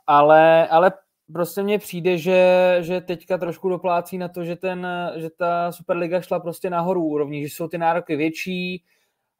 Ale, 0.08 0.68
ale 0.68 0.92
prostě 1.34 1.64
mně 1.64 1.80
přijde, 1.80 2.18
že, 2.18 2.78
že 2.82 3.02
teďka 3.02 3.38
trošku 3.38 3.70
doplácí 3.70 4.18
na 4.18 4.28
to, 4.28 4.44
že, 4.46 4.56
ten, 4.56 4.88
že 5.16 5.30
ta 5.30 5.72
Superliga 5.72 6.22
šla 6.22 6.40
prostě 6.40 6.70
nahoru 6.70 7.04
úrovní, 7.04 7.48
že 7.48 7.56
jsou 7.56 7.68
ty 7.68 7.78
nároky 7.78 8.16
větší, 8.16 8.84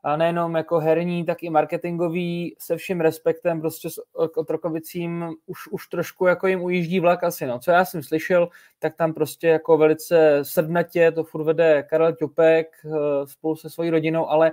a 0.04 0.18
nejenom 0.18 0.56
jako 0.56 0.80
herní, 0.80 1.26
tak 1.26 1.44
i 1.44 1.50
marketingový, 1.50 2.56
se 2.60 2.78
vším 2.78 3.02
respektem 3.02 3.62
prostě 3.62 3.90
s 3.90 4.02
Otrokovicím 4.14 5.26
už, 5.46 5.68
už 5.68 5.88
trošku 5.88 6.26
jako 6.26 6.48
jim 6.48 6.62
ujíždí 6.62 7.00
vlak 7.00 7.24
asi, 7.24 7.46
no. 7.46 7.60
Co 7.60 7.72
já 7.72 7.86
jsem 7.86 8.04
slyšel, 8.04 8.50
tak 8.80 8.96
tam 8.96 9.14
prostě 9.14 9.48
jako 9.48 9.78
velice 9.78 10.40
srdnatě 10.42 11.12
to 11.12 11.24
furt 11.24 11.44
vede 11.44 11.84
Karel 11.84 12.14
Ťupek 12.14 12.68
eh, 12.86 12.90
spolu 13.26 13.56
se 13.56 13.70
svojí 13.70 13.90
rodinou, 13.90 14.30
ale 14.30 14.52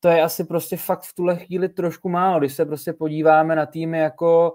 to 0.00 0.08
je 0.08 0.22
asi 0.22 0.44
prostě 0.44 0.76
fakt 0.76 1.02
v 1.02 1.14
tuhle 1.14 1.36
chvíli 1.36 1.68
trošku 1.68 2.08
málo, 2.08 2.38
když 2.38 2.54
se 2.54 2.66
prostě 2.66 2.92
podíváme 2.92 3.56
na 3.56 3.66
týmy 3.66 3.98
jako, 3.98 4.54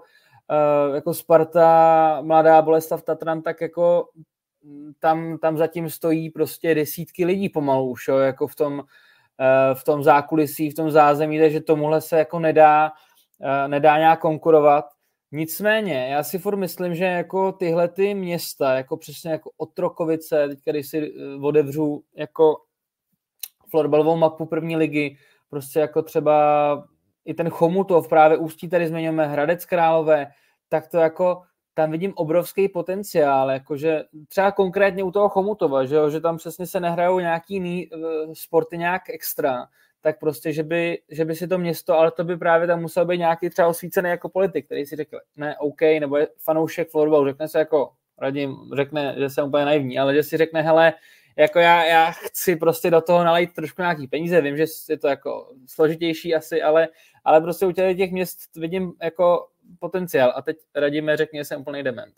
eh, 0.50 0.94
jako 0.94 1.14
Sparta, 1.14 2.18
Mladá 2.22 2.62
Boleslav 2.62 3.02
Tatran, 3.02 3.42
tak 3.42 3.60
jako 3.60 4.08
mm, 4.62 4.92
tam, 4.98 5.38
tam 5.38 5.56
zatím 5.56 5.90
stojí 5.90 6.30
prostě 6.30 6.74
desítky 6.74 7.24
lidí 7.24 7.48
pomalu 7.48 7.90
už, 7.90 8.08
jo, 8.08 8.16
jako 8.18 8.46
v 8.46 8.54
tom, 8.54 8.80
Eh, 8.80 9.05
v 9.74 9.84
tom 9.84 10.02
zákulisí, 10.02 10.70
v 10.70 10.74
tom 10.74 10.90
zázemí, 10.90 11.38
takže 11.38 11.60
tomuhle 11.60 12.00
se 12.00 12.18
jako 12.18 12.38
nedá, 12.38 12.92
eh, 13.40 13.68
nedá 13.68 13.98
nějak 13.98 14.20
konkurovat. 14.20 14.84
Nicméně, 15.32 16.08
já 16.08 16.22
si 16.22 16.38
furt 16.38 16.56
myslím, 16.56 16.94
že 16.94 17.04
jako 17.04 17.52
tyhle 17.52 17.88
ty 17.88 18.14
města, 18.14 18.74
jako 18.74 18.96
přesně 18.96 19.30
jako 19.30 19.50
Otrokovice, 19.56 20.48
teď 20.48 20.58
když 20.64 20.88
si 20.88 20.98
eh, 20.98 21.40
odevřu 21.42 22.04
jako 22.14 22.56
florbalovou 23.70 24.16
mapu 24.16 24.46
první 24.46 24.76
ligy, 24.76 25.16
prostě 25.50 25.80
jako 25.80 26.02
třeba 26.02 26.88
i 27.24 27.34
ten 27.34 27.50
Chomutov, 27.50 28.08
právě 28.08 28.38
Ústí 28.38 28.68
tady 28.68 28.88
zmiňujeme, 28.88 29.26
Hradec 29.26 29.64
Králové, 29.64 30.26
tak 30.68 30.88
to 30.88 30.98
jako 30.98 31.42
tam 31.76 31.90
vidím 31.90 32.12
obrovský 32.16 32.68
potenciál, 32.68 33.50
jakože 33.50 34.02
třeba 34.28 34.52
konkrétně 34.52 35.04
u 35.04 35.10
toho 35.10 35.28
Chomutova, 35.28 35.84
že, 35.84 35.94
jo, 35.94 36.10
že 36.10 36.20
tam 36.20 36.36
přesně 36.36 36.66
se 36.66 36.80
nehrajou 36.80 37.20
nějaký 37.20 37.54
jiný 37.54 37.90
uh, 37.90 38.00
sporty 38.32 38.78
nějak 38.78 39.02
extra, 39.10 39.66
tak 40.00 40.18
prostě, 40.18 40.52
že 40.52 40.62
by, 40.62 40.98
že 41.10 41.24
by 41.24 41.34
si 41.36 41.48
to 41.48 41.58
město, 41.58 41.98
ale 41.98 42.10
to 42.10 42.24
by 42.24 42.36
právě 42.36 42.66
tam 42.66 42.80
musel 42.80 43.04
být 43.04 43.18
nějaký 43.18 43.50
třeba 43.50 43.68
osvícený 43.68 44.10
jako 44.10 44.28
politik, 44.28 44.66
který 44.66 44.86
si 44.86 44.96
řekl, 44.96 45.18
ne, 45.36 45.56
OK, 45.58 45.80
nebo 46.00 46.16
je 46.16 46.28
fanoušek 46.38 46.90
florbalu, 46.90 47.26
řekne 47.26 47.48
se 47.48 47.58
jako, 47.58 47.90
radím, 48.18 48.56
řekne, 48.76 49.14
že 49.18 49.30
jsem 49.30 49.48
úplně 49.48 49.64
naivní, 49.64 49.98
ale 49.98 50.14
že 50.14 50.22
si 50.22 50.36
řekne, 50.36 50.62
hele, 50.62 50.94
jako 51.36 51.58
já, 51.58 51.84
já 51.84 52.10
chci 52.10 52.56
prostě 52.56 52.90
do 52.90 53.00
toho 53.00 53.24
nalejt 53.24 53.52
trošku 53.52 53.82
nějaký 53.82 54.08
peníze, 54.08 54.40
vím, 54.40 54.56
že 54.56 54.64
je 54.88 54.98
to 54.98 55.08
jako 55.08 55.52
složitější 55.66 56.34
asi, 56.34 56.62
ale, 56.62 56.88
ale 57.24 57.40
prostě 57.40 57.66
u 57.66 57.72
těch 57.72 58.12
měst 58.12 58.56
vidím 58.56 58.92
jako 59.02 59.46
potenciál. 59.78 60.32
A 60.36 60.42
teď 60.42 60.56
radíme, 60.74 61.16
řekně, 61.16 61.44
jsem 61.44 61.60
úplný 61.60 61.82
dement. 61.82 62.14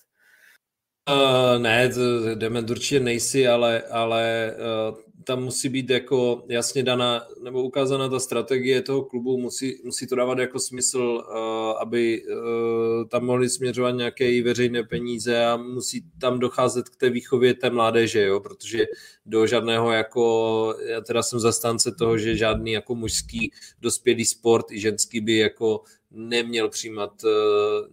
Uh, 1.10 1.62
ne, 1.62 1.90
dement 2.34 2.70
určitě 2.70 3.00
nejsi, 3.00 3.48
ale, 3.48 3.82
ale 3.82 4.54
uh, 4.90 4.98
tam 5.24 5.42
musí 5.44 5.68
být 5.68 5.90
jako 5.90 6.44
jasně 6.48 6.82
daná 6.82 7.26
nebo 7.42 7.62
ukázána 7.62 8.08
ta 8.08 8.20
strategie 8.20 8.82
toho 8.82 9.02
klubu, 9.02 9.38
musí, 9.38 9.80
musí 9.84 10.06
to 10.06 10.16
dávat 10.16 10.38
jako 10.38 10.58
smysl, 10.58 11.24
uh, 11.28 11.80
aby 11.80 12.22
uh, 12.22 13.08
tam 13.08 13.24
mohli 13.24 13.48
směřovat 13.48 13.90
nějaké 13.90 14.42
veřejné 14.42 14.82
peníze 14.82 15.46
a 15.46 15.56
musí 15.56 16.04
tam 16.20 16.38
docházet 16.38 16.88
k 16.88 16.96
té 16.96 17.10
výchově 17.10 17.54
té 17.54 17.70
mládeže, 17.70 18.24
jo, 18.24 18.40
protože 18.40 18.86
do 19.26 19.46
žádného 19.46 19.92
jako, 19.92 20.74
já 20.86 21.00
teda 21.00 21.22
jsem 21.22 21.40
zastánce 21.40 21.92
toho, 21.92 22.18
že 22.18 22.36
žádný 22.36 22.72
jako 22.72 22.94
mužský 22.94 23.52
dospělý 23.80 24.24
sport 24.24 24.72
i 24.72 24.80
ženský 24.80 25.20
by 25.20 25.36
jako 25.36 25.82
neměl 26.10 26.68
přijímat 26.68 27.24
uh, 27.24 27.30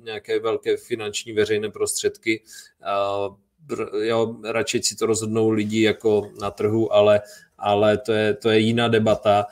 nějaké 0.03 0.39
velké 0.39 0.77
finanční 0.77 1.33
veřejné 1.33 1.69
prostředky. 1.69 2.43
Jo, 4.01 4.35
radši 4.43 4.83
si 4.83 4.95
to 4.95 5.05
rozhodnou 5.05 5.49
lidi 5.49 5.81
jako 5.81 6.31
na 6.41 6.51
trhu, 6.51 6.93
ale, 6.93 7.21
ale 7.57 7.97
to, 7.97 8.13
je, 8.13 8.33
to 8.33 8.49
je 8.49 8.59
jiná 8.59 8.87
debata. 8.87 9.45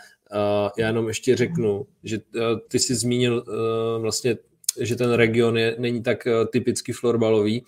Já 0.78 0.88
jenom 0.88 1.07
ještě 1.07 1.36
řeknu, 1.36 1.88
že 2.03 2.18
uh, 2.18 2.41
ty 2.68 2.80
jsi 2.80 2.95
zmínil 2.95 3.43
uh, 3.47 4.01
vlastně 4.01 4.38
že 4.80 4.95
ten 4.95 5.11
region 5.11 5.57
je, 5.57 5.76
není 5.80 6.03
tak 6.03 6.28
typicky 6.51 6.93
florbalový. 6.93 7.65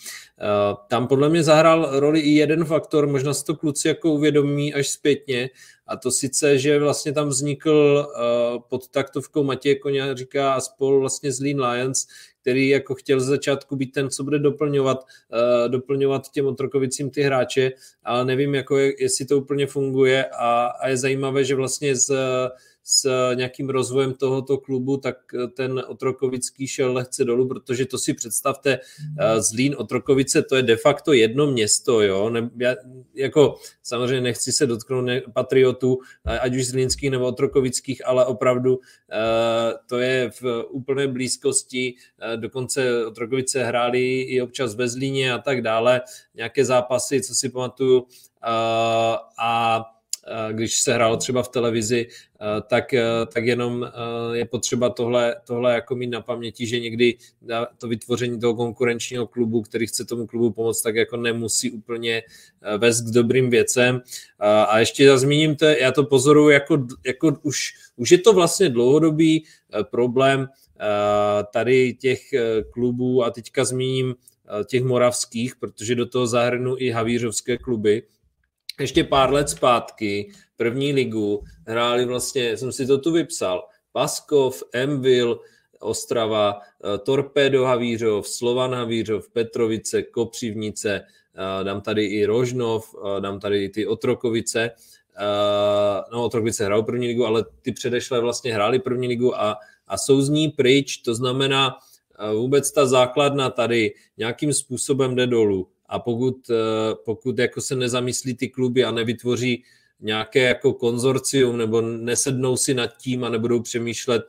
Tam 0.88 1.08
podle 1.08 1.30
mě 1.30 1.44
zahrál 1.44 2.00
roli 2.00 2.20
i 2.20 2.30
jeden 2.30 2.66
faktor, 2.66 3.08
možná 3.08 3.34
si 3.34 3.46
to 3.46 3.56
kluci 3.56 3.88
jako 3.88 4.12
uvědomí 4.12 4.74
až 4.74 4.90
zpětně, 4.90 5.50
a 5.88 5.98
to 5.98 6.12
sice, 6.12 6.58
že 6.58 6.80
vlastně 6.80 7.14
tam 7.14 7.30
vznikl 7.30 8.08
pod 8.70 8.88
taktovkou 8.88 9.44
Matěje 9.44 9.80
říká 10.14 10.54
a 10.54 10.62
spolu 10.62 11.00
vlastně 11.00 11.32
z 11.32 11.42
Lean 11.42 11.62
Lions, 11.62 12.08
který 12.42 12.70
jako 12.70 12.96
chtěl 12.96 13.20
z 13.20 13.26
začátku 13.26 13.76
být 13.76 13.92
ten, 13.92 14.10
co 14.10 14.24
bude 14.24 14.40
doplňovat, 14.40 15.06
doplňovat 15.68 16.32
těm 16.32 16.48
otrokovicím 16.48 17.10
ty 17.10 17.22
hráče, 17.22 17.72
ale 18.04 18.26
nevím, 18.26 18.56
jako 18.56 18.78
je, 18.78 18.94
jestli 19.04 19.26
to 19.26 19.38
úplně 19.38 19.68
funguje 19.68 20.26
a, 20.26 20.66
a 20.66 20.88
je 20.88 20.98
zajímavé, 20.98 21.44
že 21.44 21.56
vlastně 21.56 21.96
z 21.96 22.16
s 22.88 23.34
nějakým 23.34 23.70
rozvojem 23.70 24.14
tohoto 24.14 24.58
klubu, 24.58 24.98
tak 24.98 25.18
ten 25.54 25.84
Otrokovický 25.88 26.68
šel 26.68 26.94
lehce 26.94 27.26
dolů, 27.26 27.48
protože 27.48 27.86
to 27.86 27.98
si 27.98 28.14
představte, 28.14 28.80
mhm. 29.02 29.42
Zlín, 29.42 29.76
Otrokovice, 29.78 30.42
to 30.42 30.56
je 30.56 30.64
de 30.64 30.78
facto 30.78 31.14
jedno 31.14 31.48
město, 31.48 32.02
jo, 32.02 32.30
ne, 32.30 32.50
já, 32.58 32.76
jako 33.14 33.56
samozřejmě 33.84 34.22
nechci 34.22 34.52
se 34.52 34.66
dotknout 34.66 35.10
patriotů, 35.34 36.00
ať 36.26 36.56
už 36.56 36.68
zlínských 36.68 37.12
nebo 37.12 37.26
otrokovických, 37.26 38.08
ale 38.08 38.26
opravdu 38.26 38.80
to 39.90 40.00
je 40.00 40.32
v 40.42 40.66
úplné 40.70 41.08
blízkosti, 41.08 41.96
dokonce 42.36 43.06
Otrokovice 43.06 43.64
hráli 43.64 44.22
i 44.22 44.42
občas 44.42 44.76
ve 44.76 44.90
Zlíně 44.90 45.34
a 45.34 45.38
tak 45.38 45.62
dále, 45.62 46.02
nějaké 46.36 46.66
zápasy, 46.66 47.22
co 47.22 47.36
si 47.36 47.50
pamatuju, 47.50 48.06
a 49.40 49.82
když 50.52 50.82
se 50.82 50.94
hrálo 50.94 51.18
třeba 51.18 51.44
v 51.44 51.50
televizi, 51.50 52.08
tak, 52.68 52.94
tak 53.34 53.46
jenom 53.46 53.92
je 54.34 54.46
potřeba 54.46 54.90
tohle, 54.90 55.36
tohle 55.48 55.74
jako 55.74 55.96
mít 55.96 56.08
na 56.08 56.22
paměti, 56.22 56.68
že 56.68 56.80
někdy 56.80 57.18
to 57.78 57.88
vytvoření 57.88 58.40
toho 58.40 58.56
konkurenčního 58.56 59.28
klubu, 59.28 59.62
který 59.62 59.88
chce 59.88 60.06
tomu 60.06 60.28
klubu 60.28 60.52
pomoct, 60.52 60.82
tak 60.82 60.96
jako 60.96 61.18
nemusí 61.18 61.72
úplně 61.72 62.24
vést 62.78 63.02
k 63.02 63.14
dobrým 63.14 63.50
věcem. 63.50 64.02
A 64.40 64.80
ještě 64.80 65.18
zmíním 65.18 65.56
to, 65.56 65.66
já 65.66 65.92
to 65.92 66.04
pozoruju 66.04 66.50
jako, 66.50 66.88
jako 67.06 67.38
už, 67.44 67.74
už 67.96 68.12
je 68.12 68.18
to 68.18 68.34
vlastně 68.34 68.70
dlouhodobý 68.70 69.46
problém 69.92 70.48
tady 71.54 71.94
těch 71.94 72.22
klubů 72.74 73.24
a 73.24 73.32
teďka 73.32 73.66
zmíním 73.66 74.16
těch 74.66 74.84
moravských, 74.84 75.56
protože 75.56 75.96
do 75.96 76.06
toho 76.06 76.28
zahrnu 76.28 76.76
i 76.78 76.90
havířovské 76.90 77.58
kluby, 77.58 78.04
ještě 78.80 79.04
pár 79.04 79.34
let 79.34 79.50
zpátky 79.50 80.32
první 80.58 80.94
ligu 80.94 81.44
hráli 81.68 82.06
vlastně, 82.06 82.58
jsem 82.58 82.72
si 82.72 82.88
to 82.88 82.98
tu 82.98 83.12
vypsal, 83.12 83.68
Paskov, 83.92 84.64
Emvil, 84.74 85.40
Ostrava, 85.80 86.60
eh, 86.60 86.98
Torpedo 86.98 87.64
Havířov, 87.64 88.28
Slovan 88.28 88.74
Havířov, 88.74 89.30
Petrovice, 89.30 90.04
Kopřivnice, 90.04 91.02
eh, 91.02 91.64
dám 91.64 91.82
tady 91.82 92.06
i 92.06 92.26
Rožnov, 92.26 92.96
eh, 92.96 93.22
dám 93.22 93.40
tady 93.40 93.64
i 93.64 93.70
ty 93.70 93.88
Otrokovice, 93.88 94.72
no 96.12 96.24
Otrokovice 96.24 96.66
hrajou 96.66 96.84
první 96.84 97.08
ligu, 97.08 97.26
ale 97.26 97.46
ty 97.62 97.72
předešlé 97.72 98.20
vlastně 98.22 98.54
hráli 98.54 98.80
první 98.80 99.08
ligu 99.08 99.40
a, 99.40 99.58
a 99.88 99.98
jsou 99.98 100.22
z 100.22 100.30
ní 100.30 100.50
pryč, 100.50 100.98
to 100.98 101.16
znamená, 101.16 101.78
vůbec 102.34 102.72
ta 102.72 102.86
základna 102.86 103.50
tady 103.50 103.94
nějakým 104.18 104.54
způsobem 104.54 105.16
jde 105.16 105.28
dolů 105.28 105.68
a 105.90 106.00
pokud, 106.00 106.52
pokud 107.06 107.40
jako 107.40 107.62
se 107.62 107.76
nezamyslí 107.76 108.36
ty 108.36 108.50
kluby 108.50 108.84
a 108.84 108.92
nevytvoří 108.92 109.64
nějaké 110.00 110.40
jako 110.40 110.74
konzorcium 110.74 111.58
nebo 111.58 111.82
nesednou 111.82 112.58
si 112.58 112.74
nad 112.74 112.98
tím 112.98 113.24
a 113.24 113.30
nebudou 113.30 113.62
přemýšlet, 113.62 114.22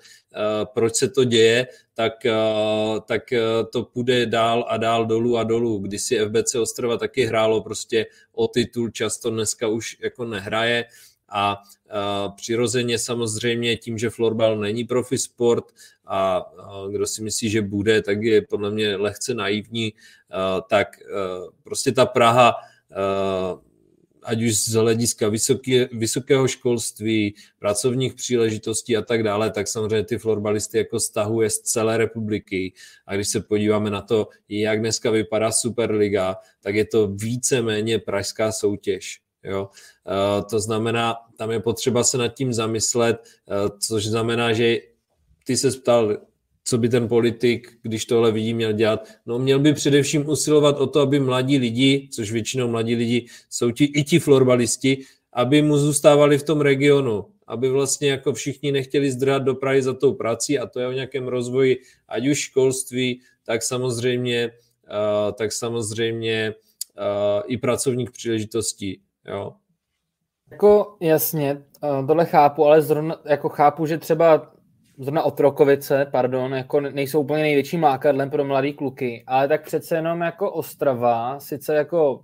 proč 0.75 0.95
se 0.95 1.09
to 1.09 1.25
děje, 1.25 1.67
tak, 1.95 2.13
tak 3.07 3.23
to 3.73 3.83
půjde 3.83 4.27
dál 4.27 4.67
a 4.69 4.77
dál 4.77 5.07
dolů 5.07 5.39
a 5.39 5.45
dolů. 5.45 5.79
Když 5.79 6.03
si 6.03 6.19
FBC 6.19 6.55
Ostrava 6.55 6.97
taky 6.97 7.25
hrálo 7.25 7.61
prostě 7.61 8.07
o 8.33 8.49
titul, 8.49 8.91
často 8.91 9.31
dneska 9.31 9.69
už 9.69 9.97
jako 10.01 10.25
nehraje 10.25 10.85
a, 11.29 11.63
a 11.91 12.29
přirozeně 12.29 12.99
samozřejmě 12.99 13.77
tím, 13.77 13.99
že 13.99 14.11
florbal 14.11 14.59
není 14.59 14.85
profi 14.85 15.19
sport 15.19 15.65
a, 16.05 16.37
a 16.37 16.87
kdo 16.91 17.07
si 17.07 17.23
myslí, 17.23 17.51
že 17.51 17.63
bude, 17.63 18.03
tak 18.03 18.23
je 18.23 18.43
podle 18.43 18.71
mě 18.71 18.97
lehce 18.97 19.35
naivní, 19.35 19.95
a, 20.31 20.61
tak 20.61 20.89
prostě 21.63 21.93
ta 21.93 22.07
Praha 22.07 22.55
ať 24.27 24.43
už 24.43 24.55
z 24.55 24.73
hlediska 24.73 25.29
vysoké, 25.29 25.89
vysokého 25.93 26.49
školství, 26.49 27.35
pracovních 27.59 28.15
příležitostí 28.15 28.97
a 28.97 29.03
tak 29.03 29.23
dále, 29.23 29.51
tak 29.51 29.69
samozřejmě 29.69 30.05
ty 30.05 30.19
florbalisty 30.19 30.79
jako 30.79 31.01
stahuje 31.01 31.51
z 31.51 31.59
celé 31.59 31.97
republiky. 31.97 32.73
A 33.07 33.15
když 33.15 33.29
se 33.29 33.41
podíváme 33.41 33.91
na 33.91 34.03
to, 34.03 34.29
jak 34.49 34.81
dneska 34.81 35.11
vypadá 35.11 35.53
Superliga, 35.53 36.37
tak 36.61 36.75
je 36.75 36.85
to 36.85 37.07
více-méně 37.07 37.99
pražská 37.99 38.53
soutěž. 38.53 39.21
Jo? 39.47 39.71
Uh, 40.07 40.45
to 40.51 40.61
znamená, 40.61 41.15
tam 41.37 41.51
je 41.51 41.61
potřeba 41.61 42.05
se 42.05 42.19
nad 42.19 42.29
tím 42.29 42.53
zamyslet, 42.53 43.17
uh, 43.17 43.79
což 43.79 44.07
znamená, 44.07 44.53
že 44.53 44.79
ty 45.45 45.57
se 45.57 45.71
ptal, 45.71 46.17
co 46.65 46.79
by 46.79 46.89
ten 46.89 47.09
politik, 47.09 47.79
když 47.83 48.05
tohle 48.05 48.33
vidí, 48.33 48.55
měl 48.55 48.73
dělat? 48.73 49.09
No 49.27 49.39
měl 49.39 49.59
by 49.59 49.73
především 49.73 50.29
usilovat 50.29 50.81
o 50.81 50.87
to, 50.87 51.01
aby 51.01 51.21
mladí 51.21 51.59
lidi, 51.59 52.09
což 52.13 52.33
většinou 52.33 52.69
mladí 52.69 52.95
lidi 52.95 53.27
jsou 53.51 53.71
ti, 53.71 53.85
i 53.85 54.05
ti 54.05 54.19
florbalisti, 54.19 54.99
aby 55.33 55.63
mu 55.63 55.79
zůstávali 55.79 56.39
v 56.39 56.43
tom 56.43 56.61
regionu, 56.61 57.27
aby 57.47 57.69
vlastně 57.69 58.11
jako 58.11 58.33
všichni 58.33 58.73
nechtěli 58.73 59.11
zdrhat 59.11 59.43
do 59.43 59.55
Prahy 59.55 59.83
za 59.83 59.95
tou 59.95 60.15
prací 60.15 60.59
a 60.59 60.67
to 60.67 60.81
je 60.81 60.87
o 60.87 60.93
nějakém 60.93 61.29
rozvoji, 61.29 61.83
ať 62.09 62.27
už 62.27 62.39
školství, 62.39 63.21
tak 63.45 63.63
samozřejmě, 63.63 64.51
uh, 64.51 65.33
tak 65.33 65.53
samozřejmě 65.53 66.55
i 67.47 67.57
pracovních 67.57 68.11
příležitostí. 68.11 69.01
Jo. 69.29 69.53
Jako 70.51 70.97
jasně, 71.01 71.63
tohle 72.07 72.27
chápu, 72.27 72.65
ale 72.65 72.83
zrovna 72.83 73.21
jako 73.25 73.49
chápu, 73.49 73.87
že 73.87 73.99
třeba 73.99 74.53
zrovna 74.99 75.23
Otrokovice, 75.23 76.07
pardon, 76.13 76.55
jako 76.55 76.81
nejsou 76.81 77.21
úplně 77.21 77.43
největším 77.43 77.83
lákadlem 77.83 78.31
pro 78.31 78.45
mladý 78.45 78.73
kluky, 78.73 79.25
ale 79.27 79.49
tak 79.49 79.65
přece 79.65 79.97
jenom 79.97 80.21
jako 80.21 80.53
Ostrava, 80.53 81.41
sice 81.41 81.75
jako 81.75 82.21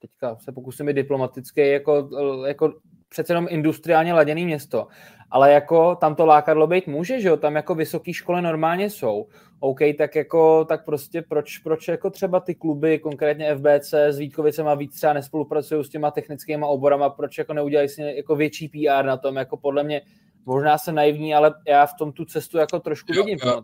teďka 0.00 0.36
se 0.36 0.52
pokusím 0.52 0.86
být 0.86 0.92
diplomatický, 0.92 1.68
jako, 1.68 2.08
jako 2.46 2.72
přece 3.08 3.32
jenom 3.32 3.46
industriálně 3.50 4.12
laděný 4.12 4.44
město, 4.44 4.86
ale 5.34 5.52
jako 5.52 5.96
tam 6.00 6.14
to 6.14 6.26
lákadlo 6.26 6.66
být 6.66 6.86
může, 6.86 7.20
že 7.20 7.28
jo, 7.28 7.36
tam 7.36 7.56
jako 7.56 7.74
vysoké 7.74 8.12
školy 8.12 8.42
normálně 8.42 8.90
jsou. 8.90 9.26
OK, 9.60 9.78
tak 9.98 10.16
jako, 10.16 10.64
tak 10.64 10.84
prostě 10.84 11.22
proč, 11.22 11.58
proč 11.58 11.88
jako 11.88 12.10
třeba 12.10 12.40
ty 12.40 12.54
kluby, 12.54 12.98
konkrétně 12.98 13.56
FBC 13.56 13.94
s 13.94 14.18
Vítkovicem 14.18 14.68
a 14.68 14.74
víc 14.74 14.94
třeba 14.94 15.12
nespolupracují 15.12 15.84
s 15.84 15.88
těma 15.88 16.10
technickými 16.10 16.64
oborama, 16.66 17.10
proč 17.10 17.38
jako 17.38 17.52
neudělají 17.52 17.88
si 17.88 18.02
jako 18.02 18.36
větší 18.36 18.68
PR 18.68 19.04
na 19.04 19.16
tom, 19.16 19.36
jako 19.36 19.56
podle 19.56 19.84
mě 19.84 20.02
možná 20.46 20.78
se 20.78 20.92
naivní, 20.92 21.34
ale 21.34 21.54
já 21.68 21.86
v 21.86 21.94
tom 21.98 22.12
tu 22.12 22.24
cestu 22.24 22.58
jako 22.58 22.80
trošku 22.80 23.12
jo, 23.14 23.24
vidím. 23.24 23.38
Jo. 23.44 23.62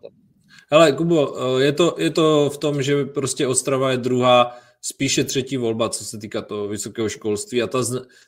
Hele, 0.71 0.93
Kubo, 0.93 1.35
eh, 1.59 1.63
je 1.65 1.73
to, 1.73 1.95
je 1.99 2.11
to 2.11 2.51
v 2.51 2.59
tom, 2.59 2.83
že 2.83 3.05
prostě 3.05 3.47
Ostrava 3.47 3.91
je 3.91 3.97
druhá, 3.97 4.57
spíše 4.83 5.25
třetí 5.25 5.57
volba, 5.57 5.89
co 5.89 6.05
se 6.05 6.19
týká 6.19 6.43
toho 6.43 6.69
vysokého 6.69 7.09
školství 7.09 7.63
a 7.63 7.67
ta, 7.67 7.79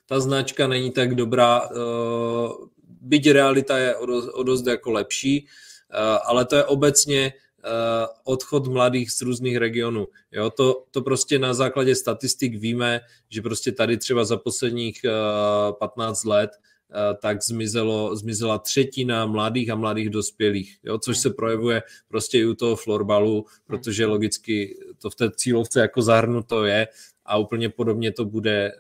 ta 0.07 0.21
značka 0.21 0.67
není 0.67 0.91
tak 0.91 1.15
dobrá, 1.15 1.71
uh, 1.71 2.73
byť 3.03 3.31
realita 3.31 3.79
je 3.79 3.97
o 3.97 4.07
dost, 4.07 4.29
o 4.35 4.43
dost 4.43 4.67
jako 4.67 4.91
lepší, 4.91 5.47
uh, 5.47 6.19
ale 6.25 6.45
to 6.45 6.57
je 6.57 6.65
obecně 6.65 7.33
uh, 7.33 8.07
odchod 8.25 8.67
mladých 8.67 9.11
z 9.11 9.23
různých 9.23 9.57
regionů. 9.57 10.07
Jo, 10.33 10.51
to, 10.51 10.85
to 10.91 11.03
prostě 11.03 11.39
na 11.39 11.55
základě 11.55 11.95
statistik 11.95 12.55
víme, 12.55 13.01
že 13.29 13.43
prostě 13.43 13.73
tady 13.73 13.97
třeba 13.97 14.25
za 14.25 14.37
posledních 14.37 15.01
uh, 15.05 15.73
15 15.79 16.25
let 16.25 16.51
Eh, 16.95 17.15
tak 17.23 17.43
zmizelo, 17.43 18.17
zmizela 18.17 18.59
třetina 18.59 19.27
mladých 19.27 19.71
a 19.71 19.75
mladých 19.75 20.11
dospělých, 20.11 20.79
jo, 20.83 20.99
což 20.99 21.19
se 21.19 21.31
projevuje 21.31 21.83
prostě 22.09 22.39
i 22.39 22.45
u 22.45 22.55
toho 22.55 22.77
florbalu, 22.77 23.45
protože 23.67 24.07
logicky 24.07 24.79
to 24.99 25.11
v 25.11 25.15
té 25.15 25.31
cílovce 25.31 25.81
jako 25.81 26.03
zahrnuto 26.03 26.65
je 26.65 26.89
a 27.25 27.37
úplně 27.39 27.69
podobně 27.69 28.13
to 28.13 28.25
bude, 28.25 28.73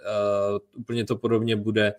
úplně 0.76 1.04
to 1.04 1.16
podobně 1.16 1.56
bude 1.56 1.94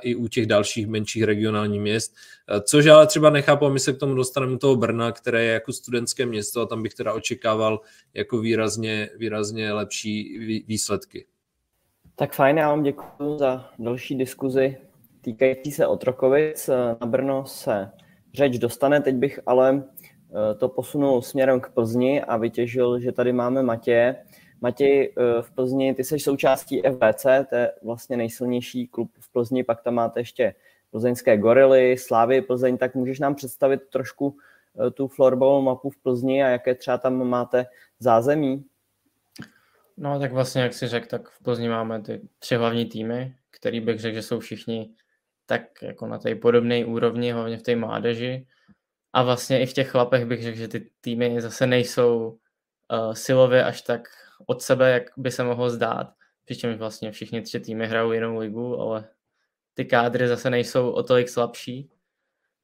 i 0.00 0.14
u 0.14 0.28
těch 0.28 0.46
dalších 0.46 0.86
menších 0.86 1.22
regionálních 1.22 1.80
měst, 1.80 2.14
uh, 2.52 2.60
což 2.60 2.86
ale 2.86 3.06
třeba 3.06 3.30
nechápu, 3.30 3.66
a 3.66 3.68
my 3.68 3.80
se 3.80 3.92
k 3.92 3.98
tomu 3.98 4.14
dostaneme 4.14 4.58
toho 4.58 4.76
Brna, 4.76 5.12
které 5.12 5.44
je 5.44 5.52
jako 5.52 5.72
studentské 5.72 6.26
město 6.26 6.60
a 6.60 6.66
tam 6.66 6.82
bych 6.82 6.94
teda 6.94 7.12
očekával 7.12 7.80
jako 8.14 8.38
výrazně, 8.38 9.10
výrazně 9.16 9.72
lepší 9.72 10.38
výsledky. 10.66 11.26
Tak 12.16 12.32
fajn, 12.32 12.58
já 12.58 12.68
vám 12.68 12.82
děkuji 12.82 13.38
za 13.38 13.70
další 13.78 14.14
diskuzi 14.14 14.76
týkající 15.20 15.72
se 15.72 15.86
Otrokovic. 15.86 16.68
Eh, 16.68 16.96
na 17.00 17.06
Brno 17.06 17.46
se 17.46 17.90
řeč 18.34 18.58
dostane, 18.58 19.00
teď 19.00 19.14
bych 19.14 19.40
ale 19.46 19.82
eh, 19.82 20.54
to 20.54 20.68
posunul 20.68 21.22
směrem 21.22 21.60
k 21.60 21.68
Plzni 21.68 22.22
a 22.22 22.36
vytěžil, 22.36 23.00
že 23.00 23.12
tady 23.12 23.32
máme 23.32 23.62
Matěje. 23.62 24.16
Matěj, 24.60 25.14
eh, 25.16 25.42
v 25.42 25.50
Plzni, 25.50 25.94
ty 25.94 26.04
jsi 26.04 26.18
součástí 26.18 26.82
FBC, 26.82 27.44
to 27.48 27.54
je 27.54 27.72
vlastně 27.82 28.16
nejsilnější 28.16 28.86
klub 28.86 29.10
v 29.20 29.32
Plzni, 29.32 29.64
pak 29.64 29.82
tam 29.82 29.94
máte 29.94 30.20
ještě 30.20 30.54
plzeňské 30.90 31.36
gorily, 31.36 31.98
Slávy 31.98 32.42
Plzeň, 32.42 32.78
tak 32.78 32.94
můžeš 32.94 33.18
nám 33.18 33.34
představit 33.34 33.80
trošku 33.90 34.36
tu 34.94 35.08
florbalovou 35.08 35.62
mapu 35.62 35.90
v 35.90 35.96
Plzni 35.96 36.44
a 36.44 36.48
jaké 36.48 36.74
třeba 36.74 36.98
tam 36.98 37.28
máte 37.28 37.66
zázemí? 37.98 38.64
No 39.96 40.18
tak 40.18 40.32
vlastně, 40.32 40.62
jak 40.62 40.74
jsi 40.74 40.88
řekl, 40.88 41.06
tak 41.06 41.28
v 41.28 41.42
Plzni 41.42 41.68
máme 41.68 42.02
ty 42.02 42.20
tři 42.38 42.56
hlavní 42.56 42.86
týmy, 42.86 43.34
který 43.50 43.80
bych 43.80 44.00
řekl, 44.00 44.14
že 44.14 44.22
jsou 44.22 44.40
všichni 44.40 44.90
tak 45.46 45.82
jako 45.82 46.06
na 46.06 46.18
té 46.18 46.34
podobné 46.34 46.84
úrovni, 46.84 47.32
hlavně 47.32 47.56
v 47.58 47.62
té 47.62 47.76
mládeži. 47.76 48.46
A 49.12 49.22
vlastně 49.22 49.62
i 49.62 49.66
v 49.66 49.72
těch 49.72 49.90
chlapech 49.90 50.26
bych 50.26 50.42
řekl, 50.42 50.58
že 50.58 50.68
ty 50.68 50.90
týmy 51.00 51.40
zase 51.40 51.66
nejsou 51.66 52.38
uh, 52.92 53.12
silově 53.12 53.64
až 53.64 53.82
tak 53.82 54.08
od 54.46 54.62
sebe, 54.62 54.90
jak 54.90 55.02
by 55.16 55.30
se 55.30 55.44
mohlo 55.44 55.70
zdát. 55.70 56.12
Přičemž 56.44 56.78
vlastně 56.78 57.12
všichni 57.12 57.42
tři 57.42 57.60
týmy 57.60 57.86
hrajou 57.86 58.12
jinou 58.12 58.38
ligu, 58.38 58.80
ale 58.80 59.08
ty 59.74 59.84
kádry 59.84 60.28
zase 60.28 60.50
nejsou 60.50 60.90
o 60.90 61.02
tolik 61.02 61.28
slabší. 61.28 61.90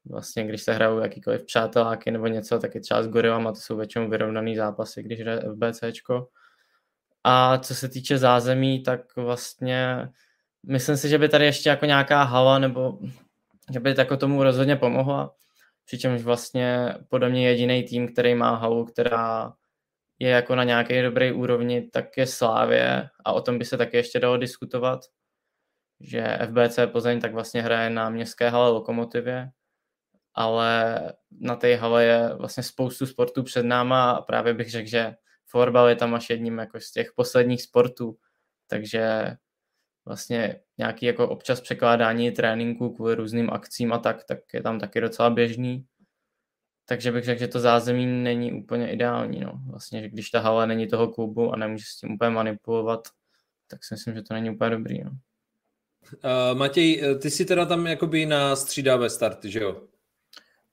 Vlastně, 0.05 0.45
když 0.45 0.62
se 0.62 0.72
hrajou 0.72 0.99
jakýkoliv 0.99 1.45
přáteláky 1.45 2.11
nebo 2.11 2.27
něco, 2.27 2.59
tak 2.59 2.75
je 2.75 2.81
třeba 2.81 3.03
s 3.03 3.09
gorilama, 3.09 3.53
to 3.53 3.61
jsou 3.61 3.77
většinou 3.77 4.09
vyrovnaný 4.09 4.57
zápasy, 4.57 5.03
když 5.03 5.20
hraje 5.20 5.41
FBCčko. 5.41 6.29
A 7.25 7.59
co 7.59 7.75
se 7.75 7.89
týče 7.89 8.18
zázemí, 8.18 8.83
tak 8.83 9.16
vlastně 9.16 10.09
myslím 10.66 10.97
si, 10.97 11.09
že 11.09 11.18
by 11.18 11.29
tady 11.29 11.45
ještě 11.45 11.68
jako 11.68 11.87
nějaká 11.87 12.22
hala 12.22 12.59
nebo 12.59 12.99
že 13.72 13.81
by 13.81 13.95
jako 13.99 14.16
tomu 14.16 14.43
rozhodně 14.43 14.77
pomohla. 14.77 15.35
Přičemž 15.85 16.22
vlastně 16.22 16.95
podle 17.09 17.29
mě 17.29 17.49
jediný 17.49 17.83
tým, 17.83 18.12
který 18.12 18.35
má 18.35 18.57
halu, 18.57 18.85
která 18.85 19.53
je 20.19 20.31
jako 20.31 20.55
na 20.55 20.65
nějaké 20.65 21.03
dobré 21.03 21.33
úrovni, 21.33 21.91
tak 21.93 22.17
je 22.17 22.27
Slávě 22.27 23.09
a 23.25 23.33
o 23.33 23.41
tom 23.41 23.59
by 23.59 23.65
se 23.65 23.77
taky 23.77 23.97
ještě 23.97 24.21
dalo 24.21 24.37
diskutovat, 24.37 25.01
že 26.01 26.39
FBC 26.47 26.79
Plzeň 26.93 27.21
tak 27.21 27.33
vlastně 27.33 27.62
hraje 27.62 27.91
na 27.91 28.11
městské 28.11 28.49
hale 28.49 28.71
Lokomotivě, 28.71 29.51
ale 30.35 31.01
na 31.41 31.57
té 31.57 31.75
hale 31.75 32.05
je 32.05 32.35
vlastně 32.35 32.62
spoustu 32.62 33.07
sportů 33.07 33.43
před 33.43 33.62
náma 33.62 34.11
a 34.11 34.23
právě 34.23 34.55
bych 34.55 34.71
řekl, 34.71 34.89
že 34.89 35.15
florbal 35.47 35.89
je 35.89 35.97
tam 35.97 36.15
až 36.15 36.31
jedním 36.31 36.59
jako 36.59 36.81
z 36.81 36.93
těch 36.93 37.12
posledních 37.17 37.62
sportů, 37.62 38.17
takže 38.67 39.37
vlastně 40.05 40.61
nějaký 40.79 41.07
jako 41.07 41.29
občas 41.29 41.61
překládání 41.61 42.31
tréninku 42.31 42.95
kvůli 42.95 43.15
různým 43.15 43.51
akcím 43.51 43.93
a 43.93 43.99
tak, 43.99 44.25
tak 44.25 44.39
je 44.55 44.62
tam 44.62 44.81
taky 44.81 45.01
docela 45.01 45.31
běžný. 45.31 45.87
Takže 46.87 47.12
bych 47.12 47.24
řekl, 47.24 47.41
že 47.41 47.49
to 47.49 47.61
zázemí 47.61 48.07
není 48.07 48.53
úplně 48.53 48.93
ideální. 48.93 49.41
No. 49.41 49.53
Vlastně, 49.70 50.01
že 50.01 50.09
když 50.09 50.30
ta 50.30 50.41
hala 50.41 50.66
není 50.66 50.87
toho 50.87 51.09
klubu 51.09 51.53
a 51.53 51.57
nemůže 51.57 51.85
s 51.89 51.97
tím 51.97 52.12
úplně 52.12 52.30
manipulovat, 52.30 53.09
tak 53.66 53.85
si 53.85 53.95
myslím, 53.95 54.14
že 54.14 54.22
to 54.22 54.35
není 54.35 54.51
úplně 54.51 54.70
dobrý. 54.70 55.05
No. 55.05 55.11
Uh, 55.11 56.59
Matěj, 56.59 57.03
ty 57.18 57.30
jsi 57.30 57.45
teda 57.45 57.66
tam 57.66 57.87
jakoby 57.87 58.26
na 58.26 58.57
střídavé 58.57 59.11
starty, 59.11 59.51
že 59.51 59.61
jo? 59.61 59.82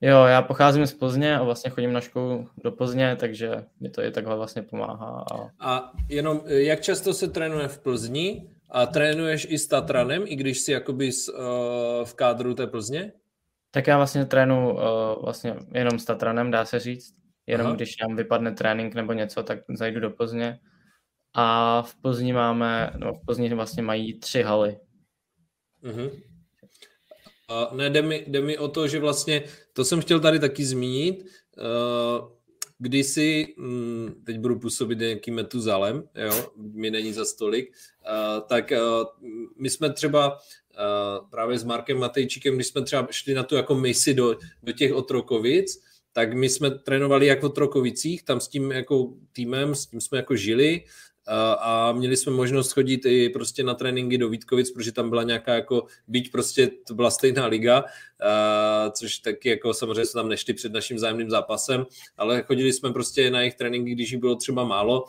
Jo, 0.02 0.24
já 0.24 0.42
pocházím 0.42 0.86
z 0.88 0.94
Plzně 0.94 1.38
a 1.38 1.44
vlastně 1.44 1.72
chodím 1.72 1.94
na 1.94 2.02
školu 2.02 2.48
do 2.64 2.72
Plzně, 2.72 3.16
takže 3.20 3.66
mi 3.80 3.90
to 3.90 4.04
i 4.04 4.12
takhle 4.12 4.36
vlastně 4.36 4.62
pomáhá. 4.62 5.26
A, 5.32 5.76
a 5.76 5.92
jenom 6.10 6.42
jak 6.46 6.82
často 6.82 7.14
se 7.14 7.28
trénuje 7.28 7.68
v 7.68 7.80
Plzni 7.80 8.50
a 8.70 8.86
trénuješ 8.86 9.48
i 9.50 9.58
s 9.58 9.68
Tatranem, 9.68 10.24
i 10.26 10.36
když 10.36 10.60
jsi 10.60 10.72
jakoby 10.72 11.12
s, 11.12 11.30
uh, 11.30 11.38
v 12.04 12.14
kádru 12.14 12.54
té 12.54 12.68
Plzně? 12.68 13.12
Tak 13.72 13.88
já 13.88 13.98
vlastně 13.98 14.26
trénu 14.26 14.74
uh, 14.74 14.80
vlastně 15.24 15.56
jenom 15.74 16.00
s 16.00 16.06
Tatranem, 16.06 16.52
dá 16.52 16.66
se 16.66 16.80
říct. 16.80 17.16
Jenom 17.48 17.68
Aha. 17.68 17.76
když 17.76 17.98
nám 17.98 18.16
vypadne 18.16 18.52
trénink 18.52 18.96
nebo 18.96 19.14
něco, 19.14 19.44
tak 19.44 19.60
zajdu 19.70 20.00
do 20.00 20.10
Plzně. 20.10 20.60
A 21.34 21.82
v 21.82 21.96
Plzni 21.96 22.34
máme, 22.34 22.92
no 22.98 23.14
v 23.14 23.26
Plzni 23.26 23.54
vlastně 23.54 23.84
mají 23.84 24.20
tři 24.20 24.44
haly. 24.44 24.78
Uh-huh. 25.84 26.12
A 27.48 27.70
ne, 27.76 27.90
jde 27.90 28.02
mi, 28.02 28.26
jde 28.28 28.42
mi 28.42 28.58
o 28.58 28.68
to, 28.68 28.88
že 28.88 29.00
vlastně, 29.00 29.44
to 29.74 29.86
jsem 29.86 30.02
chtěl 30.02 30.20
tady 30.20 30.40
taky 30.40 30.66
zmínit, 30.66 31.26
uh, 31.58 32.32
kdysi, 32.78 33.56
um, 33.58 34.16
teď 34.26 34.40
budu 34.40 34.60
působit 34.60 35.00
nějakým 35.00 35.36
metuzalem, 35.36 36.04
jo, 36.16 36.52
mi 36.56 36.92
není 36.92 37.14
za 37.14 37.26
stolik, 37.26 37.70
uh, 37.70 38.48
tak 38.48 38.72
uh, 38.72 39.28
my 39.58 39.70
jsme 39.70 39.94
třeba 39.94 40.38
právě 41.30 41.60
s 41.60 41.64
Markem 41.64 42.00
Matejčíkem, 42.00 42.56
když 42.56 42.68
jsme 42.68 42.82
třeba 42.82 43.08
šli 43.12 43.34
na 43.34 43.44
tu 43.44 43.56
jako 43.56 43.76
misi 43.76 44.14
do, 44.14 44.38
do 44.64 44.72
těch 44.72 44.94
otrokovic, 44.94 45.84
tak 46.14 46.34
my 46.34 46.50
jsme 46.50 46.72
trénovali 46.72 47.26
jako 47.26 47.48
v 47.48 47.52
Otrokovicích, 47.52 48.24
tam 48.24 48.40
s 48.40 48.48
tím 48.48 48.72
jako 48.72 49.14
týmem, 49.34 49.76
s 49.76 49.86
tím 49.86 50.02
jsme 50.02 50.18
jako 50.18 50.36
žili. 50.36 50.84
A 51.58 51.92
měli 51.92 52.18
jsme 52.18 52.32
možnost 52.32 52.72
chodit 52.72 53.06
i 53.06 53.30
prostě 53.30 53.64
na 53.64 53.74
tréninky 53.74 54.18
do 54.18 54.30
Vítkovic, 54.30 54.72
protože 54.72 54.92
tam 54.92 55.10
byla 55.10 55.24
nějaká 55.24 55.54
jako, 55.54 55.86
byť 56.08 56.32
prostě 56.32 56.70
to 56.88 56.94
byla 56.94 57.12
stejná 57.12 57.46
liga, 57.46 57.84
což 58.92 59.18
taky 59.18 59.50
jako 59.50 59.74
samozřejmě 59.74 60.06
se 60.06 60.14
tam 60.14 60.30
nešli 60.30 60.54
před 60.54 60.74
naším 60.74 61.00
zájemným 61.00 61.30
zápasem, 61.30 61.86
ale 62.18 62.44
chodili 62.44 62.74
jsme 62.74 62.94
prostě 62.94 63.32
na 63.32 63.40
jejich 63.40 63.56
tréninky, 63.56 63.92
když 63.92 64.12
jich 64.12 64.22
bylo 64.22 64.36
třeba 64.36 64.64
málo, 64.64 65.06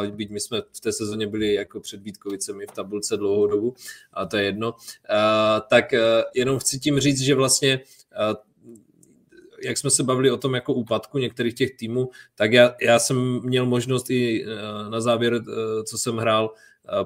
Uh, 0.00 0.06
byť 0.06 0.30
my 0.30 0.40
jsme 0.40 0.62
v 0.72 0.80
té 0.80 0.92
sezóně 0.92 1.26
byli 1.26 1.54
jako 1.54 1.80
před 1.80 2.02
Vítkovicemi 2.02 2.66
v 2.66 2.72
tabulce 2.72 3.16
dlouhou 3.16 3.46
dobu, 3.46 3.74
a 4.12 4.26
to 4.26 4.36
je 4.36 4.44
jedno, 4.44 4.74
tak 5.68 5.92
uh, 5.92 5.98
jenom 6.34 6.58
chci 6.58 6.78
tím 6.78 7.00
říct, 7.00 7.20
že 7.20 7.34
vlastně 7.34 7.80
jak 9.64 9.78
jsme 9.78 9.90
se 9.90 10.02
bavili 10.02 10.30
o 10.30 10.36
tom 10.36 10.54
jako 10.54 10.74
úpadku 10.74 11.18
některých 11.18 11.54
těch 11.54 11.76
týmů, 11.76 12.10
tak 12.34 12.52
já, 12.52 12.74
já 12.80 12.98
jsem 12.98 13.40
měl 13.42 13.66
možnost 13.66 14.10
i 14.10 14.44
eh, 14.44 14.90
na 14.90 15.00
závěr, 15.00 15.42
co 15.84 15.98
jsem 15.98 16.16
hrál, 16.16 16.54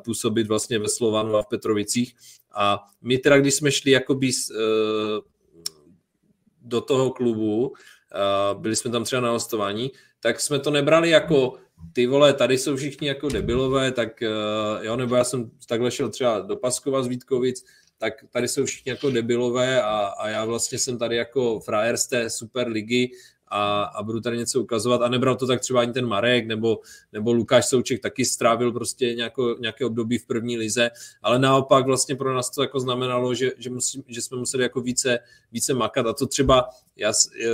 působit 0.05 0.47
vlastně 0.47 0.79
ve 0.79 0.89
Slovanu 0.89 1.37
a 1.37 1.43
v 1.43 1.47
Petrovicích. 1.47 2.15
A 2.55 2.85
my 3.03 3.19
teda, 3.19 3.39
když 3.39 3.55
jsme 3.55 3.73
šli 3.73 3.91
jakoby 3.91 4.31
do 6.63 6.81
toho 6.81 7.11
klubu, 7.11 7.73
byli 8.59 8.77
jsme 8.77 8.91
tam 8.91 9.05
třeba 9.05 9.23
na 9.23 9.31
hostování, 9.31 9.91
tak 10.21 10.41
jsme 10.41 10.59
to 10.59 10.71
nebrali 10.71 11.11
jako 11.11 11.59
ty 11.93 12.07
vole, 12.07 12.35
tady 12.35 12.59
jsou 12.59 12.77
všichni 12.77 13.09
jako 13.09 13.29
debilové, 13.29 13.93
tak 13.93 14.23
jo, 14.81 14.97
nebo 14.97 15.15
já 15.15 15.25
jsem 15.25 15.51
takhle 15.69 15.91
šel 15.91 16.09
třeba 16.09 16.41
do 16.41 16.57
Paskova 16.57 17.03
z 17.03 17.07
Vítkovic, 17.07 17.65
tak 17.99 18.15
tady 18.31 18.49
jsou 18.49 18.65
všichni 18.65 18.91
jako 18.91 19.11
debilové 19.11 19.83
a, 19.83 19.89
a 20.19 20.29
já 20.29 20.45
vlastně 20.45 20.79
jsem 20.79 20.99
tady 20.99 21.17
jako 21.17 21.61
frajer 21.61 21.97
z 21.97 22.07
té 22.07 22.31
super 22.31 22.69
ligy 22.69 23.11
a, 23.53 23.83
a 23.83 24.03
budu 24.03 24.21
tady 24.21 24.39
něco 24.39 24.61
ukazovat. 24.61 25.03
A 25.03 25.09
nebral 25.09 25.37
to 25.37 25.47
tak 25.47 25.61
třeba 25.61 25.81
ani 25.81 25.93
ten 25.93 26.07
Marek 26.07 26.47
nebo, 26.47 26.81
nebo 27.13 27.33
Lukáš 27.33 27.67
Souček 27.67 28.01
taky 28.01 28.25
strávil 28.25 28.73
prostě 28.73 29.15
nějako, 29.15 29.57
nějaké 29.61 29.85
období 29.85 30.19
v 30.19 30.27
první 30.27 30.57
lize, 30.57 30.91
ale 31.23 31.39
naopak 31.39 31.87
vlastně 31.87 32.17
pro 32.17 32.35
nás 32.35 32.51
to 32.51 32.63
jako 32.63 32.81
znamenalo, 32.81 33.35
že, 33.35 33.53
že, 33.59 33.71
musí, 33.71 34.05
že 34.07 34.23
jsme 34.23 34.39
museli 34.39 34.63
jako 34.63 34.81
více, 34.81 35.19
více 35.53 35.75
makat. 35.75 36.07
A 36.07 36.13
to 36.13 36.27
třeba 36.27 36.69
já 36.97 37.09
uh, 37.11 37.45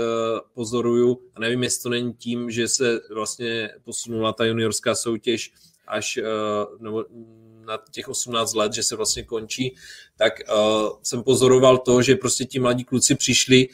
pozoruju 0.55 1.21
a 1.35 1.41
nevím, 1.41 1.63
jestli 1.63 1.83
to 1.83 1.89
není 1.89 2.13
tím, 2.15 2.51
že 2.51 2.69
se 2.69 3.01
vlastně 3.15 3.71
posunula 3.85 4.33
ta 4.33 4.45
juniorská 4.45 4.95
soutěž 4.95 5.53
až 5.87 6.19
uh, 6.19 6.83
nebo 6.83 7.05
na 7.69 7.79
těch 7.91 8.09
18 8.09 8.55
let, 8.55 8.73
že 8.73 8.83
se 8.83 8.97
vlastně 8.97 9.23
končí, 9.23 9.77
tak 10.17 10.33
uh, 10.49 10.91
jsem 11.03 11.23
pozoroval 11.23 11.79
to, 11.79 12.03
že 12.03 12.17
prostě 12.17 12.45
ti 12.45 12.59
mladí 12.59 12.85
kluci 12.85 13.15
přišli 13.15 13.69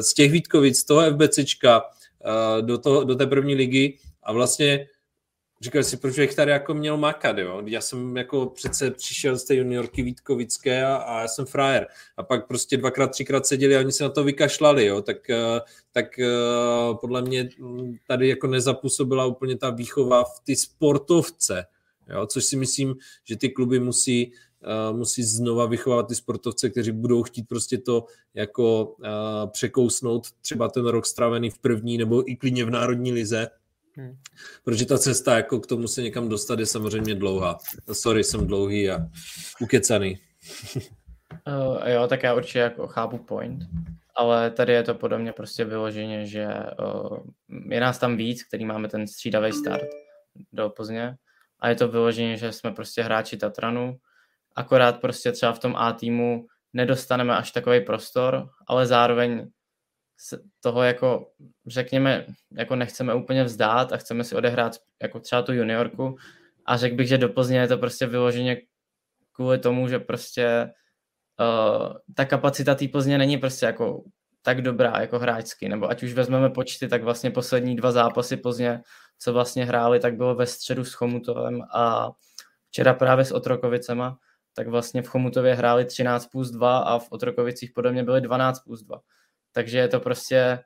z 0.00 0.14
těch 0.14 0.32
Vítkovic, 0.32 0.78
z 0.78 0.84
toho 0.84 1.02
FBCčka 1.10 1.82
uh, 1.82 2.66
do, 2.66 2.78
toho, 2.78 3.04
do 3.04 3.14
té 3.14 3.26
první 3.26 3.54
ligy 3.54 3.98
a 4.22 4.32
vlastně 4.32 4.86
říkal 5.60 5.82
si, 5.82 5.96
proč 5.96 6.18
bych 6.18 6.34
tady 6.34 6.50
jako 6.50 6.74
měl 6.74 6.96
makat, 6.96 7.38
jo? 7.38 7.62
Já 7.66 7.80
jsem 7.80 8.16
jako 8.16 8.46
přece 8.46 8.90
přišel 8.90 9.38
z 9.38 9.44
té 9.44 9.54
juniorky 9.54 10.02
Vítkovické 10.02 10.84
a, 10.84 10.96
a 10.96 11.20
já 11.20 11.28
jsem 11.28 11.46
frajer. 11.46 11.86
A 12.16 12.22
pak 12.22 12.46
prostě 12.46 12.76
dvakrát, 12.76 13.10
třikrát 13.10 13.46
seděli 13.46 13.76
a 13.76 13.80
oni 13.80 13.92
se 13.92 14.04
na 14.04 14.10
to 14.10 14.24
vykašlali, 14.24 14.86
jo? 14.86 15.02
Tak, 15.02 15.16
tak 15.92 16.06
podle 17.00 17.22
mě 17.22 17.48
hm, 17.58 17.96
tady 18.06 18.28
jako 18.28 18.46
nezapůsobila 18.46 19.26
úplně 19.26 19.56
ta 19.58 19.70
výchova 19.70 20.24
v 20.24 20.40
ty 20.44 20.56
sportovce, 20.56 21.66
Jo? 22.08 22.26
Což 22.26 22.44
si 22.44 22.56
myslím, 22.56 22.94
že 23.24 23.36
ty 23.36 23.48
kluby 23.48 23.80
musí, 23.80 24.32
musí 24.92 25.22
znova 25.22 25.66
vychovávat 25.66 26.08
ty 26.08 26.14
sportovce, 26.14 26.70
kteří 26.70 26.92
budou 26.92 27.22
chtít 27.22 27.48
prostě 27.48 27.78
to 27.78 28.04
jako 28.34 28.96
překousnout 29.52 30.26
třeba 30.40 30.68
ten 30.68 30.86
rok 30.86 31.06
strávený 31.06 31.50
v 31.50 31.58
první 31.58 31.98
nebo 31.98 32.30
i 32.30 32.36
klidně 32.36 32.64
v 32.64 32.70
národní 32.70 33.12
lize, 33.12 33.50
Hmm. 33.96 34.16
Protože 34.64 34.86
ta 34.86 34.98
cesta 34.98 35.36
jako 35.36 35.60
k 35.60 35.66
tomu 35.66 35.88
se 35.88 36.02
někam 36.02 36.28
dostat 36.28 36.58
je 36.58 36.66
samozřejmě 36.66 37.14
dlouhá. 37.14 37.58
Sorry, 37.92 38.24
jsem 38.24 38.46
dlouhý 38.46 38.90
a 38.90 38.98
ukecaný. 39.60 40.18
uh, 40.76 41.88
jo, 41.88 42.06
tak 42.08 42.22
já 42.22 42.34
určitě 42.34 42.58
jako 42.58 42.86
chápu 42.86 43.18
point, 43.18 43.64
ale 44.16 44.50
tady 44.50 44.72
je 44.72 44.82
to 44.82 44.94
podobně 44.94 45.32
prostě 45.32 45.64
vyloženě, 45.64 46.26
že 46.26 46.46
uh, 46.48 47.18
je 47.68 47.80
nás 47.80 47.98
tam 47.98 48.16
víc, 48.16 48.44
který 48.44 48.64
máme 48.64 48.88
ten 48.88 49.08
střídavý 49.08 49.52
start 49.52 49.88
do 50.52 50.70
Plzně 50.70 51.16
a 51.60 51.68
je 51.68 51.74
to 51.74 51.88
vyloženě, 51.88 52.36
že 52.36 52.52
jsme 52.52 52.72
prostě 52.72 53.02
hráči 53.02 53.36
Tatranu, 53.36 53.96
akorát 54.56 55.00
prostě 55.00 55.32
třeba 55.32 55.52
v 55.52 55.58
tom 55.58 55.76
A 55.76 55.92
týmu 55.92 56.46
nedostaneme 56.72 57.36
až 57.36 57.52
takový 57.52 57.80
prostor, 57.80 58.48
ale 58.68 58.86
zároveň 58.86 59.50
toho 60.60 60.82
jako 60.82 61.26
řekněme, 61.66 62.26
jako 62.52 62.76
nechceme 62.76 63.14
úplně 63.14 63.44
vzdát 63.44 63.92
a 63.92 63.96
chceme 63.96 64.24
si 64.24 64.36
odehrát 64.36 64.72
jako 65.02 65.20
třeba 65.20 65.42
tu 65.42 65.52
juniorku. 65.52 66.16
A 66.66 66.76
řekl 66.76 66.96
bych, 66.96 67.08
že 67.08 67.18
do 67.18 67.28
Plzně 67.28 67.58
je 67.58 67.68
to 67.68 67.78
prostě 67.78 68.06
vyloženě 68.06 68.56
kvůli 69.32 69.58
tomu, 69.58 69.88
že 69.88 69.98
prostě 69.98 70.72
uh, 71.40 71.96
ta 72.16 72.24
kapacita 72.24 72.74
té 72.74 72.88
Plzně 72.88 73.18
není 73.18 73.38
prostě 73.38 73.66
jako 73.66 74.02
tak 74.42 74.62
dobrá 74.62 75.00
jako 75.00 75.18
hráčsky, 75.18 75.68
nebo 75.68 75.90
ať 75.90 76.02
už 76.02 76.12
vezmeme 76.12 76.50
počty, 76.50 76.88
tak 76.88 77.02
vlastně 77.02 77.30
poslední 77.30 77.76
dva 77.76 77.92
zápasy 77.92 78.36
Plzně 78.36 78.80
co 79.18 79.32
vlastně 79.32 79.64
hráli, 79.64 80.00
tak 80.00 80.16
bylo 80.16 80.34
ve 80.34 80.46
středu 80.46 80.84
s 80.84 80.92
Chomutovem 80.92 81.62
a 81.74 82.10
včera 82.68 82.94
právě 82.94 83.24
s 83.24 83.32
Otrokovicema, 83.32 84.18
tak 84.54 84.68
vlastně 84.68 85.02
v 85.02 85.06
Chomutově 85.06 85.54
hráli 85.54 85.84
13 85.84 86.26
plus 86.26 86.50
2 86.50 86.78
a 86.78 86.98
v 86.98 87.12
Otrokovicích 87.12 87.72
podobně 87.74 88.04
byly 88.04 88.20
12 88.20 88.60
plus 88.60 88.82
2. 88.82 89.00
Takže 89.52 89.78
je 89.78 89.88
to 89.88 90.00
prostě, 90.00 90.58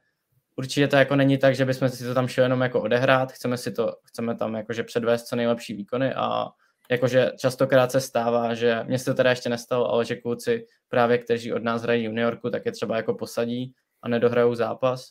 určitě 0.57 0.89
to 0.89 0.97
jako 0.97 1.16
není 1.16 1.39
tak, 1.39 1.55
že 1.55 1.64
bychom 1.64 1.89
si 1.89 2.05
to 2.05 2.14
tam 2.14 2.28
šli 2.28 2.43
jenom 2.43 2.61
jako 2.61 2.80
odehrát, 2.80 3.32
chceme 3.32 3.57
si 3.57 3.72
to, 3.72 3.97
chceme 4.05 4.37
tam 4.37 4.55
jakože 4.55 4.82
předvést 4.82 5.24
co 5.24 5.37
nejlepší 5.37 5.74
výkony 5.74 6.14
a 6.14 6.47
jakože 6.91 7.32
častokrát 7.39 7.93
se 7.93 8.01
stává, 8.01 8.55
že 8.55 8.84
mě 8.84 8.99
se 8.99 9.05
to 9.05 9.14
teda 9.14 9.30
ještě 9.30 9.49
nestalo, 9.49 9.91
ale 9.91 10.05
že 10.05 10.16
kluci 10.16 10.66
právě, 10.89 11.18
kteří 11.18 11.53
od 11.53 11.62
nás 11.62 11.82
hrají 11.82 12.05
juniorku, 12.05 12.51
tak 12.51 12.66
je 12.66 12.72
třeba 12.72 12.97
jako 12.97 13.14
posadí 13.14 13.74
a 14.03 14.09
nedohrajou 14.09 14.55
zápas. 14.55 15.09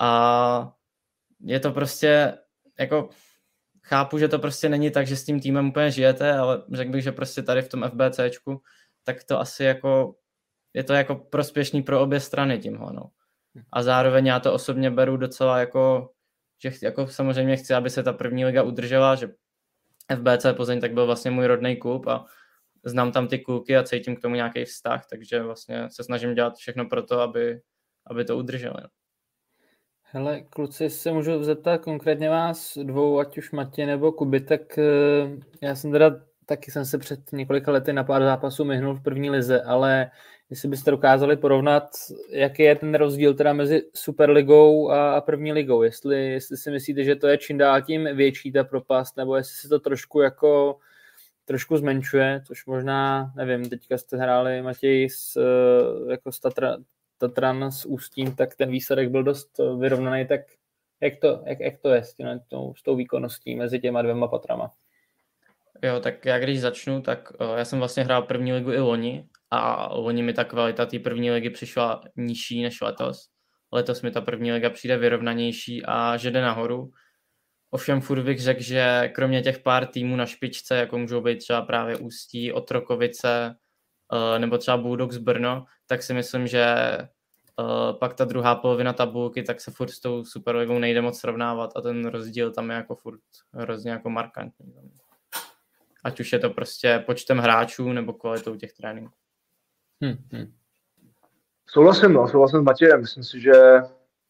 A 0.00 0.72
je 1.40 1.60
to 1.60 1.72
prostě 1.72 2.38
jako 2.78 3.08
chápu, 3.84 4.18
že 4.18 4.28
to 4.28 4.38
prostě 4.38 4.68
není 4.68 4.90
tak, 4.90 5.06
že 5.06 5.16
s 5.16 5.24
tím 5.24 5.40
týmem 5.40 5.68
úplně 5.68 5.90
žijete, 5.90 6.32
ale 6.32 6.62
řekl 6.72 6.90
bych, 6.92 7.02
že 7.02 7.12
prostě 7.12 7.42
tady 7.42 7.62
v 7.62 7.68
tom 7.68 7.90
FBCčku, 7.90 8.62
tak 9.04 9.24
to 9.24 9.40
asi 9.40 9.64
jako, 9.64 10.14
je 10.74 10.84
to 10.84 10.92
jako 10.92 11.14
prospěšný 11.14 11.82
pro 11.82 12.00
obě 12.00 12.20
strany 12.20 12.58
tímhle, 12.58 12.92
no. 12.92 13.10
A 13.72 13.82
zároveň 13.82 14.26
já 14.26 14.40
to 14.40 14.54
osobně 14.54 14.90
beru 14.90 15.16
docela 15.16 15.58
jako, 15.58 16.10
že 16.62 16.70
chci, 16.70 16.84
jako 16.84 17.06
samozřejmě 17.06 17.56
chci, 17.56 17.74
aby 17.74 17.90
se 17.90 18.02
ta 18.02 18.12
první 18.12 18.44
liga 18.44 18.62
udržela, 18.62 19.14
že 19.14 19.28
FBC 20.16 20.46
Plzeň 20.56 20.80
tak 20.80 20.92
byl 20.92 21.06
vlastně 21.06 21.30
můj 21.30 21.46
rodný 21.46 21.76
klub 21.76 22.06
a 22.06 22.26
znám 22.84 23.12
tam 23.12 23.28
ty 23.28 23.38
kluky 23.38 23.76
a 23.76 23.82
cítím 23.82 24.16
k 24.16 24.20
tomu 24.20 24.34
nějaký 24.34 24.64
vztah, 24.64 25.06
takže 25.10 25.42
vlastně 25.42 25.88
se 25.90 26.04
snažím 26.04 26.34
dělat 26.34 26.54
všechno 26.56 26.84
pro 26.88 27.02
to, 27.02 27.20
aby, 27.20 27.60
aby 28.06 28.24
to 28.24 28.36
udrželi. 28.36 28.82
No. 28.82 28.88
Hele, 30.14 30.40
kluci, 30.40 30.90
se 30.90 31.12
můžu 31.12 31.44
zeptat 31.44 31.78
konkrétně 31.78 32.30
vás 32.30 32.78
dvou, 32.82 33.18
ať 33.18 33.38
už 33.38 33.52
Matě 33.52 33.86
nebo 33.86 34.12
Kuby, 34.12 34.40
tak 34.40 34.78
eh, 34.78 34.82
já 35.60 35.74
jsem 35.74 35.92
teda 35.92 36.20
taky 36.46 36.70
jsem 36.70 36.84
se 36.84 36.98
před 36.98 37.32
několika 37.32 37.72
lety 37.72 37.92
na 37.92 38.04
pár 38.04 38.22
zápasů 38.22 38.64
myhnul 38.64 38.94
v 38.94 39.02
první 39.02 39.30
lize, 39.30 39.62
ale 39.62 40.10
jestli 40.50 40.68
byste 40.68 40.90
dokázali 40.90 41.36
porovnat, 41.36 41.88
jaký 42.30 42.62
je 42.62 42.76
ten 42.76 42.94
rozdíl 42.94 43.34
teda 43.34 43.52
mezi 43.52 43.82
Superligou 43.94 44.90
a 44.90 45.20
první 45.20 45.52
ligou, 45.52 45.82
jestli, 45.82 46.32
jestli 46.32 46.56
si 46.56 46.70
myslíte, 46.70 47.04
že 47.04 47.16
to 47.16 47.26
je 47.26 47.38
čím 47.38 47.58
dál 47.58 47.82
tím 47.82 48.08
větší 48.16 48.52
ta 48.52 48.64
propast, 48.64 49.16
nebo 49.16 49.36
jestli 49.36 49.54
se 49.54 49.68
to 49.68 49.80
trošku 49.80 50.20
jako 50.20 50.78
trošku 51.44 51.76
zmenšuje, 51.76 52.42
což 52.46 52.66
možná, 52.66 53.32
nevím, 53.36 53.68
teďka 53.68 53.98
jste 53.98 54.16
hráli 54.16 54.62
Matěj 54.62 55.08
s, 55.10 55.36
eh, 55.36 56.10
jako 56.12 56.32
s 56.32 56.40
Tatra, 56.40 56.76
Tatran 57.22 57.72
s 57.72 57.84
Ústím, 57.84 58.34
tak 58.36 58.54
ten 58.54 58.70
výsledek 58.70 59.10
byl 59.10 59.22
dost 59.22 59.60
eh, 59.60 59.76
vyrovnaný, 59.76 60.26
tak 60.26 60.40
jak 61.00 61.18
to, 61.20 61.42
jak, 61.46 61.60
jak 61.60 61.78
to 61.78 61.88
je 61.88 62.04
s, 62.04 62.14
tím, 62.14 62.26
s 62.76 62.82
tou 62.82 62.96
výkonností 62.96 63.56
mezi 63.56 63.80
těma 63.80 64.02
dvěma 64.02 64.28
patrama? 64.28 64.70
Jo, 65.82 66.00
tak 66.00 66.24
já 66.24 66.38
když 66.38 66.60
začnu, 66.60 67.02
tak 67.02 67.32
uh, 67.40 67.56
já 67.56 67.64
jsem 67.64 67.78
vlastně 67.78 68.04
hrál 68.04 68.22
první 68.22 68.52
ligu 68.52 68.72
i 68.72 68.78
loni 68.78 69.28
a 69.50 69.94
loni 69.94 70.22
mi 70.22 70.32
ta 70.32 70.44
kvalita 70.44 70.86
té 70.86 70.98
první 70.98 71.30
ligy 71.30 71.50
přišla 71.50 72.02
nižší 72.16 72.62
než 72.62 72.80
letos. 72.80 73.28
letos 73.72 74.02
mi 74.02 74.10
ta 74.10 74.20
první 74.20 74.52
liga 74.52 74.70
přijde 74.70 74.96
vyrovnanější 74.96 75.82
a 75.84 76.16
že 76.16 76.30
jde 76.30 76.42
nahoru. 76.42 76.90
Ovšem 77.70 78.00
furt 78.00 78.22
bych 78.22 78.40
řekl, 78.40 78.62
že 78.62 79.10
kromě 79.14 79.42
těch 79.42 79.58
pár 79.58 79.86
týmů 79.86 80.16
na 80.16 80.26
špičce, 80.26 80.76
jako 80.76 80.98
můžou 80.98 81.20
být 81.20 81.38
třeba 81.38 81.62
právě 81.62 81.96
Ústí, 81.96 82.52
Otrokovice 82.52 83.28
eh, 83.50 83.61
nebo 84.38 84.58
třeba 84.58 84.76
Bulldogs 84.76 85.16
Brno, 85.16 85.64
tak 85.86 86.02
si 86.02 86.14
myslím, 86.14 86.46
že 86.46 86.64
eh, 86.64 87.92
pak 87.98 88.14
ta 88.14 88.24
druhá 88.24 88.54
polovina 88.54 88.92
tabulky, 88.92 89.42
tak 89.42 89.60
se 89.60 89.70
furt 89.70 89.90
s 89.90 90.00
tou 90.00 90.24
Superligou 90.24 90.78
nejde 90.78 91.00
moc 91.00 91.20
srovnávat 91.20 91.70
a 91.76 91.80
ten 91.80 92.06
rozdíl 92.06 92.52
tam 92.52 92.70
je 92.70 92.76
jako 92.76 92.94
furt 92.94 93.20
hrozně 93.52 93.90
jako 93.90 94.10
markantní. 94.10 94.74
Ať 96.04 96.20
už 96.20 96.32
je 96.32 96.38
to 96.38 96.50
prostě 96.50 97.02
počtem 97.06 97.38
hráčů 97.38 97.92
nebo 97.92 98.12
kvalitou 98.12 98.56
těch 98.56 98.72
tréninků. 98.72 99.14
Hmm, 100.02 100.16
hmm. 100.32 100.52
Souhlasím, 101.66 102.12
no, 102.12 102.28
souhlasím 102.28 102.60
s 102.60 102.62
Matějem. 102.62 103.00
Myslím 103.00 103.24
si, 103.24 103.40
že 103.40 103.52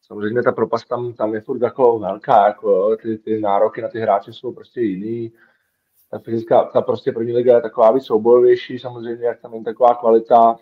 samozřejmě 0.03 0.43
ta 0.43 0.53
propast 0.53 0.89
tam, 0.89 1.13
tam 1.13 1.35
je 1.35 1.41
furt 1.41 1.63
jako 1.63 1.99
velká, 1.99 2.47
jako 2.47 2.97
ty, 2.97 3.19
ty 3.19 3.41
nároky 3.41 3.83
na 3.83 3.89
ty 3.89 4.01
hráče 4.01 4.33
jsou 4.33 4.53
prostě 4.53 4.81
jiný. 4.81 5.33
Ta 6.13 6.19
fyzická, 6.19 6.65
ta 6.65 6.83
prostě 6.83 7.13
první 7.13 7.33
liga 7.33 7.55
je 7.55 7.63
taková 7.63 7.93
víc 7.93 8.05
soubojovější, 8.05 8.79
samozřejmě, 8.79 9.27
jak 9.27 9.41
tam 9.41 9.55
je 9.55 9.65
taková 9.65 9.95
kvalita. 9.95 10.57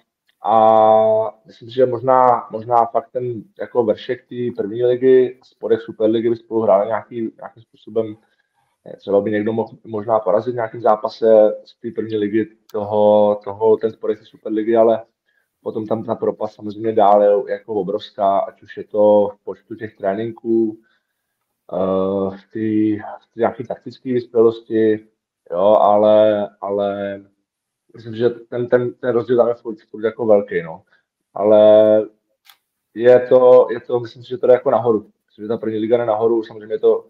A 0.45 1.41
myslím 1.47 1.69
si, 1.69 1.75
že 1.75 1.87
možná, 1.87 2.49
možná 2.51 2.87
fakt 2.87 3.11
ten 3.13 3.43
jako 3.61 3.85
vršek 3.85 4.29
té 4.29 4.35
první 4.57 4.85
ligy, 4.85 5.41
spodek 5.45 5.81
Superligy 5.81 6.31
by 6.31 6.37
spolu 6.37 6.63
hráli 6.63 6.87
nějaký, 6.87 7.33
nějakým 7.37 7.63
způsobem 7.63 8.17
Třeba 8.99 9.21
by 9.21 9.31
někdo 9.31 9.53
mohl 9.53 9.77
možná 9.85 10.19
porazit 10.19 10.53
v 10.53 10.55
nějakém 10.55 10.81
zápase 10.81 11.27
z 11.65 11.81
té 11.81 11.91
první 11.91 12.17
ligy 12.17 12.57
toho, 12.73 13.41
toho 13.45 13.77
ten 13.77 13.93
spodek 13.93 14.27
Superligy, 14.27 14.77
ale 14.77 15.05
Potom 15.63 15.87
tam 15.87 16.05
ta 16.05 16.15
propast 16.15 16.55
samozřejmě 16.55 16.93
dále 16.93 17.27
je 17.27 17.53
jako 17.53 17.75
obrovská, 17.75 18.39
ať 18.39 18.63
už 18.63 18.77
je 18.77 18.85
to 18.85 19.29
v 19.35 19.45
počtu 19.45 19.75
těch 19.75 19.97
tréninků, 19.97 20.79
eh, 21.73 22.37
v 22.37 22.51
té 22.53 23.05
nějaké 23.37 23.65
taktické 23.65 24.13
vyspělosti, 24.13 25.09
jo, 25.51 25.77
ale, 25.81 26.49
ale 26.61 27.21
myslím, 27.95 28.15
že 28.15 28.31
ten, 28.31 28.69
ten, 28.69 28.95
ten 28.95 29.11
rozdíl 29.11 29.37
tam 29.37 29.49
je 29.49 29.55
furt, 29.55 29.81
furt 29.91 30.05
jako 30.05 30.27
velký, 30.27 30.63
no. 30.63 30.83
Ale 31.35 31.61
je 32.95 33.21
to, 33.21 33.69
je 33.71 33.81
to, 33.81 34.01
myslím 34.01 34.23
si, 34.23 34.29
že 34.29 34.39
to 34.39 34.47
je 34.47 34.53
jako 34.53 34.71
nahoru. 34.71 35.11
Myslím, 35.27 35.45
že 35.45 35.49
ta 35.49 35.57
první 35.57 35.79
liga 35.79 36.01
je 36.01 36.07
nahoru, 36.07 36.43
samozřejmě 36.43 36.79
to 36.79 37.07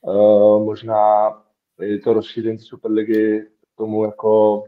uh, 0.00 0.64
možná 0.64 1.32
je 1.80 1.98
to 1.98 2.12
rozšíření 2.12 2.58
Superligy 2.58 3.48
tomu 3.74 4.04
jako 4.04 4.64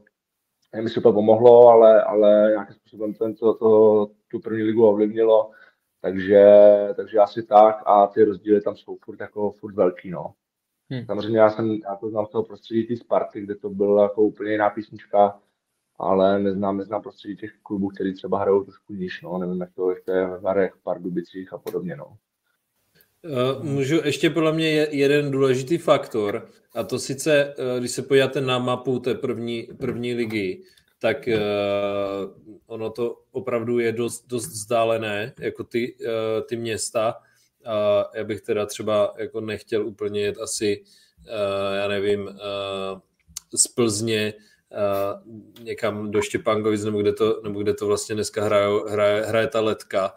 nevím, 0.72 0.86
jestli 0.86 1.02
to 1.02 1.12
pomohlo, 1.12 1.68
ale, 1.68 2.02
ale 2.02 2.48
nějakým 2.50 2.74
způsobem 2.74 3.14
to, 3.14 3.34
to, 3.34 3.54
to, 3.54 4.10
tu 4.30 4.40
první 4.40 4.62
ligu 4.62 4.86
ovlivnilo, 4.86 5.50
takže, 6.00 6.44
takže 6.96 7.18
asi 7.18 7.42
tak 7.42 7.82
a 7.86 8.06
ty 8.06 8.24
rozdíly 8.24 8.60
tam 8.60 8.76
jsou 8.76 8.96
furt, 9.04 9.20
jako, 9.20 9.50
furt 9.50 9.74
velký, 9.74 10.10
no. 10.10 10.34
Hmm. 10.90 11.06
Samozřejmě 11.06 11.38
já 11.38 11.50
jsem, 11.50 11.70
já 11.70 11.96
to 11.96 12.10
znám 12.10 12.26
z 12.26 12.30
toho 12.30 12.44
prostředí 12.44 12.86
té 12.86 12.96
Sparty, 12.96 13.40
kde 13.40 13.54
to 13.54 13.70
byla 13.70 14.02
jako 14.02 14.22
úplně 14.22 14.52
jiná 14.52 14.70
písnička, 14.70 15.40
ale 15.98 16.38
neznám, 16.38 16.76
neznám 16.76 17.02
prostředí 17.02 17.36
těch 17.36 17.50
klubů, 17.62 17.88
který 17.88 18.14
třeba 18.14 18.40
hrajou 18.40 18.64
trošku 18.64 18.94
níž, 18.94 19.22
no, 19.22 19.38
nevím, 19.38 19.60
jak 19.60 19.70
to, 19.74 19.90
jak 19.90 20.04
to 20.04 20.12
je 20.12 20.26
ve 20.26 20.38
Varech, 20.38 20.74
Pardubicích 20.82 21.52
a 21.52 21.58
podobně, 21.58 21.96
no. 21.96 22.16
Uh, 23.24 23.64
můžu 23.64 24.00
ještě 24.04 24.30
podle 24.30 24.52
mě 24.52 24.70
je 24.70 24.96
jeden 24.96 25.30
důležitý 25.30 25.78
faktor, 25.78 26.48
a 26.74 26.82
to 26.82 26.98
sice, 26.98 27.54
uh, 27.58 27.78
když 27.78 27.90
se 27.90 28.02
podíváte 28.02 28.40
na 28.40 28.58
mapu 28.58 28.98
té 28.98 29.14
první, 29.14 29.68
první 29.78 30.14
ligy, 30.14 30.62
tak 30.98 31.28
uh, 31.28 32.54
ono 32.66 32.90
to 32.90 33.22
opravdu 33.30 33.78
je 33.78 33.92
dost, 33.92 34.26
dost 34.26 34.46
vzdálené, 34.46 35.32
jako 35.40 35.64
ty, 35.64 35.96
uh, 36.00 36.46
ty 36.48 36.56
města. 36.56 37.14
A 37.66 38.04
já 38.14 38.24
bych 38.24 38.40
teda 38.40 38.66
třeba 38.66 39.14
jako 39.18 39.40
nechtěl 39.40 39.86
úplně 39.86 40.20
jet 40.20 40.38
asi, 40.38 40.82
uh, 41.18 41.76
já 41.76 41.88
nevím, 41.88 42.22
uh, 42.22 43.00
z 43.54 43.68
Plzně 43.68 44.34
uh, 44.34 45.64
někam 45.64 46.10
do 46.10 46.22
Štěpánkovic, 46.22 46.84
nebo 46.84 47.02
kde 47.02 47.12
to, 47.12 47.40
nebo 47.44 47.62
kde 47.62 47.74
to 47.74 47.86
vlastně 47.86 48.14
dneska 48.14 48.44
hraje, 48.44 48.68
hraje, 48.88 49.24
hraje 49.24 49.46
ta 49.46 49.60
letka. 49.60 50.14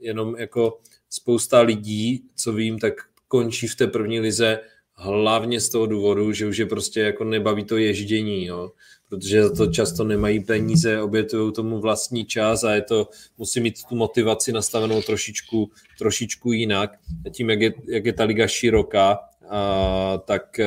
Jenom 0.00 0.36
jako 0.36 0.80
spousta 1.10 1.60
lidí, 1.60 2.24
co 2.34 2.52
vím, 2.52 2.78
tak 2.78 2.94
končí 3.28 3.68
v 3.68 3.76
té 3.76 3.86
první 3.86 4.20
lize 4.20 4.60
hlavně 4.92 5.60
z 5.60 5.68
toho 5.68 5.86
důvodu, 5.86 6.32
že 6.32 6.46
už 6.46 6.56
je 6.58 6.66
prostě 6.66 7.00
jako 7.00 7.24
nebaví 7.24 7.64
to 7.64 7.76
ježdění, 7.76 8.46
jo. 8.46 8.72
Protože 9.08 9.42
za 9.42 9.54
to 9.54 9.66
často 9.66 10.04
nemají 10.04 10.40
peníze, 10.40 11.02
obětují 11.02 11.52
tomu 11.52 11.80
vlastní 11.80 12.24
čas 12.24 12.64
a 12.64 12.74
je 12.74 12.82
to, 12.82 13.08
musí 13.38 13.60
mít 13.60 13.84
tu 13.88 13.96
motivaci 13.96 14.52
nastavenou 14.52 15.02
trošičku, 15.02 15.70
trošičku 15.98 16.52
jinak. 16.52 16.98
A 17.26 17.30
tím, 17.30 17.50
jak 17.50 17.60
je, 17.60 17.72
jak 17.88 18.06
je 18.06 18.12
ta 18.12 18.24
liga 18.24 18.46
široká, 18.46 19.18
a, 19.48 20.18
tak 20.24 20.60
a, 20.60 20.66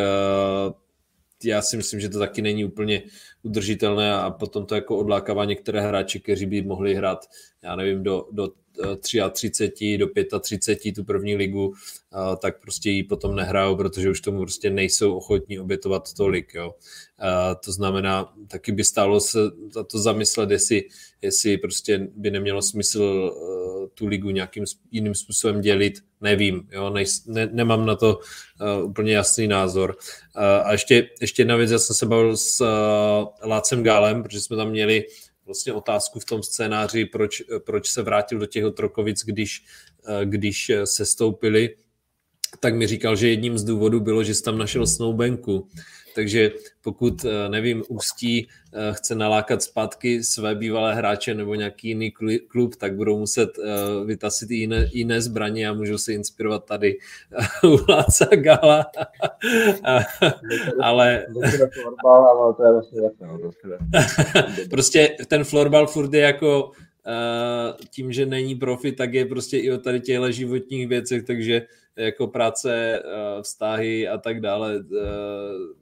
já 1.43 1.61
si 1.61 1.77
myslím, 1.77 1.99
že 1.99 2.09
to 2.09 2.19
taky 2.19 2.41
není 2.41 2.65
úplně 2.65 3.01
udržitelné 3.43 4.13
a 4.13 4.31
potom 4.31 4.65
to 4.65 4.75
jako 4.75 4.97
odlákává 4.97 5.45
některé 5.45 5.81
hráče, 5.81 6.19
kteří 6.19 6.45
by 6.45 6.61
mohli 6.61 6.95
hrát, 6.95 7.25
já 7.63 7.75
nevím, 7.75 8.03
do, 8.03 8.25
do 8.31 8.49
33 9.01 9.97
do 9.97 10.07
35 10.39 10.93
tu 10.95 11.03
první 11.03 11.35
ligu, 11.35 11.73
tak 12.41 12.61
prostě 12.61 12.89
ji 12.89 13.03
potom 13.03 13.35
nehrajou, 13.35 13.75
protože 13.75 14.09
už 14.09 14.21
tomu 14.21 14.39
prostě 14.39 14.69
nejsou 14.69 15.15
ochotní 15.15 15.59
obětovat 15.59 16.13
tolik. 16.13 16.53
Jo. 16.53 16.75
To 17.65 17.71
znamená, 17.71 18.33
taky 18.47 18.71
by 18.71 18.83
stálo 18.83 19.19
se 19.19 19.39
za 19.71 19.83
to 19.83 19.99
zamyslet, 19.99 20.51
jestli, 20.51 20.83
jestli 21.21 21.57
prostě 21.57 22.07
by 22.15 22.31
nemělo 22.31 22.61
smysl 22.61 23.33
e, 23.35 23.87
tu 23.87 24.07
ligu 24.07 24.29
nějakým 24.29 24.63
jiným 24.91 25.15
způsobem 25.15 25.61
dělit, 25.61 25.93
nevím, 26.21 26.67
jo, 26.71 26.89
ne, 26.89 27.03
ne, 27.27 27.49
nemám 27.51 27.85
na 27.85 27.95
to 27.95 28.19
uh, 28.79 28.89
úplně 28.89 29.13
jasný 29.13 29.47
názor. 29.47 29.95
Uh, 30.35 30.43
a 30.43 30.71
ještě, 30.71 31.09
ještě 31.21 31.41
jedna 31.41 31.55
věc, 31.55 31.71
já 31.71 31.79
jsem 31.79 31.95
se 31.95 32.05
bavil 32.05 32.37
s 32.37 32.61
uh, 32.61 33.49
Lácem 33.49 33.83
Gálem, 33.83 34.23
protože 34.23 34.41
jsme 34.41 34.57
tam 34.57 34.69
měli 34.69 35.05
vlastně 35.49 35.73
otázku 35.73 36.19
v 36.19 36.25
tom 36.25 36.43
scénáři, 36.43 37.05
proč, 37.05 37.41
proč 37.65 37.89
se 37.89 38.01
vrátil 38.01 38.39
do 38.39 38.45
těch 38.45 38.65
Otrokovic, 38.65 39.25
když, 39.25 39.63
eh, 40.07 40.25
když 40.25 40.71
se 40.85 41.05
stoupili, 41.05 41.75
tak 42.59 42.75
mi 42.75 42.87
říkal, 42.87 43.15
že 43.15 43.29
jedním 43.29 43.57
z 43.57 43.63
důvodů 43.63 43.99
bylo, 43.99 44.23
že 44.23 44.35
jsi 44.35 44.43
tam 44.43 44.57
našel 44.57 44.87
snoubenku. 44.87 45.67
Takže 46.15 46.51
pokud, 46.81 47.25
eh, 47.25 47.49
nevím, 47.49 47.83
Ústí 47.87 48.47
eh, 48.47 48.93
chce 48.93 49.15
nalákat 49.15 49.63
zpátky 49.63 50.23
své 50.23 50.55
bývalé 50.55 50.95
hráče 50.95 51.33
nebo 51.33 51.55
nějaký 51.55 51.87
jiný 51.87 52.11
klub, 52.47 52.75
tak 52.75 52.95
budou 52.95 53.19
muset 53.19 53.49
eh, 53.59 54.05
vytasit 54.05 54.51
jiné, 54.51 54.89
jiné 54.93 55.21
zbraně 55.21 55.69
a 55.69 55.73
můžou 55.73 55.97
se 55.97 56.13
inspirovat 56.13 56.65
tady 56.65 56.97
u 57.63 57.77
Láca 57.89 58.25
Gala. 58.35 58.85
ale... 60.81 61.25
prostě 64.69 65.17
ten 65.27 65.43
florbal 65.43 65.87
furt 65.87 66.13
je 66.13 66.21
jako 66.21 66.71
tím, 67.89 68.11
že 68.11 68.25
není 68.25 68.55
profi, 68.55 68.91
tak 68.91 69.13
je 69.13 69.25
prostě 69.25 69.57
i 69.57 69.71
o 69.71 69.77
tady 69.77 69.99
těchto 69.99 70.31
životních 70.31 70.87
věcech, 70.87 71.23
takže 71.23 71.61
jako 71.99 72.27
práce, 72.27 73.03
vztahy 73.41 74.07
a 74.07 74.17
tak 74.17 74.41
dále 74.41 74.83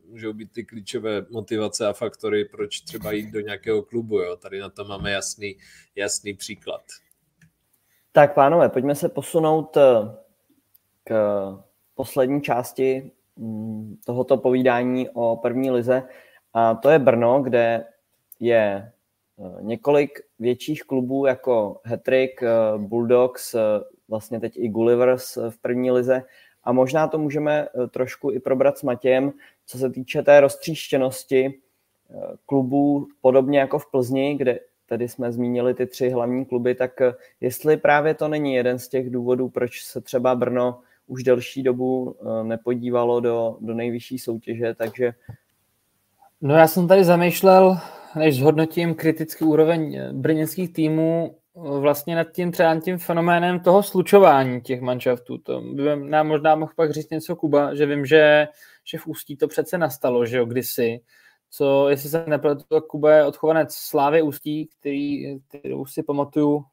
můžou 0.10 0.34
být 0.34 0.52
ty 0.52 0.66
klíčové 0.66 1.26
motivace 1.30 1.88
a 1.88 1.94
faktory, 1.94 2.46
proč 2.46 2.82
třeba 2.82 3.12
jít 3.12 3.32
do 3.32 3.40
nějakého 3.40 3.82
klubu. 3.82 4.20
Jo? 4.20 4.36
Tady 4.36 4.60
na 4.60 4.70
to 4.70 4.86
máme 4.86 5.12
jasný, 5.12 5.58
jasný 5.96 6.34
příklad. 6.34 6.82
Tak 8.12 8.34
pánové, 8.34 8.70
pojďme 8.70 8.96
se 8.96 9.10
posunout 9.10 9.78
eh, 9.78 9.82
k 11.04 11.14
poslední 11.96 12.42
části 12.42 13.12
mm, 13.36 13.98
tohoto 14.06 14.38
povídání 14.38 15.10
o 15.10 15.36
první 15.36 15.72
lize. 15.72 16.04
A 16.54 16.76
to 16.76 16.90
je 16.90 17.00
Brno, 17.00 17.42
kde 17.42 17.86
je 18.40 18.92
eh, 19.40 19.64
několik 19.64 20.20
větších 20.40 20.84
klubů 20.84 21.26
jako 21.26 21.82
Hattrick, 21.86 22.44
eh, 22.44 22.48
Bulldogs, 22.78 23.56
vlastně 24.08 24.40
teď 24.40 24.58
i 24.58 24.70
Gullivers 24.70 25.36
v 25.50 25.58
první 25.62 25.92
lize. 25.92 26.24
A 26.64 26.72
možná 26.72 27.08
to 27.08 27.18
můžeme 27.18 27.68
trošku 27.90 28.32
i 28.32 28.40
probrat 28.40 28.78
s 28.78 28.84
Matějem, 28.84 29.34
co 29.66 29.78
se 29.78 29.90
týče 29.90 30.22
té 30.22 30.40
roztříštěnosti 30.40 31.46
eh, 31.46 32.14
klubů, 32.46 33.08
podobně 33.22 33.60
jako 33.60 33.80
v 33.80 33.92
Plzni, 33.92 34.36
kde 34.36 34.60
tady 34.86 35.10
jsme 35.10 35.32
zmínili 35.32 35.74
ty 35.74 35.86
tři 35.86 36.10
hlavní 36.10 36.46
kluby, 36.46 36.76
tak 36.76 37.02
eh, 37.02 37.14
jestli 37.42 37.78
právě 37.78 38.14
to 38.14 38.28
není 38.28 38.54
jeden 38.54 38.80
z 38.80 38.88
těch 38.88 39.10
důvodů, 39.10 39.50
proč 39.50 39.84
se 39.84 40.02
třeba 40.02 40.36
Brno 40.36 40.80
už 41.08 41.24
delší 41.24 41.64
dobu 41.64 42.16
eh, 42.22 42.44
nepodívalo 42.44 43.20
do, 43.20 43.58
do 43.62 43.74
nejvyšší 43.74 44.20
soutěže, 44.20 44.74
takže... 44.74 45.14
No 46.42 46.56
já 46.56 46.68
jsem 46.68 46.88
tady 46.88 47.04
zamýšlel, 47.04 47.78
než 48.16 48.38
zhodnotím 48.38 48.96
kritický 48.96 49.46
úroveň 49.46 50.00
brněnských 50.12 50.74
týmů, 50.74 51.36
vlastně 51.58 52.16
nad 52.16 52.32
tím 52.32 52.52
třeba 52.52 52.80
tím 52.80 52.98
fenoménem 52.98 53.60
toho 53.60 53.84
slučování 53.84 54.62
těch 54.62 54.82
manšaftů. 54.82 55.38
To 55.38 55.62
by 55.62 55.96
nám 55.96 56.28
možná 56.28 56.56
mohl 56.56 56.72
pak 56.76 56.92
říct 56.92 57.10
něco 57.10 57.36
Kuba, 57.36 57.76
že 57.76 57.86
vím, 57.86 58.06
že 58.06 58.48
že 58.90 58.98
v 58.98 59.08
Ústí 59.08 59.38
to 59.38 59.48
přece 59.48 59.78
nastalo, 59.78 60.26
že 60.26 60.38
jo, 60.38 60.46
kdysi, 60.46 61.00
co, 61.50 61.90
jestli 61.90 62.10
se 62.10 62.26
nepletu, 62.28 62.64
tak 62.70 62.84
Kuba 62.84 63.14
je 63.14 63.26
odchovanec 63.26 63.74
Slávy 63.74 64.22
Ústí, 64.22 64.70
který, 64.80 65.40
kterou 65.48 65.86
si 65.86 66.04
pamatuju 66.04 66.64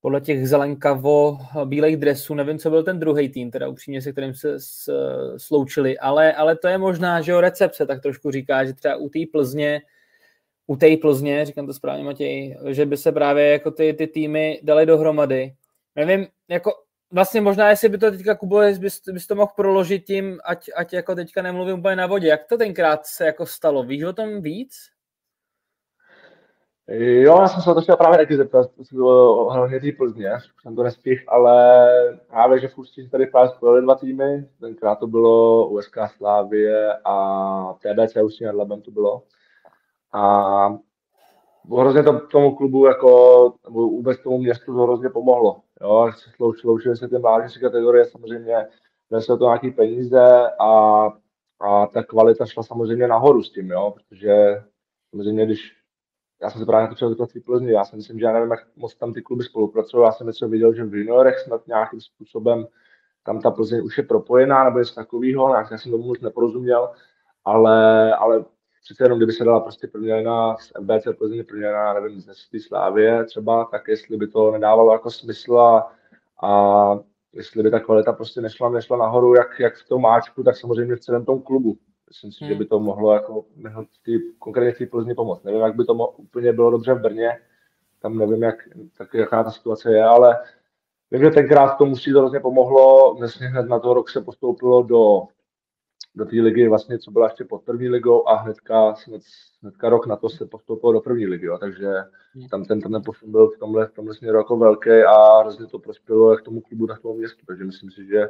podle 0.00 0.20
těch 0.20 0.48
zelenkavo 0.48 1.38
bílých 1.64 1.96
dresů, 1.96 2.34
nevím, 2.34 2.58
co 2.58 2.70
byl 2.70 2.82
ten 2.82 2.98
druhý 2.98 3.28
tým, 3.28 3.50
teda 3.50 3.68
upřímně 3.68 4.02
se 4.02 4.12
kterým 4.12 4.34
se 4.34 4.56
sloučili, 5.36 5.98
ale, 5.98 6.32
ale 6.32 6.56
to 6.56 6.68
je 6.68 6.78
možná, 6.78 7.20
že 7.20 7.34
o 7.34 7.40
recepce 7.40 7.86
tak 7.86 8.02
trošku 8.02 8.30
říká, 8.30 8.64
že 8.64 8.72
třeba 8.72 8.96
u 8.96 9.08
té 9.08 9.18
Plzně, 9.32 9.80
u 10.70 10.76
té 10.76 10.96
Plzně, 10.96 11.44
říkám 11.44 11.66
to 11.66 11.74
správně 11.74 12.04
Matěj, 12.04 12.58
že 12.66 12.86
by 12.86 12.96
se 12.96 13.12
právě 13.12 13.48
jako 13.48 13.70
ty, 13.70 13.92
ty 13.92 14.06
týmy 14.06 14.60
dali 14.62 14.86
dohromady. 14.86 15.54
Nevím, 15.96 16.26
jako 16.48 16.72
vlastně 17.12 17.40
možná, 17.40 17.70
jestli 17.70 17.88
by 17.88 17.98
to 17.98 18.10
teďka 18.10 18.34
Kubo, 18.34 18.60
bys, 18.78 19.02
bys 19.12 19.26
to 19.26 19.34
mohl 19.34 19.52
proložit 19.56 20.04
tím, 20.04 20.38
ať, 20.44 20.70
ať 20.76 20.92
jako 20.92 21.14
teďka 21.14 21.42
nemluvím 21.42 21.78
úplně 21.78 21.96
na 21.96 22.06
vodě. 22.06 22.28
Jak 22.28 22.46
to 22.46 22.56
tenkrát 22.56 23.06
se 23.06 23.26
jako 23.26 23.46
stalo? 23.46 23.82
Víš 23.82 24.02
o 24.02 24.12
tom 24.12 24.42
víc? 24.42 24.74
Jo, 26.90 27.40
já 27.40 27.48
jsem 27.48 27.62
se 27.62 27.74
to 27.74 27.80
chtěl 27.80 27.96
právě 27.96 28.18
taky 28.18 28.36
zeptat, 28.36 28.70
hlavně 29.50 29.80
té 29.80 29.92
Plzně, 29.92 30.32
jsem 30.62 30.76
to 30.76 30.82
nespích, 30.82 31.24
ale 31.28 31.88
právě, 32.28 32.60
že 32.60 32.68
v 32.68 32.78
Ústí 32.78 33.08
tady 33.08 33.26
právě 33.26 33.50
spojili 33.50 33.82
dva 33.82 33.94
týmy, 33.94 34.48
tenkrát 34.60 34.98
to 34.98 35.06
bylo 35.06 35.66
USK 35.68 35.98
Slávie 36.16 36.92
a 37.04 37.74
TBC 37.74 38.16
Ústí 38.24 38.44
nad 38.44 38.54
Labem 38.54 38.82
to 38.82 38.90
bylo. 38.90 39.22
A 40.12 40.78
hrozně 41.78 42.02
to 42.02 42.20
tomu 42.20 42.56
klubu, 42.56 42.86
jako, 42.86 43.52
nebo 43.64 43.88
vůbec 43.88 44.20
tomu 44.20 44.38
městu 44.38 44.74
to 44.74 44.82
hrozně 44.82 45.08
pomohlo. 45.08 45.60
Jo, 45.80 46.10
sloučily 46.60 46.96
se 46.96 47.08
ty 47.08 47.18
mládežní 47.18 47.60
kategorie, 47.60 48.04
samozřejmě 48.04 48.66
neslo 49.10 49.36
to 49.36 49.44
nějaký 49.44 49.70
peníze 49.70 50.50
a, 50.60 51.02
a 51.60 51.86
ta 51.86 52.02
kvalita 52.02 52.46
šla 52.46 52.62
samozřejmě 52.62 53.08
nahoru 53.08 53.42
s 53.42 53.52
tím, 53.52 53.70
jo, 53.70 53.94
protože 53.96 54.62
samozřejmě, 55.10 55.46
když 55.46 55.78
já 56.42 56.50
jsem 56.50 56.60
se 56.60 56.66
právě 56.66 56.86
natočil 56.86 57.14
do 57.14 57.26
té 57.26 57.40
Plzni, 57.40 57.72
já 57.72 57.84
si 57.84 57.96
myslím, 57.96 58.18
že 58.18 58.24
já 58.24 58.32
nevím, 58.32 58.50
jak 58.50 58.60
moc 58.76 58.94
tam 58.94 59.12
ty 59.12 59.22
kluby 59.22 59.44
spolupracují, 59.44 60.04
já 60.04 60.12
jsem 60.12 60.26
něco 60.26 60.48
viděl, 60.48 60.74
že 60.74 60.84
v 60.84 60.94
juniorech 60.94 61.38
snad 61.38 61.66
nějakým 61.66 62.00
způsobem 62.00 62.66
tam 63.22 63.40
ta 63.40 63.50
Plzeň 63.50 63.84
už 63.84 63.98
je 63.98 64.04
propojená, 64.04 64.64
nebo 64.64 64.78
něco 64.78 64.94
takového, 64.94 65.54
já 65.54 65.78
jsem 65.78 65.92
tomu 65.92 66.04
moc 66.04 66.20
neporozuměl, 66.20 66.92
ale, 67.44 68.14
ale 68.14 68.44
přece 68.84 69.04
jenom, 69.04 69.18
kdyby 69.18 69.32
se 69.32 69.44
dala 69.44 69.60
prostě 69.60 69.86
proměna 69.86 70.56
z 70.56 70.72
MBC 70.80 71.04
Plzeň 71.18 71.44
proměna, 71.44 71.94
nevím, 71.94 72.20
z 72.20 72.50
té 72.50 72.60
Slávě 72.60 73.24
třeba, 73.24 73.64
tak 73.64 73.88
jestli 73.88 74.16
by 74.16 74.26
to 74.26 74.50
nedávalo 74.50 74.92
jako 74.92 75.10
smysl 75.10 75.58
a, 75.58 75.92
a 76.42 76.98
jestli 77.32 77.62
by 77.62 77.70
ta 77.70 77.80
kvalita 77.80 78.12
prostě 78.12 78.40
nešla, 78.40 78.70
nešla 78.70 78.96
nahoru, 78.96 79.34
jak, 79.34 79.60
jak 79.60 79.76
v 79.76 79.88
tom 79.88 80.02
máčku, 80.02 80.42
tak 80.42 80.56
samozřejmě 80.56 80.96
v 80.96 81.00
celém 81.00 81.24
tom 81.24 81.42
klubu. 81.42 81.78
Myslím 82.08 82.32
si, 82.32 82.44
hmm. 82.44 82.52
že 82.52 82.58
by 82.58 82.64
to 82.64 82.80
mohlo 82.80 83.14
jako 83.14 83.44
tý, 84.04 84.18
konkrétně 84.38 84.72
v 84.72 84.78
té 84.78 84.86
Plzni 84.86 85.14
pomoct. 85.14 85.44
Nevím, 85.44 85.60
jak 85.60 85.76
by 85.76 85.84
to 85.84 85.94
mo- 85.94 86.14
úplně 86.16 86.52
bylo 86.52 86.70
dobře 86.70 86.94
v 86.94 87.00
Brně, 87.00 87.38
tam 88.02 88.18
nevím, 88.18 88.42
jak, 88.42 88.54
tak, 88.98 89.14
jaká 89.14 89.44
ta 89.44 89.50
situace 89.50 89.92
je, 89.92 90.04
ale 90.04 90.36
vím, 91.10 91.24
že 91.24 91.30
tenkrát 91.30 91.78
to 91.78 91.86
musí 91.86 92.12
to 92.12 92.18
hrozně 92.18 92.40
pomohlo. 92.40 93.14
Dnes 93.18 93.36
hned 93.36 93.68
na 93.68 93.78
to 93.78 93.94
rok 93.94 94.10
se 94.10 94.20
postoupilo 94.20 94.82
do 94.82 95.22
do 96.18 96.24
té 96.24 96.36
ligy, 96.36 96.68
vlastně, 96.68 96.98
co 96.98 97.10
byla 97.10 97.26
ještě 97.26 97.44
pod 97.44 97.62
první 97.62 97.88
ligou 97.88 98.28
a 98.28 98.36
hnedka, 98.36 98.94
hned, 99.06 99.22
hnedka 99.62 99.88
rok 99.88 100.06
na 100.06 100.16
to 100.16 100.28
se 100.28 100.46
postoupil 100.46 100.92
do 100.92 101.00
první 101.00 101.26
ligy, 101.26 101.46
jo. 101.46 101.58
takže 101.58 101.88
hmm. 102.34 102.48
tam 102.48 102.64
ten, 102.64 102.80
ten 102.80 103.02
posun 103.04 103.30
byl 103.30 103.50
v 103.50 103.58
tomhle, 103.58 103.86
v 103.86 103.92
tomhle 103.92 104.14
směru 104.14 104.38
jako 104.38 104.56
velký 104.56 104.90
a 104.90 105.40
hrozně 105.40 105.66
to 105.66 105.78
prospělo 105.78 106.30
jak 106.30 106.42
tomu 106.42 106.60
klubu, 106.60 106.86
tak 106.86 107.00
tomu 107.00 107.14
městu, 107.14 107.46
takže 107.46 107.64
myslím 107.64 107.90
si, 107.90 108.06
že 108.06 108.28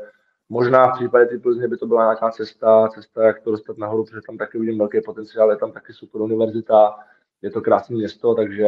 možná 0.49 0.91
v 0.91 0.95
případě 0.99 1.26
té 1.26 1.39
Plzně 1.39 1.68
by 1.68 1.76
to 1.76 1.86
byla 1.86 2.03
nějaká 2.03 2.30
cesta, 2.30 2.89
cesta, 2.89 3.26
jak 3.26 3.41
to 3.41 3.51
dostat 3.51 3.78
nahoru, 3.78 4.05
protože 4.05 4.20
tam 4.26 4.39
taky 4.39 4.59
vidím 4.59 4.78
velký 4.78 5.01
potenciál, 5.01 5.51
je 5.51 5.57
tam 5.57 5.72
taky 5.72 5.93
super 5.93 6.20
univerzita, 6.20 6.99
je 7.43 7.51
to 7.51 7.61
krásné 7.61 7.97
město, 7.97 8.34
takže 8.34 8.66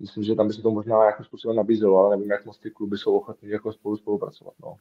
myslím, 0.00 0.24
že 0.24 0.34
tam 0.34 0.46
by 0.46 0.52
se 0.52 0.62
to 0.62 0.70
možná 0.70 0.98
nějakým 0.98 1.24
způsobem 1.24 1.56
nabízelo, 1.56 1.98
ale 1.98 2.16
nevím, 2.16 2.30
jak 2.30 2.46
moc 2.46 2.58
ty 2.58 2.70
kluby 2.70 2.98
jsou 2.98 3.16
ochotní 3.16 3.48
jako 3.48 3.72
spolu 3.72 3.96
spolupracovat. 3.96 4.54
No. 4.62 4.76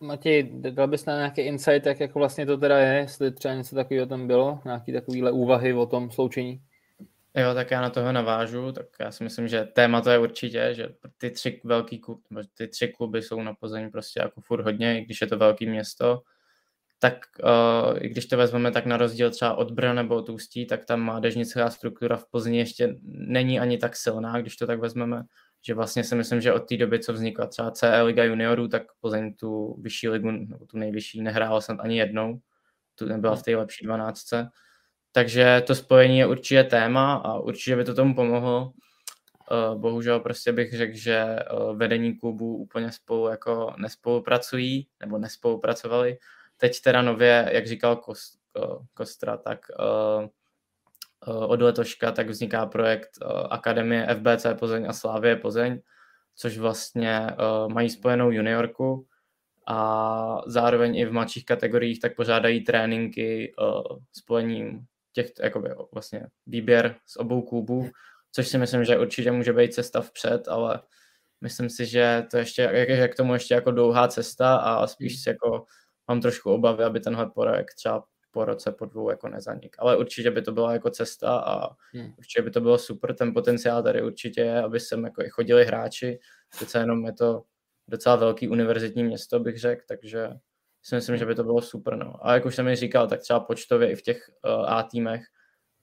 Matěj, 0.00 0.50
dal 0.52 0.88
bys 0.88 1.04
na 1.04 1.16
nějaký 1.16 1.40
insight, 1.40 1.86
jak 1.86 2.00
jako 2.00 2.18
vlastně 2.18 2.46
to 2.46 2.56
teda 2.56 2.78
je, 2.78 2.98
jestli 2.98 3.32
třeba 3.32 3.54
něco 3.54 3.76
takového 3.76 4.06
tam 4.06 4.26
bylo, 4.26 4.60
nějaký 4.64 4.92
takovýhle 4.92 5.30
úvahy 5.30 5.74
o 5.74 5.86
tom 5.86 6.10
sloučení? 6.10 6.62
Jo, 7.36 7.54
tak 7.54 7.70
já 7.70 7.80
na 7.80 7.90
toho 7.90 8.12
navážu, 8.12 8.72
tak 8.72 8.86
já 9.00 9.12
si 9.12 9.24
myslím, 9.24 9.48
že 9.48 9.64
téma 9.64 10.00
to 10.00 10.10
je 10.10 10.18
určitě, 10.18 10.70
že 10.72 10.88
ty 11.18 11.30
tři 11.30 11.60
velký 11.64 11.98
kluby, 11.98 12.22
ty 12.54 12.68
tři 12.68 12.88
kluby 12.88 13.22
jsou 13.22 13.42
na 13.42 13.54
Plzeň 13.54 13.90
prostě 13.90 14.20
jako 14.20 14.40
furt 14.40 14.64
hodně, 14.64 15.00
i 15.00 15.04
když 15.04 15.20
je 15.20 15.26
to 15.26 15.38
velký 15.38 15.66
město, 15.66 16.22
tak 16.98 17.26
uh, 17.42 17.98
i 18.00 18.08
když 18.08 18.26
to 18.26 18.36
vezmeme 18.36 18.70
tak 18.70 18.86
na 18.86 18.96
rozdíl 18.96 19.30
třeba 19.30 19.54
od 19.54 19.70
Brna 19.70 19.94
nebo 19.94 20.16
od 20.16 20.28
Ústí, 20.28 20.66
tak 20.66 20.84
ta 20.84 20.96
mládežnická 20.96 21.70
struktura 21.70 22.16
v 22.16 22.26
Plzni 22.30 22.58
ještě 22.58 22.96
není 23.02 23.60
ani 23.60 23.78
tak 23.78 23.96
silná, 23.96 24.40
když 24.40 24.56
to 24.56 24.66
tak 24.66 24.80
vezmeme 24.80 25.22
že 25.62 25.74
vlastně 25.74 26.04
si 26.04 26.14
myslím, 26.14 26.40
že 26.40 26.52
od 26.52 26.68
té 26.68 26.76
doby, 26.76 26.98
co 26.98 27.12
vznikla 27.12 27.46
třeba 27.46 27.70
CE 27.70 28.02
Liga 28.02 28.24
juniorů, 28.24 28.68
tak 28.68 28.82
Plzeň 29.00 29.34
tu 29.34 29.76
vyšší 29.80 30.08
ligu, 30.08 30.30
nebo 30.30 30.66
tu 30.66 30.78
nejvyšší, 30.78 31.22
nehrála 31.22 31.60
snad 31.60 31.80
ani 31.80 31.98
jednou, 31.98 32.40
tu 32.94 33.06
nebyla 33.06 33.36
v 33.36 33.42
té 33.42 33.56
lepší 33.56 33.86
dvanáctce. 33.86 34.48
Takže 35.12 35.62
to 35.66 35.74
spojení 35.74 36.18
je 36.18 36.26
určitě 36.26 36.64
téma 36.64 37.14
a 37.14 37.38
určitě 37.38 37.76
by 37.76 37.84
to 37.84 37.94
tomu 37.94 38.14
pomohlo. 38.14 38.72
Eh, 39.52 39.74
bohužel 39.78 40.20
prostě 40.20 40.52
bych 40.52 40.76
řekl, 40.76 40.96
že 40.96 41.16
eh, 41.16 41.44
vedení 41.74 42.16
klubu 42.16 42.56
úplně 42.56 42.92
spolu 42.92 43.28
jako 43.28 43.74
nespolupracují 43.78 44.88
nebo 45.00 45.18
nespolupracovali. 45.18 46.18
Teď 46.56 46.80
teda 46.80 47.02
nově, 47.02 47.50
jak 47.52 47.66
říkal 47.66 48.02
eh, 48.08 48.60
Kostra, 48.94 49.36
tak 49.36 49.58
od 51.26 51.62
letoška, 51.62 52.12
tak 52.12 52.28
vzniká 52.28 52.66
projekt 52.66 53.10
eh, 53.22 53.26
Akademie 53.50 54.06
FBC 54.14 54.46
Plzeň 54.58 54.86
a 54.88 54.92
Slávie 54.92 55.36
Plzeň, 55.36 55.80
což 56.34 56.58
vlastně 56.58 57.26
eh, 57.30 57.34
mají 57.68 57.90
spojenou 57.90 58.30
juniorku 58.30 59.06
a 59.68 60.42
zároveň 60.46 60.96
i 60.96 61.04
v 61.04 61.12
mladších 61.12 61.44
kategoriích 61.44 62.00
tak 62.00 62.16
pořádají 62.16 62.64
tréninky 62.64 63.54
spojením 64.12 64.86
těch, 65.12 65.26
jakoby 65.42 65.70
vlastně 65.92 66.26
výběr 66.46 66.94
z 67.06 67.16
obou 67.16 67.42
klubů, 67.42 67.90
což 68.32 68.48
si 68.48 68.58
myslím, 68.58 68.84
že 68.84 68.98
určitě 68.98 69.32
může 69.32 69.52
být 69.52 69.74
cesta 69.74 70.00
vpřed, 70.00 70.48
ale 70.48 70.80
myslím 71.40 71.70
si, 71.70 71.86
že 71.86 72.26
to 72.30 72.36
ještě, 72.36 72.62
jak, 72.72 73.12
k 73.12 73.16
tomu 73.16 73.34
ještě 73.34 73.54
jako 73.54 73.70
dlouhá 73.70 74.08
cesta 74.08 74.56
a 74.56 74.86
spíš 74.86 75.26
jako 75.26 75.64
mám 76.08 76.20
trošku 76.20 76.50
obavy, 76.52 76.84
aby 76.84 77.00
tenhle 77.00 77.30
projekt 77.30 77.74
třeba 77.74 78.04
po 78.30 78.44
roce, 78.44 78.72
po 78.72 78.86
dvou 78.86 79.10
jako 79.10 79.28
nezanik. 79.28 79.76
Ale 79.78 79.96
určitě 79.96 80.30
by 80.30 80.42
to 80.42 80.52
byla 80.52 80.72
jako 80.72 80.90
cesta 80.90 81.38
a 81.38 81.76
hmm. 81.92 82.14
určitě 82.18 82.42
by 82.42 82.50
to 82.50 82.60
bylo 82.60 82.78
super. 82.78 83.14
Ten 83.14 83.34
potenciál 83.34 83.82
tady 83.82 84.02
určitě 84.02 84.40
je, 84.40 84.62
aby 84.62 84.80
sem 84.80 85.04
jako 85.04 85.22
i 85.22 85.28
chodili 85.28 85.64
hráči. 85.64 86.18
Přece 86.50 86.78
jenom 86.78 87.06
je 87.06 87.12
to 87.12 87.42
docela 87.88 88.16
velký 88.16 88.48
univerzitní 88.48 89.04
město, 89.04 89.40
bych 89.40 89.60
řekl, 89.60 89.82
takže 89.88 90.28
si 90.82 90.94
myslím, 90.94 91.16
že 91.16 91.26
by 91.26 91.34
to 91.34 91.44
bylo 91.44 91.62
super. 91.62 91.96
No. 91.96 92.26
A 92.26 92.34
jak 92.34 92.46
už 92.46 92.54
jsem 92.54 92.64
mi 92.64 92.76
říkal, 92.76 93.08
tak 93.08 93.20
třeba 93.20 93.40
počtově 93.40 93.90
i 93.92 93.96
v 93.96 94.02
těch 94.02 94.30
uh, 94.44 94.72
A 94.72 94.82
týmech, 94.82 95.22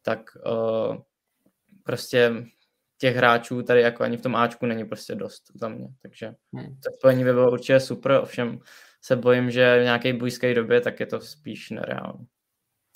tak 0.02 0.20
uh, 0.46 0.98
prostě 1.84 2.46
těch 2.98 3.16
hráčů 3.16 3.64
tady 3.64 3.82
jako 3.82 4.04
ani 4.04 4.18
v 4.18 4.22
tom 4.22 4.36
Ačku 4.36 4.66
není 4.66 4.86
prostě 4.86 5.16
dost 5.16 5.44
za 5.56 5.70
mě, 5.70 5.88
takže 6.02 6.34
hmm. 6.54 6.80
to 6.84 6.92
spojení 6.98 7.24
by 7.24 7.34
bylo 7.34 7.52
určitě 7.52 7.80
super, 7.80 8.12
ovšem 8.12 8.60
se 9.02 9.16
bojím, 9.16 9.52
že 9.52 9.80
v 9.80 9.84
nějaké 9.84 10.14
blízké 10.14 10.54
době 10.54 10.82
tak 10.82 11.00
je 11.00 11.06
to 11.06 11.22
spíš 11.22 11.70
nereálné. 11.70 12.26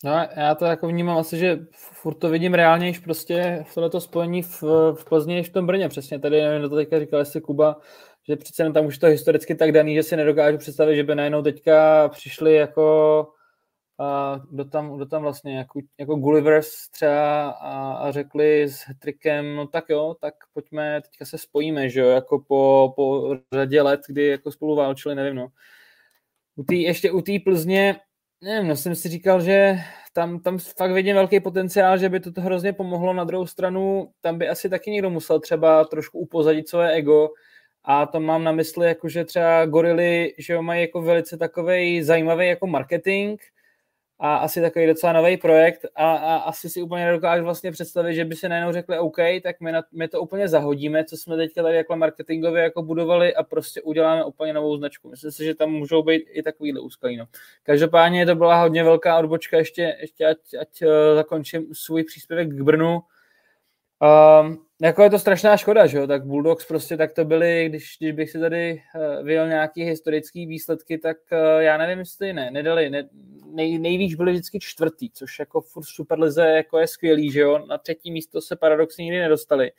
No, 0.04 0.28
já 0.36 0.56
to 0.56 0.66
jako 0.66 0.88
vnímám 0.88 1.18
asi, 1.18 1.38
že 1.38 1.60
furt 1.72 2.16
to 2.16 2.30
vidím 2.30 2.54
reálnější 2.54 3.02
prostě 3.02 3.66
v 3.68 3.74
tohleto 3.74 4.02
spojení 4.02 4.42
v, 4.42 4.64
v 4.94 5.06
Plzni 5.10 5.36
než 5.36 5.50
v 5.50 5.54
tom 5.54 5.68
Brně. 5.68 5.90
Přesně 5.90 6.20
tady, 6.20 6.42
nevím, 6.42 6.70
to 6.70 6.76
teďka 6.76 7.00
říkal 7.00 7.20
jestli 7.20 7.42
Kuba, 7.42 7.80
že 8.28 8.36
přece 8.36 8.72
tam 8.72 8.86
už 8.86 8.98
to 8.98 9.08
historicky 9.08 9.56
tak 9.56 9.72
daný, 9.72 9.96
že 9.96 10.04
si 10.04 10.16
nedokážu 10.16 10.58
představit, 10.58 10.96
že 10.96 11.04
by 11.04 11.16
najednou 11.16 11.42
teďka 11.42 12.08
přišli 12.10 12.56
jako 12.56 13.28
a 14.00 14.40
kdo 14.52 14.66
tam, 14.66 14.96
kdo 14.96 15.06
tam 15.06 15.22
vlastně, 15.22 15.58
jako, 15.58 15.80
jako 16.00 16.16
Gullivers 16.16 16.90
třeba 16.90 17.50
a, 17.50 17.94
a 17.94 18.12
řekli 18.12 18.64
s 18.64 18.86
trikem, 19.00 19.56
no 19.56 19.68
tak 19.68 19.90
jo, 19.90 20.16
tak 20.22 20.34
pojďme, 20.54 21.02
teďka 21.02 21.26
se 21.26 21.38
spojíme, 21.38 21.90
že 21.90 22.00
jo, 22.00 22.08
jako 22.08 22.40
po, 22.40 22.94
po 22.96 23.36
řadě 23.54 23.82
let, 23.82 24.02
kdy 24.08 24.28
jako 24.28 24.52
spolu 24.52 24.76
válčili, 24.76 25.16
nevím, 25.16 25.36
no. 25.36 25.48
U 26.56 26.64
tý, 26.64 26.82
ještě 26.82 27.12
u 27.12 27.22
té 27.22 27.32
Plzně 27.44 27.96
Nevím, 28.44 28.68
no 28.70 28.76
jsem 28.76 28.96
si 28.96 29.10
říkal, 29.10 29.42
že 29.42 29.76
tam, 30.14 30.40
tam 30.40 30.58
fakt 30.58 30.92
vidím 30.92 31.16
velký 31.16 31.40
potenciál, 31.40 31.98
že 31.98 32.10
by 32.10 32.20
to 32.20 32.42
hrozně 32.42 32.74
pomohlo. 32.74 33.14
Na 33.14 33.24
druhou 33.24 33.48
stranu, 33.48 34.12
tam 34.22 34.38
by 34.38 34.50
asi 34.50 34.70
taky 34.70 34.92
někdo 34.92 35.10
musel 35.10 35.40
třeba 35.40 35.86
trošku 35.86 36.20
upozadit 36.20 36.70
své 36.70 36.94
ego. 36.94 37.30
A 37.84 38.06
to 38.06 38.20
mám 38.20 38.44
na 38.44 38.52
mysli, 38.52 38.88
jako 38.88 39.10
že 39.10 39.26
třeba 39.26 39.66
gorily, 39.66 40.34
že 40.38 40.54
jo, 40.54 40.62
mají 40.62 40.82
jako 40.82 41.02
velice 41.02 41.38
takový 41.38 42.04
zajímavý 42.04 42.48
jako 42.48 42.68
marketing, 42.68 43.40
a 44.24 44.36
asi 44.36 44.62
takový 44.62 44.88
docela 44.88 45.14
nový 45.14 45.38
projekt 45.38 45.86
a, 45.96 46.16
a 46.16 46.36
asi 46.36 46.70
si 46.70 46.82
úplně 46.82 47.06
nedokážu 47.06 47.44
vlastně 47.44 47.72
představit, 47.72 48.16
že 48.16 48.26
by 48.26 48.36
si 48.36 48.50
najednou 48.50 48.72
řekli 48.72 49.00
OK, 49.00 49.18
tak 49.44 49.62
my, 49.62 49.72
na, 49.72 49.84
my 49.92 50.08
to 50.08 50.22
úplně 50.22 50.48
zahodíme, 50.48 51.06
co 51.06 51.18
jsme 51.18 51.38
teďka 51.38 51.64
tady 51.64 51.76
jako 51.76 51.96
marketingově 51.96 52.64
jako 52.64 52.84
budovali 52.84 53.36
a 53.36 53.44
prostě 53.44 53.82
uděláme 53.82 54.26
úplně 54.26 54.54
novou 54.54 54.78
značku. 54.78 55.10
Myslím 55.10 55.32
si, 55.32 55.46
že 55.46 55.56
tam 55.56 55.72
můžou 55.72 56.04
být 56.04 56.24
i 56.30 56.44
takovýhle 56.44 56.82
úskalí. 56.82 57.18
No. 57.18 57.26
Každopádně 57.64 58.26
to 58.26 58.36
byla 58.36 58.62
hodně 58.62 58.84
velká 58.84 59.20
odbočka, 59.20 59.58
ještě, 59.58 59.98
ještě 60.02 60.26
ať, 60.26 60.38
ať 60.62 60.82
uh, 60.82 60.90
zakončím 61.16 61.68
svůj 61.74 62.04
příspěvek 62.04 62.48
k 62.48 62.62
Brnu. 62.62 63.02
Um, 64.02 64.58
jako 64.82 65.04
je 65.04 65.10
to 65.10 65.20
strašná 65.20 65.58
škoda, 65.58 65.88
že 65.88 65.98
jo, 65.98 66.08
tak 66.08 66.26
Bulldogs 66.26 66.66
prostě 66.66 66.98
tak 66.98 67.14
to 67.14 67.26
byly, 67.26 67.70
když, 67.70 67.98
když 68.00 68.12
bych 68.12 68.32
si 68.32 68.40
tady 68.40 68.82
uh, 68.96 69.26
vyjel 69.26 69.48
nějaký 69.48 69.84
historický 69.84 70.46
výsledky, 70.46 70.98
tak 70.98 71.18
uh, 71.32 71.62
já 71.62 71.78
nevím, 71.78 72.00
jestli 72.00 72.34
ne, 72.34 72.52
nedali, 72.52 72.90
ne, 72.90 73.10
nej, 73.54 73.80
nejvíc 73.80 74.16
byli 74.16 74.32
vždycky 74.32 74.60
čtvrtý, 74.60 75.10
což 75.10 75.40
jako 75.40 75.62
furt 75.62 75.86
Superlize 75.86 76.48
jako 76.48 76.80
je 76.80 76.88
skvělý, 76.88 77.32
že 77.32 77.40
jo, 77.40 77.66
na 77.66 77.78
třetí 77.78 78.12
místo 78.12 78.42
se 78.42 78.56
paradoxně 78.56 79.06
nikdy 79.06 79.20
nedostali. 79.20 79.72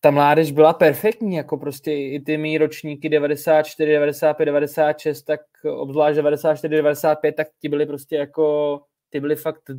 Ta 0.00 0.10
mládež 0.10 0.52
byla 0.52 0.72
perfektní, 0.72 1.36
jako 1.36 1.56
prostě 1.56 1.92
i 1.92 2.20
ty 2.20 2.38
mý 2.38 2.58
ročníky 2.58 3.08
94, 3.08 3.92
95, 3.92 4.46
96, 4.46 5.22
tak 5.22 5.40
obzvlášť 5.76 6.16
94, 6.16 6.76
95, 6.76 7.32
tak 7.32 7.48
ti 7.60 7.68
byli 7.68 7.86
prostě 7.86 8.16
jako, 8.16 8.80
ty 9.10 9.20
byli 9.20 9.36
fakt 9.36 9.70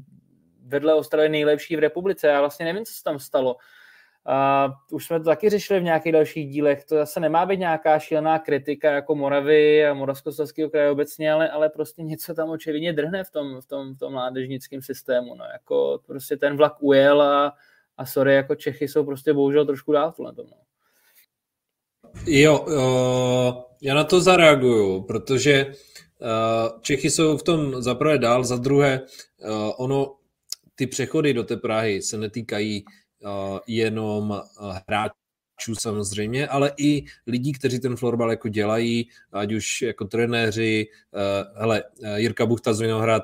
vedle 0.68 0.96
Ostravy 0.96 1.30
nejlepší 1.30 1.76
v 1.76 1.80
republice. 1.80 2.28
Já 2.28 2.40
vlastně 2.40 2.66
nevím, 2.66 2.86
co 2.86 2.94
se 2.94 3.04
tam 3.04 3.20
stalo. 3.20 3.56
Uh, 4.28 4.74
už 4.92 5.06
jsme 5.06 5.20
to 5.20 5.26
taky 5.26 5.50
řešili 5.50 5.80
v 5.80 5.84
nějakých 5.84 6.12
dalších 6.12 6.50
dílech. 6.50 6.86
To 6.86 6.96
zase 6.96 7.20
nemá 7.20 7.46
být 7.46 7.60
nějaká 7.60 8.00
šílená 8.00 8.40
kritika 8.40 8.92
jako 8.92 9.16
Moravy 9.16 9.88
a 9.88 9.94
Moravskoslezského 9.94 10.70
kraje 10.70 10.92
obecně, 10.92 11.32
ale, 11.32 11.50
ale 11.50 11.70
prostě 11.70 12.04
něco 12.04 12.34
tam 12.34 12.50
očividně 12.50 12.94
drhne 12.94 13.24
v 13.24 13.32
tom, 13.32 13.62
v 13.62 13.66
tom, 13.66 13.94
v 13.94 14.00
tom 14.00 14.14
mládežnickém 14.14 14.82
systému. 14.82 15.36
No, 15.36 15.46
jako 15.54 16.00
prostě 16.08 16.38
ten 16.38 16.58
vlak 16.58 16.74
ujel 16.80 17.22
a, 17.22 17.54
a 17.98 18.06
sorry, 18.06 18.36
jako 18.36 18.56
Čechy 18.56 18.88
jsou 18.88 19.06
prostě 19.06 19.34
bohužel 19.34 19.66
trošku 19.66 19.92
dál 19.92 20.12
v 20.12 20.16
tom. 20.16 20.36
No. 20.38 20.58
Jo, 22.26 22.60
uh, 22.60 23.64
já 23.82 23.96
na 23.96 24.04
to 24.04 24.22
zareaguju, 24.22 25.02
protože 25.02 25.66
uh, 25.66 26.82
Čechy 26.82 27.10
jsou 27.10 27.38
v 27.38 27.44
tom 27.44 27.82
za 27.82 27.96
prvé 27.96 28.18
dál, 28.18 28.44
za 28.44 28.56
druhé 28.56 29.02
uh, 29.02 29.72
ono, 29.78 30.16
ty 30.78 30.88
přechody 30.88 31.34
do 31.34 31.44
té 31.44 31.58
Prahy 31.58 32.02
se 32.02 32.18
netýkají 32.18 32.86
uh, 32.86 33.60
jenom 33.68 34.30
uh, 34.30 34.78
hráčů 34.88 35.76
samozřejmě, 35.80 36.48
ale 36.48 36.74
i 36.78 37.04
lidí, 37.28 37.54
kteří 37.54 37.80
ten 37.80 37.96
florbal 37.96 38.30
jako 38.32 38.48
dělají, 38.48 39.10
ať 39.32 39.54
už 39.54 39.82
jako 39.82 40.06
trenéři, 40.06 40.88
uh, 41.12 41.62
hele, 41.62 41.84
Jirka 42.16 42.46
Buchta 42.46 42.74
z 42.74 42.82
Vinohrad 42.82 43.24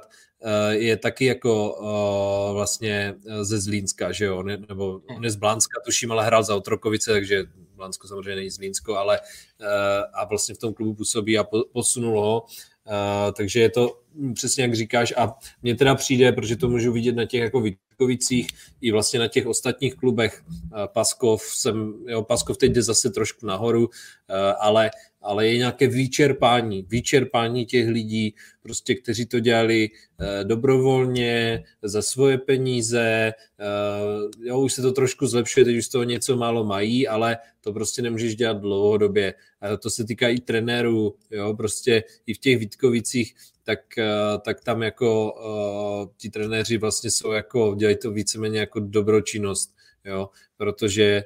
je 0.69 0.97
taky 0.97 1.25
jako 1.25 1.73
uh, 1.73 2.53
vlastně 2.53 3.15
ze 3.41 3.59
Zlínska, 3.59 4.11
že 4.11 4.25
jo, 4.25 4.43
ne, 4.43 4.57
nebo 4.69 5.01
on 5.15 5.23
je 5.23 5.31
z 5.31 5.35
Blánska, 5.35 5.81
tuším, 5.85 6.11
ale 6.11 6.25
hrál 6.25 6.43
za 6.43 6.55
Otrokovice, 6.55 7.11
takže 7.11 7.43
Blánsko 7.75 8.07
samozřejmě 8.07 8.35
není 8.35 8.49
Zlínsko, 8.49 8.95
ale 8.95 9.19
uh, 9.19 9.67
a 10.13 10.25
vlastně 10.25 10.55
v 10.55 10.57
tom 10.57 10.73
klubu 10.73 10.93
působí 10.93 11.37
a 11.37 11.43
po, 11.43 11.63
posunul 11.73 12.21
ho. 12.21 12.41
Uh, 12.41 12.47
takže 13.37 13.59
je 13.59 13.69
to 13.69 13.99
přesně 14.33 14.63
jak 14.63 14.75
říkáš 14.75 15.13
a 15.17 15.33
mně 15.61 15.75
teda 15.75 15.95
přijde, 15.95 16.31
protože 16.31 16.55
to 16.55 16.69
můžu 16.69 16.91
vidět 16.91 17.15
na 17.15 17.25
těch 17.25 17.41
jako 17.41 17.61
Vítkovicích 17.61 18.47
i 18.81 18.91
vlastně 18.91 19.19
na 19.19 19.27
těch 19.27 19.45
ostatních 19.45 19.95
klubech. 19.95 20.43
Paskov, 20.85 21.43
jsem, 21.43 21.93
jo, 22.07 22.23
Paskov 22.23 22.57
teď 22.57 22.71
jde 22.71 22.81
zase 22.83 23.09
trošku 23.09 23.45
nahoru, 23.45 23.89
ale, 24.59 24.91
ale 25.23 25.47
je 25.47 25.57
nějaké 25.57 25.87
vyčerpání, 25.87 26.85
vyčerpání 26.89 27.65
těch 27.65 27.87
lidí, 27.87 28.35
prostě, 28.61 28.95
kteří 28.95 29.25
to 29.25 29.39
dělali 29.39 29.89
dobrovolně, 30.43 31.63
za 31.81 32.01
svoje 32.01 32.37
peníze, 32.37 33.33
jo, 34.43 34.59
už 34.59 34.73
se 34.73 34.81
to 34.81 34.91
trošku 34.91 35.27
zlepšuje, 35.27 35.65
teď 35.65 35.77
už 35.77 35.85
z 35.85 35.89
toho 35.89 36.03
něco 36.03 36.37
málo 36.37 36.63
mají, 36.63 37.07
ale 37.07 37.37
to 37.61 37.73
prostě 37.73 38.01
nemůžeš 38.01 38.35
dělat 38.35 38.61
dlouhodobě. 38.61 39.33
To 39.79 39.89
se 39.89 40.03
týká 40.03 40.29
i 40.29 40.39
trenérů, 40.39 41.15
jo, 41.31 41.53
prostě 41.53 42.03
i 42.25 42.33
v 42.33 42.37
těch 42.37 42.57
Vítkovicích 42.57 43.35
tak, 43.63 43.97
eh, 43.97 44.37
tak 44.45 44.61
tam 44.61 44.83
jako 44.83 45.33
ti 46.17 46.29
trenéři 46.29 46.77
vlastně 46.77 47.11
jsou 47.11 47.31
jako, 47.31 47.75
dělají 47.75 47.97
to 47.97 48.11
víceméně 48.11 48.59
jako 48.59 48.79
dobročinnost, 48.79 49.75
jo, 50.05 50.29
protože 50.57 51.23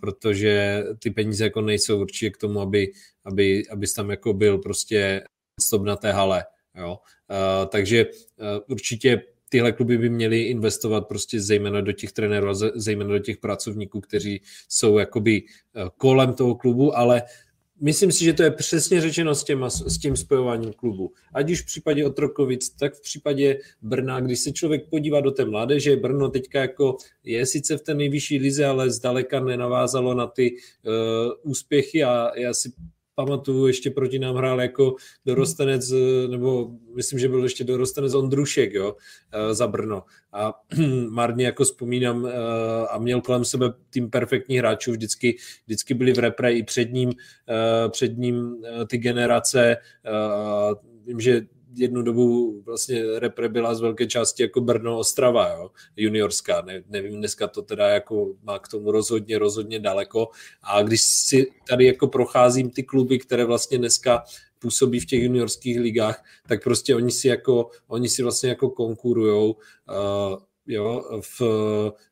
protože 0.00 0.84
ty 0.98 1.10
peníze 1.10 1.44
jako 1.44 1.60
nejsou 1.60 2.00
určitě 2.00 2.30
k 2.30 2.36
tomu, 2.36 2.60
aby, 2.60 2.92
aby, 3.24 3.62
abys 3.70 3.92
tam 3.92 4.10
jako 4.10 4.32
byl 4.32 4.58
prostě 4.58 5.24
stop 5.60 5.82
na 5.82 5.96
té 5.96 6.12
hale, 6.12 6.44
jo. 6.76 6.98
Uh, 7.30 7.68
takže 7.68 8.06
uh, 8.06 8.46
určitě 8.68 9.22
tyhle 9.48 9.72
kluby 9.72 9.98
by 9.98 10.10
měly 10.10 10.42
investovat 10.42 11.08
prostě 11.08 11.40
zejména 11.40 11.80
do 11.80 11.92
těch 11.92 12.12
trenérů 12.12 12.48
a 12.48 12.54
zejména 12.74 13.10
do 13.10 13.18
těch 13.18 13.38
pracovníků, 13.38 14.00
kteří 14.00 14.42
jsou 14.68 14.98
jakoby 14.98 15.42
kolem 15.96 16.34
toho 16.34 16.54
klubu, 16.54 16.96
ale 16.96 17.22
Myslím 17.82 18.12
si, 18.12 18.24
že 18.24 18.32
to 18.32 18.42
je 18.42 18.50
přesně 18.50 19.00
řečeno 19.00 19.34
s, 19.34 19.44
těma, 19.44 19.70
s 19.70 19.98
tím 19.98 20.16
spojováním 20.16 20.72
klubu. 20.72 21.12
Ať 21.34 21.50
už 21.50 21.62
v 21.62 21.66
případě 21.66 22.06
Otrokovic, 22.06 22.70
tak 22.70 22.94
v 22.94 23.02
případě 23.02 23.58
Brna, 23.82 24.20
když 24.20 24.40
se 24.40 24.52
člověk 24.52 24.88
podívá 24.88 25.20
do 25.20 25.30
té 25.30 25.44
mládeže, 25.44 25.96
Brno 25.96 26.28
teďka 26.28 26.60
jako 26.60 26.96
je 27.24 27.46
sice 27.46 27.76
v 27.76 27.82
té 27.82 27.94
nejvyšší 27.94 28.38
lize, 28.38 28.66
ale 28.66 28.90
zdaleka 28.90 29.40
nenavázalo 29.40 30.14
na 30.14 30.26
ty 30.26 30.50
uh, 30.52 31.50
úspěchy 31.50 32.04
a 32.04 32.38
já 32.38 32.54
si 32.54 32.72
pamatuju, 33.24 33.66
ještě 33.66 33.90
proti 33.90 34.18
nám 34.18 34.36
hrál 34.36 34.60
jako 34.60 34.94
dorostenec, 35.26 35.92
nebo 36.30 36.70
myslím, 36.94 37.18
že 37.18 37.28
byl 37.28 37.42
ještě 37.42 37.64
dorostenec 37.64 38.14
Ondrušek, 38.14 38.74
jo, 38.74 38.96
eh, 39.32 39.54
za 39.54 39.66
Brno. 39.66 40.02
A 40.32 40.54
marně 41.10 41.44
jako 41.44 41.64
vzpomínám 41.64 42.26
eh, 42.26 42.32
a 42.90 42.98
měl 42.98 43.20
kolem 43.20 43.44
sebe 43.44 43.72
tým 43.90 44.10
perfektních 44.10 44.58
hráčů, 44.58 44.92
vždycky, 44.92 45.36
vždycky 45.66 45.94
byli 45.94 46.12
v 46.12 46.18
repre 46.18 46.52
i 46.52 46.62
před 46.62 46.92
ním, 46.92 47.10
eh, 47.48 47.88
před 47.88 48.18
ním 48.18 48.56
ty 48.86 48.98
generace, 48.98 49.76
vím, 51.06 51.20
že 51.20 51.42
jednu 51.80 52.02
dobu 52.02 52.60
vlastně 52.66 53.02
repre 53.18 53.48
byla 53.48 53.74
z 53.74 53.80
velké 53.80 54.06
části 54.06 54.42
jako 54.42 54.60
Brno 54.60 54.98
Ostrava, 54.98 55.48
jo, 55.48 55.70
juniorská, 55.96 56.60
ne, 56.60 56.82
nevím, 56.88 57.18
dneska 57.18 57.46
to 57.46 57.62
teda 57.62 57.88
jako 57.88 58.34
má 58.42 58.58
k 58.58 58.68
tomu 58.68 58.90
rozhodně, 58.90 59.38
rozhodně 59.38 59.78
daleko. 59.78 60.28
A 60.62 60.82
když 60.82 61.02
si 61.02 61.46
tady 61.68 61.86
jako 61.86 62.06
procházím 62.06 62.70
ty 62.70 62.82
kluby, 62.82 63.18
které 63.18 63.44
vlastně 63.44 63.78
dneska 63.78 64.24
působí 64.58 65.00
v 65.00 65.06
těch 65.06 65.22
juniorských 65.22 65.80
ligách, 65.80 66.24
tak 66.48 66.62
prostě 66.62 66.96
oni 66.96 67.10
si 67.10 67.28
jako, 67.28 67.70
oni 67.88 68.08
si 68.08 68.22
vlastně 68.22 68.48
jako 68.48 68.70
konkurujou 68.70 69.50
uh, 69.50 70.38
jo, 70.70 71.20
v 71.20 71.42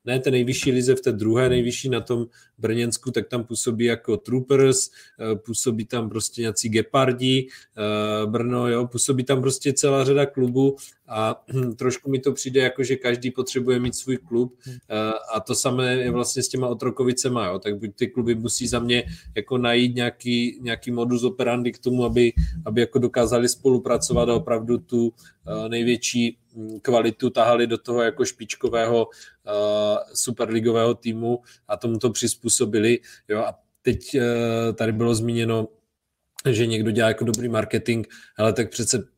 ne 0.04 0.18
té 0.18 0.30
nejvyšší 0.30 0.72
lize, 0.72 0.94
v 0.94 1.00
té 1.00 1.12
druhé 1.12 1.48
nejvyšší 1.48 1.88
na 1.88 2.00
tom 2.00 2.26
Brněnsku, 2.58 3.10
tak 3.10 3.28
tam 3.28 3.44
působí 3.44 3.84
jako 3.84 4.16
Troopers, 4.16 4.90
eh, 5.20 5.36
působí 5.36 5.84
tam 5.84 6.08
prostě 6.08 6.40
nějací 6.40 6.68
Gepardi, 6.68 7.48
eh, 7.48 8.26
Brno, 8.26 8.68
jo, 8.68 8.86
působí 8.86 9.24
tam 9.24 9.40
prostě 9.40 9.72
celá 9.72 10.04
řada 10.04 10.26
klubů 10.26 10.76
a 11.08 11.44
trošku 11.76 12.10
mi 12.10 12.18
to 12.18 12.32
přijde 12.32 12.60
jako, 12.60 12.84
že 12.84 12.96
každý 12.96 13.30
potřebuje 13.30 13.80
mít 13.80 13.94
svůj 13.94 14.16
klub 14.16 14.54
eh, 14.66 15.12
a 15.34 15.40
to 15.40 15.54
samé 15.54 15.94
je 15.94 16.10
vlastně 16.10 16.42
s 16.42 16.48
těma 16.48 16.68
Otrokovicema, 16.68 17.46
jo, 17.46 17.58
tak 17.58 17.78
buď 17.78 17.90
ty 17.96 18.06
kluby 18.06 18.34
musí 18.34 18.66
za 18.66 18.78
mě 18.78 19.04
jako 19.34 19.58
najít 19.58 19.94
nějaký, 19.94 20.58
nějaký 20.62 20.90
modus 20.90 21.24
operandi 21.24 21.72
k 21.72 21.78
tomu, 21.78 22.04
aby, 22.04 22.32
aby 22.64 22.80
jako 22.80 22.98
dokázali 22.98 23.48
spolupracovat 23.48 24.28
a 24.28 24.34
opravdu 24.34 24.78
tu 24.78 25.12
největší 25.68 26.36
kvalitu 26.82 27.30
tahali 27.30 27.66
do 27.66 27.78
toho 27.78 28.02
jako 28.02 28.24
špičkového 28.24 29.06
uh, 29.06 29.52
superligového 30.14 30.94
týmu 30.94 31.40
a 31.68 31.76
tomu 31.76 31.98
to 31.98 32.10
přizpůsobili. 32.10 32.98
Jo, 33.28 33.38
a 33.38 33.58
teď 33.82 33.98
uh, 34.14 34.22
tady 34.74 34.92
bylo 34.92 35.14
zmíněno, 35.14 35.68
že 36.50 36.66
někdo 36.66 36.90
dělá 36.90 37.08
jako 37.08 37.24
dobrý 37.24 37.48
marketing, 37.48 38.06
ale 38.36 38.52
tak 38.52 38.70
přece 38.70 39.08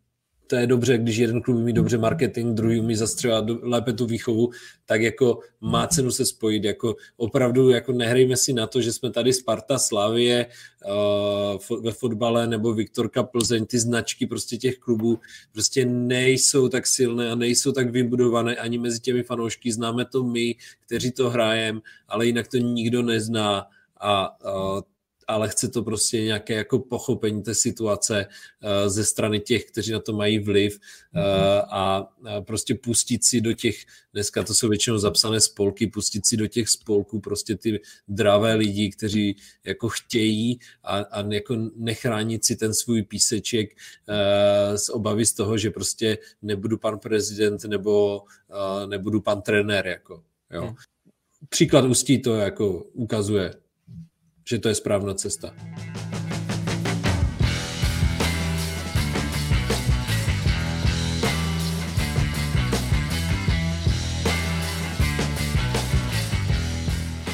to 0.51 0.57
je 0.57 0.67
dobře, 0.67 0.99
když 0.99 1.17
jeden 1.17 1.43
klub 1.43 1.57
umí 1.57 1.73
dobře 1.73 1.99
marketing, 1.99 2.55
druhý 2.55 2.81
umí 2.81 2.97
zastřelat 2.97 3.45
lépe 3.63 3.93
tu 3.93 4.07
výchovu, 4.07 4.51
tak 4.87 5.03
jako 5.03 5.39
má 5.61 5.87
cenu 5.87 6.11
se 6.11 6.27
spojit. 6.27 6.65
Jako 6.65 6.97
opravdu 7.17 7.71
jako 7.71 7.93
nehrejme 7.93 8.37
si 8.37 8.53
na 8.53 8.67
to, 8.67 8.81
že 8.81 8.93
jsme 8.93 9.11
tady 9.11 9.33
Sparta, 9.33 9.79
Slavie 9.79 10.47
uh, 11.71 11.81
ve 11.81 11.93
fotbale 11.93 12.47
nebo 12.47 12.75
Viktorka 12.75 13.23
Plzeň, 13.23 13.67
ty 13.67 13.79
značky 13.79 14.27
prostě 14.27 14.57
těch 14.57 14.79
klubů 14.79 15.19
prostě 15.53 15.85
nejsou 15.85 16.69
tak 16.69 16.87
silné 16.87 17.31
a 17.31 17.35
nejsou 17.35 17.73
tak 17.73 17.91
vybudované 17.91 18.57
ani 18.57 18.79
mezi 18.79 19.01
těmi 19.01 19.23
fanoušky. 19.23 19.73
Známe 19.73 20.05
to 20.05 20.25
my, 20.25 20.57
kteří 20.87 21.13
to 21.13 21.31
hrajeme, 21.31 21.81
ale 22.09 22.27
jinak 22.27 22.49
to 22.49 22.57
nikdo 22.57 23.03
nezná 23.03 23.67
a 24.01 24.43
uh, 24.45 24.81
ale 25.31 25.49
chce 25.49 25.69
to 25.69 25.83
prostě 25.83 26.23
nějaké 26.23 26.55
jako 26.55 26.79
pochopení 26.79 27.43
té 27.43 27.55
situace 27.55 28.27
uh, 28.27 28.89
ze 28.89 29.05
strany 29.05 29.41
těch, 29.41 29.65
kteří 29.65 29.93
na 29.93 30.01
to 30.01 30.13
mají 30.13 30.39
vliv 30.39 30.79
uh, 31.15 31.23
a 31.71 32.13
uh, 32.21 32.45
prostě 32.45 32.75
pustit 32.75 33.25
si 33.25 33.41
do 33.41 33.53
těch, 33.53 33.77
dneska 34.13 34.43
to 34.43 34.55
jsou 34.55 34.69
většinou 34.69 34.99
zapsané 34.99 35.41
spolky, 35.41 35.87
pustit 35.87 36.27
si 36.27 36.37
do 36.37 36.47
těch 36.47 36.69
spolků 36.69 37.21
prostě 37.21 37.57
ty 37.57 37.81
dravé 38.09 38.55
lidi, 38.55 38.91
kteří 38.91 39.37
jako 39.65 39.89
chtějí 39.89 40.59
a, 40.83 40.99
a 40.99 41.33
jako 41.33 41.57
nechránit 41.77 42.45
si 42.45 42.57
ten 42.57 42.75
svůj 42.75 43.03
píseček 43.03 43.77
z 44.77 44.89
obavy 44.89 45.27
z 45.27 45.33
toho, 45.33 45.59
že 45.59 45.71
prostě 45.71 46.19
nebudu 46.43 46.79
pan 46.79 46.99
prezident 46.99 47.65
nebo 47.65 48.23
nebudu 48.87 49.21
pan 49.21 49.43
trenér, 49.43 49.87
jako, 49.87 50.23
jo. 50.51 50.63
Hmm. 50.63 50.75
Příklad 51.49 51.85
Ústí 51.85 52.19
to 52.19 52.35
jako 52.37 52.83
ukazuje 52.83 53.55
že 54.51 54.59
to 54.59 54.69
je 54.69 54.75
správná 54.75 55.15
cesta. 55.15 55.55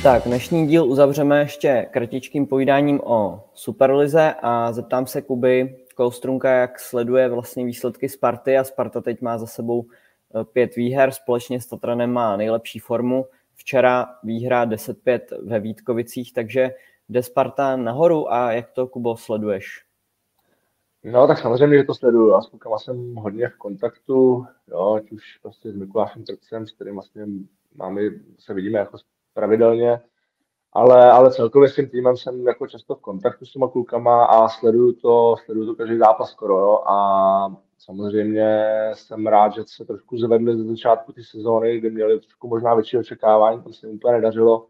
Tak, 0.03 0.23
dnešní 0.27 0.67
díl 0.67 0.85
uzavřeme 0.85 1.41
ještě 1.41 1.87
kratičkým 1.91 2.47
povídáním 2.47 3.01
o 3.05 3.45
Superlize 3.55 4.35
a 4.43 4.73
zeptám 4.73 5.07
se 5.07 5.23
Kuby 5.23 5.77
Kostrunka, 5.95 6.51
jak 6.51 6.81
sleduje 6.81 7.29
vlastně 7.29 7.65
výsledky 7.65 8.09
Sparty 8.09 8.59
a 8.59 8.65
Sparta 8.65 9.01
teď 9.01 9.23
má 9.23 9.39
za 9.39 9.47
sebou 9.47 9.85
eh, 9.85 10.45
pět 10.45 10.77
výher, 10.77 11.11
společně 11.11 11.61
s 11.61 11.67
Tatranem 11.67 12.13
má 12.13 12.37
nejlepší 12.37 12.79
formu. 12.79 13.27
Včera 13.55 14.07
výhra 14.25 14.67
10-5 14.67 15.21
ve 15.43 15.61
Vítkovicích, 15.61 16.33
takže 16.33 16.71
jde 17.09 17.23
Sparta 17.23 17.77
nahoru 17.77 18.33
a 18.33 18.53
jak 18.53 18.71
to, 18.71 18.87
Kubo, 18.87 19.17
sleduješ? 19.17 19.87
No, 21.05 21.27
tak 21.27 21.39
samozřejmě, 21.39 21.79
že 21.79 21.85
to 21.85 21.95
sleduju. 21.95 22.31
Já 22.31 22.41
s 22.41 22.47
klukama 22.47 22.79
jsem 22.79 23.15
hodně 23.15 23.49
v 23.49 23.57
kontaktu, 23.57 24.47
jo, 24.69 24.95
ať 24.95 25.13
už 25.13 25.39
prostě 25.43 25.73
s 25.73 25.77
Mikulášem 25.77 26.25
Trcem, 26.25 26.67
s 26.67 26.73
kterým 26.73 26.95
vlastně 26.95 27.27
máme, 27.75 28.01
se 28.39 28.55
vidíme 28.55 28.79
jako 28.79 28.99
pravidelně, 29.35 30.01
ale, 30.73 31.11
ale 31.11 31.31
celkově 31.31 31.69
s 31.69 31.75
tím 31.75 31.89
týmem 31.89 32.17
jsem 32.17 32.47
jako 32.47 32.67
často 32.67 32.95
v 32.95 33.01
kontaktu 33.01 33.45
s 33.45 33.53
těma 33.53 33.69
klukama 33.69 34.25
a 34.25 34.49
sleduju 34.49 34.93
to, 34.93 35.37
sleduju 35.45 35.67
to 35.67 35.75
každý 35.75 35.99
zápas 35.99 36.31
skoro, 36.31 36.59
jo, 36.59 36.83
a 36.87 37.57
samozřejmě 37.79 38.71
jsem 38.95 39.27
rád, 39.27 39.55
že 39.55 39.63
se 39.67 39.85
trošku 39.85 40.19
zvedli 40.19 40.57
ze 40.57 40.65
začátku 40.65 41.13
té 41.13 41.21
sezóny, 41.25 41.79
kdy 41.79 41.91
měli 41.91 42.21
trošku 42.21 42.49
možná 42.49 42.75
větší 42.75 42.99
očekávání, 42.99 43.63
tam 43.63 43.73
se 43.73 43.87
jim 43.87 43.97
úplně 43.97 44.15
nedařilo, 44.15 44.67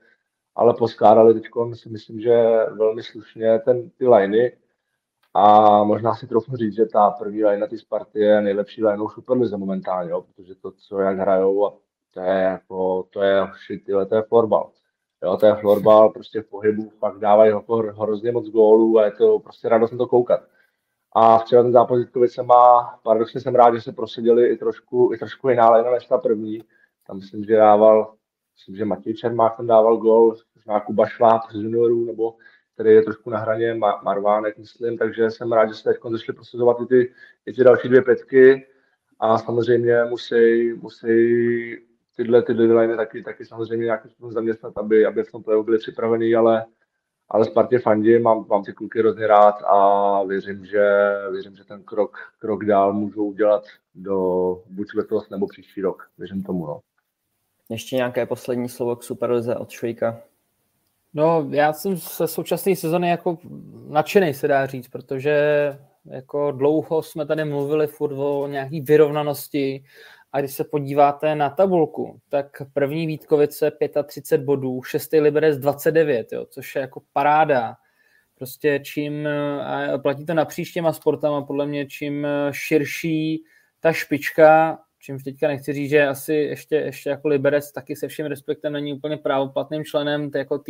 ale 0.56 0.74
poskládali 0.74 1.34
teď 1.34 1.44
si 1.74 1.88
myslím, 1.88 2.20
že 2.20 2.32
velmi 2.72 3.02
slušně 3.02 3.58
ten, 3.58 3.90
ty 3.90 4.08
liney, 4.08 4.56
a 5.38 5.84
možná 5.84 6.14
si 6.14 6.26
trochu 6.26 6.56
říct, 6.56 6.74
že 6.74 6.86
ta 6.86 7.10
první 7.10 7.44
line 7.44 7.58
na 7.58 7.66
té 7.66 7.78
Sparty 7.78 8.20
je 8.20 8.40
nejlepší 8.40 8.84
line 8.84 9.04
v 9.04 9.12
Superlize 9.12 9.56
momentálně, 9.56 10.10
jo, 10.10 10.22
protože 10.22 10.54
to, 10.54 10.72
co 10.72 10.98
jak 10.98 11.18
hrajou, 11.18 11.78
to 12.14 12.20
je 12.20 12.42
jako, 12.42 13.02
to 13.10 13.22
je 13.22 13.46
shit, 13.66 13.84
to 14.08 14.14
je 14.14 14.22
florbal. 14.22 14.70
Jo, 15.22 15.36
to 15.36 15.46
je 15.46 15.54
florbal, 15.54 16.10
prostě 16.14 16.42
v 16.42 16.46
pohybu 16.46 16.90
fakt 16.90 17.18
dávají 17.18 17.50
jako 17.50 17.76
hrozně 17.76 18.32
moc 18.32 18.48
gólů 18.48 18.98
a 18.98 19.04
je 19.04 19.10
to 19.10 19.38
prostě 19.38 19.68
radost 19.68 19.90
na 19.90 19.98
to 19.98 20.06
koukat. 20.06 20.40
A 21.12 21.38
včera 21.38 21.62
ten 21.62 21.72
zápas 21.72 21.98
se 22.26 22.42
má, 22.42 22.98
paradoxně 23.02 23.40
jsem 23.40 23.54
rád, 23.54 23.74
že 23.74 23.80
se 23.80 23.92
prosadili 23.92 24.48
i 24.48 24.56
trošku, 24.56 25.10
i 25.14 25.18
trošku 25.18 25.48
jiná 25.48 25.70
lejna 25.70 25.90
než 25.90 26.06
ta 26.06 26.18
první. 26.18 26.64
Tam 27.06 27.16
myslím, 27.16 27.44
že 27.44 27.56
dával, 27.56 28.14
myslím, 28.56 28.76
že 28.76 28.84
Matěj 28.84 29.14
Čermák 29.14 29.56
tam 29.56 29.66
dával 29.66 29.96
gól, 29.96 30.36
možná 30.54 30.80
Kuba 30.80 31.06
Šváb 31.06 31.42
z 31.50 31.54
juniorů, 31.54 32.04
nebo 32.04 32.34
který 32.74 32.90
je 32.90 33.02
trošku 33.02 33.30
na 33.30 33.38
hraně 33.38 33.74
Marvánek, 34.02 34.58
myslím, 34.58 34.98
takže 34.98 35.30
jsem 35.30 35.52
rád, 35.52 35.66
že 35.66 35.74
se 35.74 35.84
teď 35.84 35.96
začali 36.10 36.34
prosazovat 36.34 36.80
i 36.80 36.86
ty, 36.86 37.12
i 37.46 37.52
ty 37.52 37.64
další 37.64 37.88
dvě 37.88 38.02
pětky 38.02 38.66
a 39.20 39.38
samozřejmě 39.38 40.04
musí, 40.04 40.72
musí 40.72 41.16
tyhle, 42.16 42.42
tyhle 42.42 42.80
liny 42.80 42.96
taky, 42.96 43.22
taky 43.22 43.44
samozřejmě 43.44 43.84
nějakým 43.84 44.10
způsobem 44.10 44.32
zaměstnat, 44.32 44.78
aby, 44.78 45.06
aby 45.06 45.24
v 45.24 45.32
tom 45.32 45.42
playoff 45.42 45.64
byli 45.64 45.78
připravení, 45.78 46.34
ale, 46.34 46.64
ale 47.28 47.44
Spartě 47.44 47.78
fandím, 47.78 48.22
mám, 48.22 48.46
mám 48.48 48.64
ty 48.64 48.72
kluky 48.72 48.98
hrozně 48.98 49.26
rád 49.26 49.62
a 49.62 50.22
věřím, 50.24 50.64
že, 50.64 51.14
věřím, 51.32 51.56
že 51.56 51.64
ten 51.64 51.82
krok, 51.82 52.18
krok 52.38 52.64
dál 52.64 52.92
můžou 52.92 53.24
udělat 53.24 53.64
do 53.94 54.16
buď 54.70 54.94
letos 54.94 55.30
nebo 55.30 55.46
příští 55.46 55.80
rok. 55.80 56.10
Věřím 56.18 56.42
tomu. 56.42 56.66
No. 56.66 56.80
Ještě 57.70 57.96
nějaké 57.96 58.26
poslední 58.26 58.68
slovo 58.68 58.96
k 58.96 59.02
Superlize 59.02 59.56
od 59.56 59.70
Švejka? 59.70 60.22
No, 61.14 61.48
já 61.50 61.72
jsem 61.72 61.96
se 61.96 62.28
současné 62.28 62.76
sezony 62.76 63.08
jako 63.08 63.38
nadšený, 63.88 64.34
se 64.34 64.48
dá 64.48 64.66
říct, 64.66 64.88
protože 64.88 65.38
jako 66.04 66.52
dlouho 66.52 67.02
jsme 67.02 67.26
tady 67.26 67.44
mluvili 67.44 67.86
furt 67.86 68.14
o 68.16 68.46
nějaký 68.46 68.80
vyrovnanosti 68.80 69.84
a 70.32 70.40
když 70.40 70.54
se 70.54 70.64
podíváte 70.64 71.34
na 71.34 71.50
tabulku, 71.50 72.20
tak 72.28 72.62
první 72.72 73.06
Vítkovice 73.06 73.72
35 74.06 74.44
bodů, 74.44 74.82
šestý 74.82 75.20
Liberec 75.20 75.58
29, 75.58 76.32
jo, 76.32 76.46
což 76.50 76.74
je 76.74 76.80
jako 76.80 77.02
paráda. 77.12 77.76
Prostě 78.38 78.80
čím, 78.84 79.28
platí 80.02 80.26
to 80.26 80.34
napříč 80.34 80.72
těma 80.72 80.92
sportama, 80.92 81.42
podle 81.42 81.66
mě 81.66 81.86
čím 81.86 82.26
širší 82.50 83.44
ta 83.80 83.92
špička, 83.92 84.78
čímž 85.06 85.22
teďka 85.22 85.48
nechci 85.48 85.72
říct, 85.72 85.90
že 85.90 86.06
asi 86.06 86.34
ještě, 86.34 86.76
ještě 86.76 87.10
jako 87.10 87.28
Liberec 87.28 87.72
taky 87.72 87.96
se 87.96 88.08
vším 88.08 88.26
respektem 88.26 88.72
není 88.72 88.92
úplně 88.92 89.16
právoplatným 89.16 89.84
členem 89.84 90.30
té 90.30 90.38
jako 90.38 90.62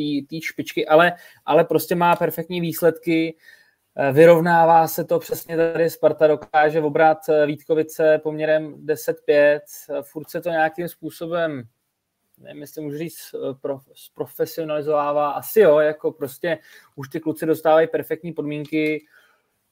špičky, 0.42 0.86
ale, 0.86 1.12
ale 1.44 1.64
prostě 1.64 1.94
má 1.94 2.16
perfektní 2.16 2.60
výsledky, 2.60 3.36
Eh, 3.98 4.12
vyrovnává 4.12 4.88
se 4.88 5.04
to 5.04 5.18
přesně 5.18 5.56
tady, 5.56 5.90
Sparta 5.90 6.26
dokáže 6.26 6.80
obrat 6.80 7.18
eh, 7.28 7.46
Vítkovice 7.46 8.20
poměrem 8.22 8.74
10-5, 8.74 9.60
eh, 9.90 10.02
furt 10.02 10.30
se 10.30 10.40
to 10.40 10.50
nějakým 10.50 10.88
způsobem 10.88 11.62
nevím, 12.38 12.60
jestli 12.60 12.82
můžu 12.82 12.98
říct, 12.98 13.34
pro, 13.60 13.78
profesionalizovává, 14.14 15.30
asi 15.30 15.60
jo, 15.60 15.78
jako 15.78 16.12
prostě 16.12 16.58
už 16.96 17.08
ty 17.08 17.20
kluci 17.20 17.46
dostávají 17.46 17.88
perfektní 17.88 18.32
podmínky. 18.32 19.06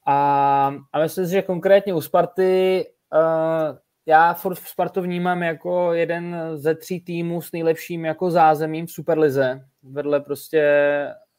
A, 0.06 0.74
a 0.92 1.00
myslím 1.00 1.26
si, 1.26 1.32
že 1.32 1.42
konkrétně 1.42 1.94
u 1.94 2.00
Sparty 2.00 2.86
uh, 3.12 3.78
já 4.06 4.34
furt 4.34 4.54
Spartu 4.54 5.02
vnímám 5.02 5.42
jako 5.42 5.92
jeden 5.92 6.36
ze 6.54 6.74
tří 6.74 7.00
týmů 7.00 7.42
s 7.42 7.52
nejlepším 7.52 8.04
jako 8.04 8.30
zázemím 8.30 8.86
v 8.86 8.90
Superlize, 8.90 9.64
vedle 9.82 10.20
prostě 10.20 10.62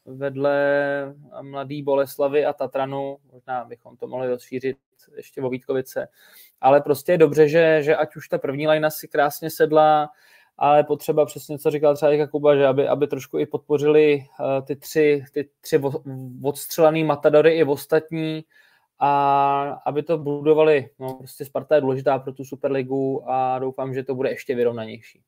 vedle 0.06 1.14
mladý 1.42 1.82
Boleslavy 1.82 2.44
a 2.44 2.52
Tatranu, 2.52 3.16
možná 3.32 3.64
bychom 3.64 3.96
to 3.96 4.06
mohli 4.06 4.28
rozšířit 4.28 4.76
ještě 5.16 5.42
o 5.42 5.50
Vítkovice, 5.50 6.08
ale 6.60 6.80
prostě 6.80 7.12
je 7.12 7.18
dobře, 7.18 7.48
že, 7.48 7.82
že 7.82 7.96
ať 7.96 8.16
už 8.16 8.28
ta 8.28 8.38
první 8.38 8.66
lajna 8.66 8.90
si 8.90 9.08
krásně 9.08 9.50
sedla, 9.50 10.08
ale 10.58 10.84
potřeba 10.84 11.26
přesně, 11.26 11.58
co 11.58 11.70
říkal 11.70 11.96
třeba 11.96 12.12
Jakuba, 12.12 12.56
že 12.56 12.66
aby, 12.66 12.88
aby 12.88 13.06
trošku 13.06 13.38
i 13.38 13.46
podpořili 13.46 14.18
uh, 14.40 14.66
ty 14.66 14.76
tři, 14.76 15.24
ty 15.32 15.48
tři 15.60 15.80
odstřelený 16.42 17.04
matadory 17.04 17.52
i 17.52 17.64
ostatní 17.64 18.44
a 18.98 19.80
aby 19.86 20.02
to 20.02 20.18
budovali. 20.18 20.90
No, 20.98 21.14
prostě 21.14 21.44
Sparta 21.44 21.74
je 21.74 21.80
důležitá 21.80 22.18
pro 22.18 22.32
tu 22.32 22.44
Superligu 22.44 23.30
a 23.30 23.58
doufám, 23.58 23.94
že 23.94 24.02
to 24.02 24.14
bude 24.14 24.30
ještě 24.30 24.54
vyrovnanější. 24.54 25.22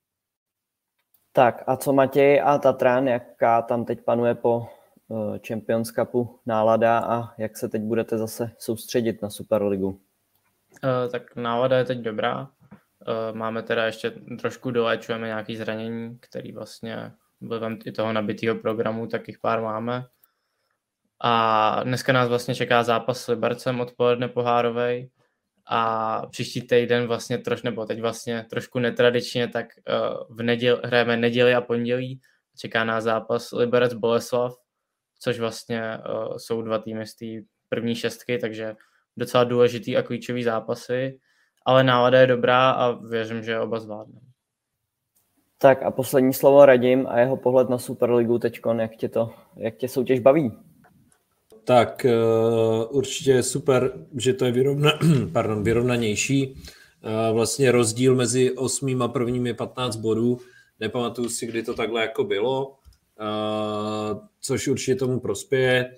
Tak 1.32 1.62
a 1.66 1.76
co 1.76 1.92
Matěj 1.92 2.42
a 2.44 2.58
Tatran, 2.58 3.08
jaká 3.08 3.62
tam 3.62 3.84
teď 3.84 4.04
panuje 4.04 4.34
po 4.34 4.66
eh, 5.10 5.38
Champions 5.48 5.90
Cupu 5.90 6.38
nálada 6.46 6.98
a 6.98 7.34
jak 7.38 7.56
se 7.56 7.68
teď 7.68 7.82
budete 7.82 8.18
zase 8.18 8.50
soustředit 8.58 9.22
na 9.22 9.30
Superligu? 9.30 10.00
Uh, 10.84 11.10
tak 11.12 11.36
nálada 11.36 11.78
je 11.78 11.84
teď 11.84 11.98
dobrá. 11.98 12.40
Uh, 12.40 13.36
máme 13.36 13.62
teda 13.62 13.86
ještě 13.86 14.10
trošku 14.40 14.70
doléčujeme 14.70 15.26
nějaké 15.26 15.56
zranění, 15.56 16.18
který 16.20 16.52
vlastně 16.52 17.12
vlivem 17.40 17.78
i 17.84 17.92
toho 17.92 18.12
nabitého 18.12 18.56
programu, 18.56 19.06
tak 19.06 19.28
jich 19.28 19.38
pár 19.38 19.62
máme. 19.62 20.06
A 21.20 21.82
dneska 21.84 22.12
nás 22.12 22.28
vlastně 22.28 22.54
čeká 22.54 22.82
zápas 22.82 23.20
s 23.20 23.28
Libercem 23.28 23.80
odpoledne 23.80 24.28
pohárovej 24.28 25.10
a 25.66 26.22
příští 26.26 26.60
týden 26.60 27.06
vlastně 27.06 27.38
troš, 27.38 27.62
nebo 27.62 27.86
teď 27.86 28.00
vlastně 28.00 28.46
trošku 28.50 28.78
netradičně, 28.78 29.48
tak 29.48 29.66
uh, 29.66 30.36
v 30.36 30.42
neděl, 30.42 30.80
hrajeme 30.84 31.16
neděli 31.16 31.54
a 31.54 31.60
pondělí. 31.60 32.20
Čeká 32.58 32.84
nás 32.84 33.04
zápas 33.04 33.52
Liberec 33.52 33.94
Boleslav, 33.94 34.54
což 35.20 35.38
vlastně 35.38 35.98
uh, 35.98 36.36
jsou 36.36 36.62
dva 36.62 36.78
týmy 36.78 37.06
z 37.06 37.14
té 37.14 37.26
první 37.68 37.94
šestky, 37.94 38.38
takže 38.38 38.76
docela 39.16 39.44
důležitý 39.44 39.96
a 39.96 40.02
klíčový 40.02 40.42
zápasy, 40.42 41.18
ale 41.64 41.84
nálada 41.84 42.20
je 42.20 42.26
dobrá 42.26 42.70
a 42.70 42.90
věřím, 42.90 43.42
že 43.42 43.60
oba 43.60 43.80
zvládneme. 43.80 44.26
Tak 45.58 45.82
a 45.82 45.90
poslední 45.90 46.32
slovo 46.32 46.66
Radim 46.66 47.06
a 47.06 47.18
jeho 47.18 47.36
pohled 47.36 47.68
na 47.68 47.78
Superligu 47.78 48.38
teď, 48.38 48.60
jak 48.78 48.96
tě, 48.96 49.08
to, 49.08 49.34
jak 49.56 49.76
tě 49.76 49.88
soutěž 49.88 50.20
baví? 50.20 50.67
Tak 51.68 52.06
uh, 52.08 52.96
určitě 52.96 53.30
je 53.30 53.42
super, 53.42 53.92
že 54.16 54.32
to 54.32 54.44
je 54.44 54.52
vyrovna, 54.52 54.92
pardon, 55.32 55.62
vyrovnanější. 55.62 56.52
Uh, 56.52 57.34
vlastně 57.34 57.72
rozdíl 57.72 58.14
mezi 58.14 58.52
osmým 58.52 59.02
a 59.02 59.08
prvním 59.08 59.46
je 59.46 59.54
15 59.54 59.96
bodů. 59.96 60.38
Nepamatuju 60.80 61.28
si, 61.28 61.46
kdy 61.46 61.62
to 61.62 61.74
takhle 61.74 62.02
jako 62.02 62.24
bylo, 62.24 62.68
uh, 62.68 64.18
což 64.40 64.68
určitě 64.68 64.94
tomu 64.94 65.20
prospěje. 65.20 65.94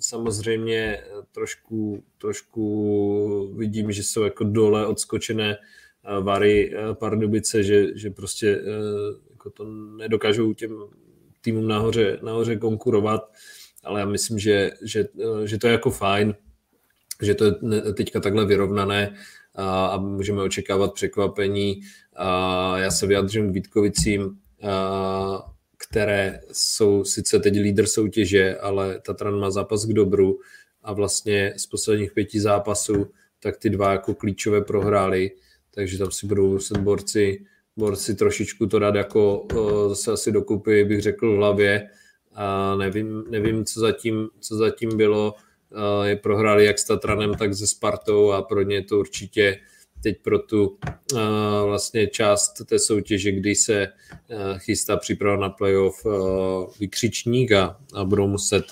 Samozřejmě 0.00 1.04
trošku, 1.32 2.02
trošku 2.18 3.54
vidím, 3.56 3.92
že 3.92 4.02
jsou 4.02 4.22
jako 4.22 4.44
dole 4.44 4.86
odskočené 4.86 5.56
Vary 6.20 6.74
Pardubice, 6.92 7.62
že, 7.62 7.98
že 7.98 8.10
prostě 8.10 8.60
jako 9.30 9.50
to 9.50 9.64
nedokážou 9.96 10.52
těm 10.52 10.78
týmům 11.40 11.68
nahoře, 11.68 12.18
nahoře 12.22 12.56
konkurovat. 12.56 13.30
Ale 13.84 14.00
já 14.00 14.06
myslím, 14.06 14.38
že, 14.38 14.70
že, 14.82 15.04
že 15.44 15.58
to 15.58 15.66
je 15.66 15.72
jako 15.72 15.90
fajn, 15.90 16.34
že 17.22 17.34
to 17.34 17.44
je 17.44 17.52
teďka 17.94 18.20
takhle 18.20 18.46
vyrovnané 18.46 19.14
a, 19.54 19.86
a 19.86 19.96
můžeme 19.96 20.42
očekávat 20.42 20.94
překvapení. 20.94 21.80
A 22.16 22.78
já 22.78 22.90
se 22.90 23.06
vyjadřím 23.06 23.50
k 23.50 23.54
Vítkovicím, 23.54 24.38
a, 24.62 25.52
které 25.88 26.40
jsou 26.52 27.04
sice 27.04 27.38
teď 27.38 27.54
lídr 27.54 27.86
soutěže, 27.86 28.56
ale 28.56 29.00
Tatran 29.00 29.38
má 29.40 29.50
zápas 29.50 29.84
k 29.84 29.92
dobru 29.92 30.38
a 30.82 30.92
vlastně 30.92 31.54
z 31.56 31.66
posledních 31.66 32.12
pěti 32.12 32.40
zápasů 32.40 33.06
tak 33.40 33.56
ty 33.56 33.70
dva 33.70 33.92
jako 33.92 34.14
klíčové 34.14 34.60
prohráli, 34.60 35.30
takže 35.70 35.98
tam 35.98 36.10
si 36.10 36.26
budou 36.26 36.52
muset 36.52 36.76
borci 36.76 37.44
Bor 37.76 37.96
si 37.96 38.14
trošičku 38.14 38.66
to 38.66 38.78
dát 38.78 38.94
jako 38.94 39.40
uh, 39.40 39.88
zase 39.88 40.12
asi 40.12 40.32
dokupy, 40.32 40.84
bych 40.84 41.02
řekl 41.02 41.32
v 41.32 41.36
hlavě. 41.36 41.90
A 42.34 42.76
nevím, 42.76 43.24
nevím 43.30 43.64
co, 43.64 43.80
zatím, 43.80 44.28
co 44.40 44.56
zatím 44.56 44.96
bylo. 44.96 45.34
Je 46.04 46.16
prohráli 46.16 46.64
jak 46.64 46.78
s 46.78 46.84
Tatranem, 46.84 47.34
tak 47.34 47.54
se 47.54 47.66
Spartou 47.66 48.30
a 48.30 48.42
pro 48.42 48.62
ně 48.62 48.82
to 48.84 48.98
určitě 48.98 49.60
teď 50.02 50.22
pro 50.22 50.38
tu 50.38 50.78
vlastně 51.64 52.06
část 52.06 52.52
té 52.66 52.78
soutěže, 52.78 53.32
kdy 53.32 53.54
se 53.54 53.88
chystá 54.58 54.96
příprava 54.96 55.36
na 55.36 55.48
playoff 55.48 56.06
vykřičník 56.80 57.52
a, 57.52 57.80
a 57.94 58.04
budou 58.04 58.26
muset 58.26 58.64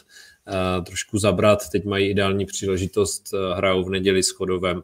trošku 0.87 1.19
zabrat. 1.19 1.69
Teď 1.73 1.85
mají 1.85 2.11
ideální 2.11 2.47
příležitost, 2.47 3.35
hrajou 3.55 3.85
v 3.85 3.91
neděli 3.91 4.23
s 4.23 4.31
Chodovem. 4.31 4.83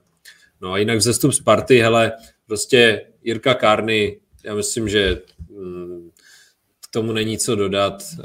No 0.61 0.73
a 0.73 0.79
jinak 0.79 0.99
vzestup 0.99 1.33
Sparty, 1.33 1.79
hele, 1.79 2.13
prostě 2.47 3.07
Jirka 3.23 3.55
Kárny, 3.55 4.21
já 4.45 4.55
myslím, 4.55 4.89
že 4.89 5.23
mm, 5.51 6.08
k 6.89 6.93
tomu 6.93 7.13
není 7.13 7.39
co 7.39 7.57
dodat. 7.57 8.03
Uh, 8.19 8.25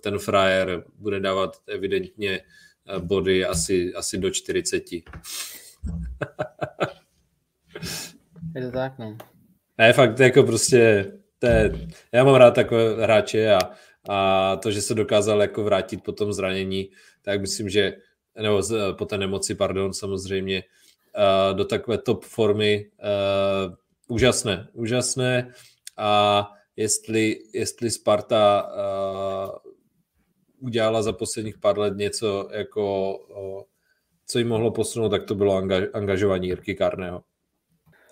ten 0.00 0.18
frajer 0.18 0.84
bude 0.98 1.20
dávat 1.20 1.56
evidentně 1.66 2.40
body 2.98 3.44
asi, 3.44 3.94
asi 3.94 4.18
do 4.18 4.30
40. 4.30 4.82
Je 8.54 8.62
to 8.66 8.70
tak, 8.70 8.98
no. 8.98 9.16
Ne, 9.78 9.92
fakt 9.92 10.20
jako 10.20 10.42
prostě, 10.42 11.12
to 11.38 11.46
je, 11.46 11.88
já 12.12 12.24
mám 12.24 12.34
rád 12.34 12.50
takové 12.50 13.02
hráče 13.02 13.54
a, 13.54 13.58
a 14.08 14.56
to, 14.56 14.70
že 14.70 14.82
se 14.82 14.94
dokázal 14.94 15.40
jako 15.40 15.64
vrátit 15.64 16.02
po 16.04 16.12
tom 16.12 16.32
zranění, 16.32 16.90
tak 17.22 17.40
myslím, 17.40 17.68
že, 17.68 17.96
nebo 18.42 18.62
po 18.98 19.04
té 19.04 19.18
nemoci, 19.18 19.54
pardon, 19.54 19.92
samozřejmě, 19.92 20.62
uh, 20.62 21.56
do 21.56 21.64
takové 21.64 21.98
top 21.98 22.24
formy, 22.24 22.90
úžasné, 24.08 24.68
úžasné 24.72 25.52
a 25.96 26.50
jestli, 26.76 27.36
jestli 27.54 27.90
Sparta 27.90 28.68
uh, 28.68 29.72
udělala 30.60 31.02
za 31.02 31.12
posledních 31.12 31.58
pár 31.58 31.78
let 31.78 31.96
něco, 31.96 32.48
jako, 32.52 33.16
uh, 33.18 33.62
co 34.26 34.38
jim 34.38 34.48
mohlo 34.48 34.70
posunout, 34.70 35.08
tak 35.08 35.24
to 35.24 35.34
bylo 35.34 35.56
angaž, 35.56 35.84
angažování 35.92 36.48
Jirky 36.48 36.74
Karného. 36.74 37.22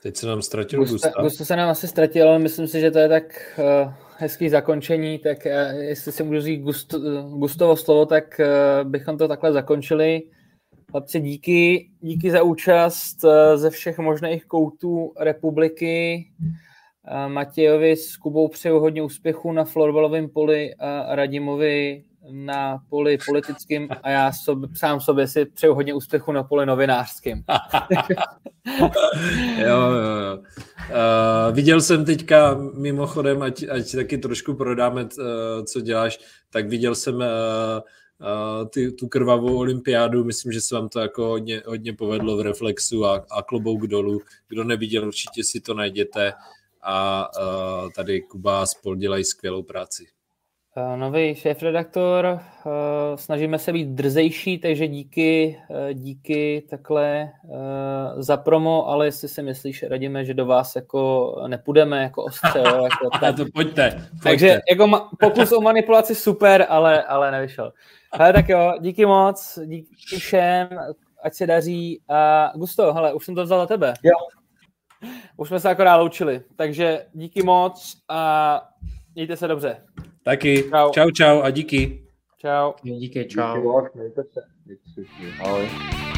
Teď 0.03 0.17
se 0.17 0.27
nám 0.27 0.43
ztratil 0.43 0.79
Gusta. 0.79 0.93
Gusta. 0.95 1.23
Gusta 1.23 1.45
se 1.45 1.57
nám 1.57 1.71
asi 1.71 1.89
ztratil, 1.89 2.29
ale 2.29 2.39
myslím 2.39 2.69
si, 2.69 2.81
že 2.81 2.91
to 2.91 2.99
je 2.99 3.09
tak 3.09 3.25
uh, 3.59 3.93
hezký 4.17 4.49
zakončení, 4.49 5.19
tak 5.19 5.39
uh, 5.47 5.81
jestli 5.81 6.13
si 6.13 6.23
můžu 6.23 6.41
říct 6.41 6.63
gust, 6.63 6.95
uh, 6.95 7.39
Gustovo 7.39 7.77
slovo, 7.77 8.07
tak 8.07 8.41
uh, 8.41 8.91
bychom 8.91 9.19
to 9.19 9.29
takhle 9.29 9.53
zakončili. 9.53 10.23
Chlapci, 10.91 11.21
díky, 11.21 11.91
díky 12.01 12.31
za 12.31 12.43
účast 12.43 13.25
uh, 13.25 13.31
ze 13.57 13.71
všech 13.71 13.99
možných 13.99 14.45
koutů 14.45 15.13
republiky. 15.21 16.25
Uh, 16.41 16.47
Matějovi 17.29 17.97
s 17.97 18.17
Kubou 18.17 18.49
přeju 18.49 18.81
hodně 18.81 19.03
úspěchu 19.03 19.53
na 19.53 19.65
florbalovém 19.65 20.29
poli 20.29 20.75
a 20.75 21.15
Radimovi 21.15 22.05
na 22.31 22.79
poli 22.89 23.19
politickým 23.27 23.89
a 24.03 24.11
já 24.11 24.33
sob, 24.33 24.59
sám 24.77 25.01
sobě 25.01 25.29
si 25.29 25.45
přeju 25.45 25.75
hodně 25.75 25.95
úspěchu 25.95 26.33
na 26.33 26.43
poli 26.43 26.67
novinářským. 26.67 27.37
jo, 29.59 29.81
jo, 29.81 30.19
jo. 30.21 30.39
Uh, 30.39 31.55
viděl 31.55 31.81
jsem 31.81 32.05
teďka 32.05 32.59
mimochodem, 32.75 33.43
ať, 33.43 33.65
ať 33.71 33.95
taky 33.95 34.19
trošku 34.19 34.55
prodáme, 34.55 35.03
uh, 35.03 35.09
co 35.65 35.81
děláš, 35.81 36.19
tak 36.51 36.69
viděl 36.69 36.95
jsem 36.95 37.15
uh, 37.15 37.23
uh, 37.23 38.69
ty, 38.69 38.93
tu 38.93 39.09
krvavou 39.09 39.59
olympiádu, 39.59 40.25
myslím, 40.25 40.53
že 40.53 40.61
se 40.61 40.75
vám 40.75 40.89
to 40.89 41.01
jako 41.01 41.25
hodně, 41.25 41.63
hodně 41.67 41.93
povedlo 41.93 42.37
v 42.37 42.41
Reflexu 42.41 43.05
a, 43.05 43.25
a 43.31 43.43
klobouk 43.43 43.87
dolů. 43.87 44.21
Kdo 44.49 44.65
neviděl, 44.65 45.07
určitě 45.07 45.45
si 45.45 45.61
to 45.61 45.75
najděte 45.75 46.33
a 46.85 47.29
tady 47.97 48.23
Kuba 48.23 48.63
a 48.63 48.67
spol 48.67 48.97
dělají 48.97 49.25
skvělou 49.25 49.63
práci. 49.63 50.07
Eh, 50.77 50.97
nový 50.97 51.35
šéf-redaktor, 51.35 52.27
eh, 52.27 52.71
snažíme 53.17 53.59
se 53.59 53.73
být 53.73 53.89
drzejší, 53.89 54.59
takže 54.59 54.89
díky, 54.89 55.59
díky 55.93 56.67
takhle 56.71 57.31
za 58.17 58.37
promo, 58.37 58.89
ale 58.89 59.07
jestli 59.07 59.29
si 59.29 59.43
myslíš, 59.43 59.83
radíme, 59.83 60.25
že 60.25 60.35
do 60.35 60.47
vás 60.47 60.77
jako 60.77 61.35
nepůjdeme 61.47 62.03
jako 62.03 62.25
ostře. 62.25 62.59
Jo, 62.59 62.85
jako 62.85 63.11
tak. 63.21 63.37
to 63.37 63.45
pojďte, 63.55 63.91
pojďte. 63.91 64.09
Takže 64.23 64.61
jako 64.71 65.09
pokus 65.21 65.53
o 65.53 65.61
manipulaci 65.61 66.15
super, 66.15 66.67
ale, 66.69 67.03
ale 67.03 67.31
nevyšel. 67.31 67.73
Ale 68.13 68.33
tak 68.33 68.49
jo, 68.49 68.75
díky 68.81 69.07
moc, 69.07 69.59
díky 69.67 70.17
všem, 70.19 70.69
ať 71.23 71.35
se 71.35 71.47
daří. 71.47 72.01
A 72.09 72.53
Gusto, 72.57 72.93
hele, 72.95 73.13
už 73.15 73.25
jsem 73.25 73.35
to 73.35 73.45
vzal 73.45 73.61
za 73.61 73.67
tebe. 73.67 73.95
Jo. 74.03 74.13
Už 75.37 75.49
jsme 75.49 75.61
se 75.61 75.71
akorát 75.71 75.97
loučili, 75.97 76.43
takže 76.57 77.07
díky 77.13 77.43
moc 77.43 77.97
a 78.09 78.63
mějte 79.15 79.37
se 79.37 79.49
dobře. 79.49 79.77
Taky. 80.23 80.65
Čau. 80.71 80.91
čau, 80.91 81.11
čau 81.11 81.41
a 81.43 81.51
díky. 81.51 82.07
Čau. 82.39 82.73
Díky, 82.83 83.27
čau. 83.27 83.57
Díky 83.57 83.99
mějte 83.99 84.23
se. 84.25 84.41
Ahoj. 85.43 86.14